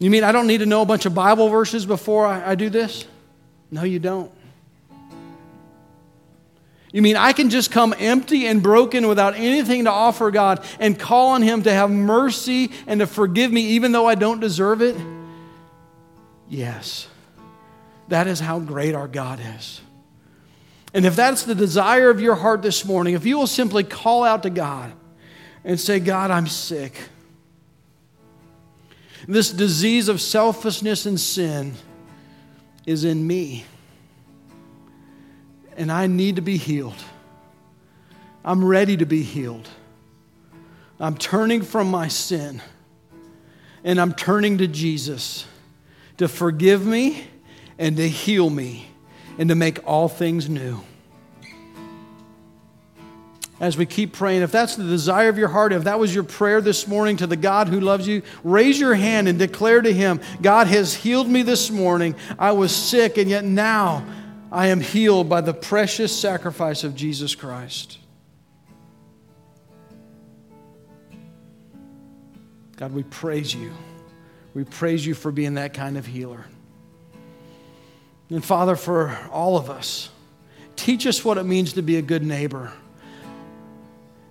You 0.00 0.10
mean 0.10 0.24
I 0.24 0.32
don't 0.32 0.46
need 0.46 0.58
to 0.58 0.66
know 0.66 0.80
a 0.82 0.86
bunch 0.86 1.06
of 1.06 1.14
Bible 1.14 1.50
verses 1.50 1.86
before 1.86 2.26
I, 2.26 2.52
I 2.52 2.54
do 2.56 2.70
this? 2.70 3.06
No, 3.70 3.84
you 3.84 3.98
don't. 3.98 4.32
You 6.90 7.02
mean 7.02 7.16
I 7.16 7.32
can 7.32 7.50
just 7.50 7.70
come 7.70 7.94
empty 7.96 8.46
and 8.46 8.62
broken 8.62 9.06
without 9.06 9.34
anything 9.34 9.84
to 9.84 9.90
offer 9.90 10.30
God 10.30 10.64
and 10.80 10.98
call 10.98 11.30
on 11.30 11.42
Him 11.42 11.62
to 11.62 11.72
have 11.72 11.90
mercy 11.90 12.72
and 12.86 12.98
to 13.00 13.06
forgive 13.06 13.52
me 13.52 13.60
even 13.60 13.92
though 13.92 14.08
I 14.08 14.16
don't 14.16 14.40
deserve 14.40 14.82
it? 14.82 14.96
Yes. 16.48 17.06
That 18.08 18.26
is 18.26 18.40
how 18.40 18.58
great 18.58 18.94
our 18.94 19.06
God 19.06 19.38
is. 19.58 19.82
And 20.92 21.04
if 21.04 21.14
that's 21.14 21.44
the 21.44 21.54
desire 21.54 22.10
of 22.10 22.20
your 22.20 22.34
heart 22.34 22.62
this 22.62 22.84
morning, 22.84 23.14
if 23.14 23.24
you 23.24 23.38
will 23.38 23.46
simply 23.46 23.84
call 23.84 24.24
out 24.24 24.42
to 24.42 24.50
God 24.50 24.92
and 25.62 25.78
say, 25.78 26.00
God, 26.00 26.32
I'm 26.32 26.48
sick. 26.48 26.94
This 29.28 29.50
disease 29.50 30.08
of 30.08 30.20
selfishness 30.20 31.06
and 31.06 31.18
sin 31.18 31.74
is 32.86 33.04
in 33.04 33.26
me. 33.26 33.64
And 35.76 35.90
I 35.90 36.06
need 36.06 36.36
to 36.36 36.42
be 36.42 36.56
healed. 36.56 37.02
I'm 38.44 38.64
ready 38.64 38.96
to 38.96 39.06
be 39.06 39.22
healed. 39.22 39.68
I'm 40.98 41.16
turning 41.16 41.62
from 41.62 41.90
my 41.90 42.08
sin 42.08 42.60
and 43.84 44.00
I'm 44.00 44.12
turning 44.12 44.58
to 44.58 44.66
Jesus 44.66 45.46
to 46.18 46.28
forgive 46.28 46.84
me 46.84 47.24
and 47.78 47.96
to 47.96 48.08
heal 48.08 48.50
me 48.50 48.86
and 49.38 49.48
to 49.48 49.54
make 49.54 49.86
all 49.86 50.08
things 50.08 50.48
new. 50.48 50.80
As 53.60 53.76
we 53.76 53.84
keep 53.84 54.14
praying, 54.14 54.40
if 54.40 54.50
that's 54.50 54.74
the 54.74 54.84
desire 54.84 55.28
of 55.28 55.36
your 55.36 55.48
heart, 55.48 55.74
if 55.74 55.84
that 55.84 55.98
was 55.98 56.14
your 56.14 56.24
prayer 56.24 56.62
this 56.62 56.88
morning 56.88 57.18
to 57.18 57.26
the 57.26 57.36
God 57.36 57.68
who 57.68 57.78
loves 57.78 58.08
you, 58.08 58.22
raise 58.42 58.80
your 58.80 58.94
hand 58.94 59.28
and 59.28 59.38
declare 59.38 59.82
to 59.82 59.92
Him, 59.92 60.18
God 60.40 60.66
has 60.66 60.94
healed 60.94 61.28
me 61.28 61.42
this 61.42 61.70
morning. 61.70 62.14
I 62.38 62.52
was 62.52 62.74
sick, 62.74 63.18
and 63.18 63.28
yet 63.28 63.44
now 63.44 64.02
I 64.50 64.68
am 64.68 64.80
healed 64.80 65.28
by 65.28 65.42
the 65.42 65.52
precious 65.52 66.18
sacrifice 66.18 66.84
of 66.84 66.94
Jesus 66.94 67.34
Christ. 67.34 67.98
God, 72.76 72.94
we 72.94 73.02
praise 73.02 73.54
you. 73.54 73.72
We 74.54 74.64
praise 74.64 75.04
you 75.04 75.12
for 75.12 75.30
being 75.30 75.54
that 75.54 75.74
kind 75.74 75.98
of 75.98 76.06
healer. 76.06 76.46
And 78.30 78.42
Father, 78.42 78.74
for 78.74 79.18
all 79.30 79.58
of 79.58 79.68
us, 79.68 80.08
teach 80.76 81.06
us 81.06 81.22
what 81.22 81.36
it 81.36 81.44
means 81.44 81.74
to 81.74 81.82
be 81.82 81.96
a 81.96 82.02
good 82.02 82.24
neighbor. 82.24 82.72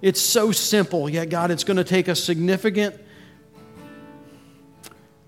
It's 0.01 0.21
so 0.21 0.51
simple, 0.51 1.09
yet, 1.09 1.29
God, 1.29 1.51
it's 1.51 1.63
going 1.63 1.77
to 1.77 1.83
take 1.83 2.07
a 2.07 2.15
significant 2.15 2.95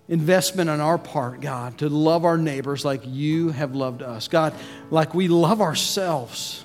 investment 0.08 0.70
on 0.70 0.80
our 0.80 0.98
part, 0.98 1.42
God, 1.42 1.78
to 1.80 1.90
love 1.90 2.26
our 2.26 2.38
neighbors 2.38 2.84
like 2.84 3.02
you 3.06 3.50
have 3.50 3.76
loved 3.76 4.02
us. 4.02 4.28
God, 4.28 4.54
like 4.90 5.14
we 5.14 5.28
love 5.28 5.62
ourselves. 5.62 6.64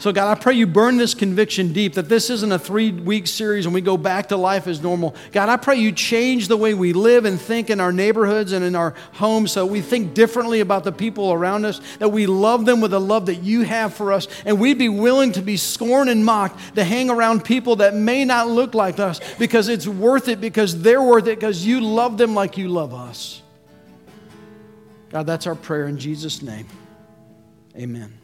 So, 0.00 0.12
God, 0.12 0.34
I 0.34 0.40
pray 0.40 0.54
you 0.54 0.66
burn 0.66 0.96
this 0.96 1.12
conviction 1.12 1.74
deep 1.74 1.92
that 1.92 2.08
this 2.08 2.30
isn't 2.30 2.50
a 2.50 2.58
three 2.58 2.90
week 2.90 3.26
series 3.26 3.66
and 3.66 3.74
we 3.74 3.82
go 3.82 3.98
back 3.98 4.30
to 4.30 4.36
life 4.38 4.66
as 4.66 4.80
normal. 4.80 5.14
God, 5.30 5.50
I 5.50 5.58
pray 5.58 5.76
you 5.76 5.92
change 5.92 6.48
the 6.48 6.56
way 6.56 6.72
we 6.72 6.94
live 6.94 7.26
and 7.26 7.38
think 7.38 7.68
in 7.68 7.80
our 7.80 7.92
neighborhoods 7.92 8.52
and 8.52 8.64
in 8.64 8.74
our 8.74 8.94
homes 9.12 9.52
so 9.52 9.66
we 9.66 9.82
think 9.82 10.14
differently 10.14 10.60
about 10.60 10.84
the 10.84 10.90
people 10.90 11.34
around 11.34 11.66
us, 11.66 11.82
that 11.98 12.08
we 12.08 12.24
love 12.24 12.64
them 12.64 12.80
with 12.80 12.92
the 12.92 13.00
love 13.00 13.26
that 13.26 13.42
you 13.42 13.60
have 13.60 13.92
for 13.92 14.10
us, 14.10 14.26
and 14.46 14.58
we'd 14.58 14.78
be 14.78 14.88
willing 14.88 15.32
to 15.32 15.42
be 15.42 15.58
scorned 15.58 16.08
and 16.08 16.24
mocked 16.24 16.76
to 16.76 16.82
hang 16.82 17.10
around 17.10 17.44
people 17.44 17.76
that 17.76 17.94
may 17.94 18.24
not 18.24 18.48
look 18.48 18.74
like 18.74 18.98
us 18.98 19.20
because 19.38 19.68
it's 19.68 19.86
worth 19.86 20.28
it, 20.28 20.40
because 20.40 20.80
they're 20.80 21.02
worth 21.02 21.26
it, 21.26 21.38
because 21.38 21.66
you 21.66 21.78
love 21.82 22.16
them 22.16 22.34
like 22.34 22.56
you 22.56 22.68
love 22.68 22.94
us. 22.94 23.42
God, 25.10 25.26
that's 25.26 25.46
our 25.46 25.54
prayer 25.54 25.86
in 25.88 25.98
Jesus' 25.98 26.40
name. 26.40 26.68
Amen. 27.76 28.19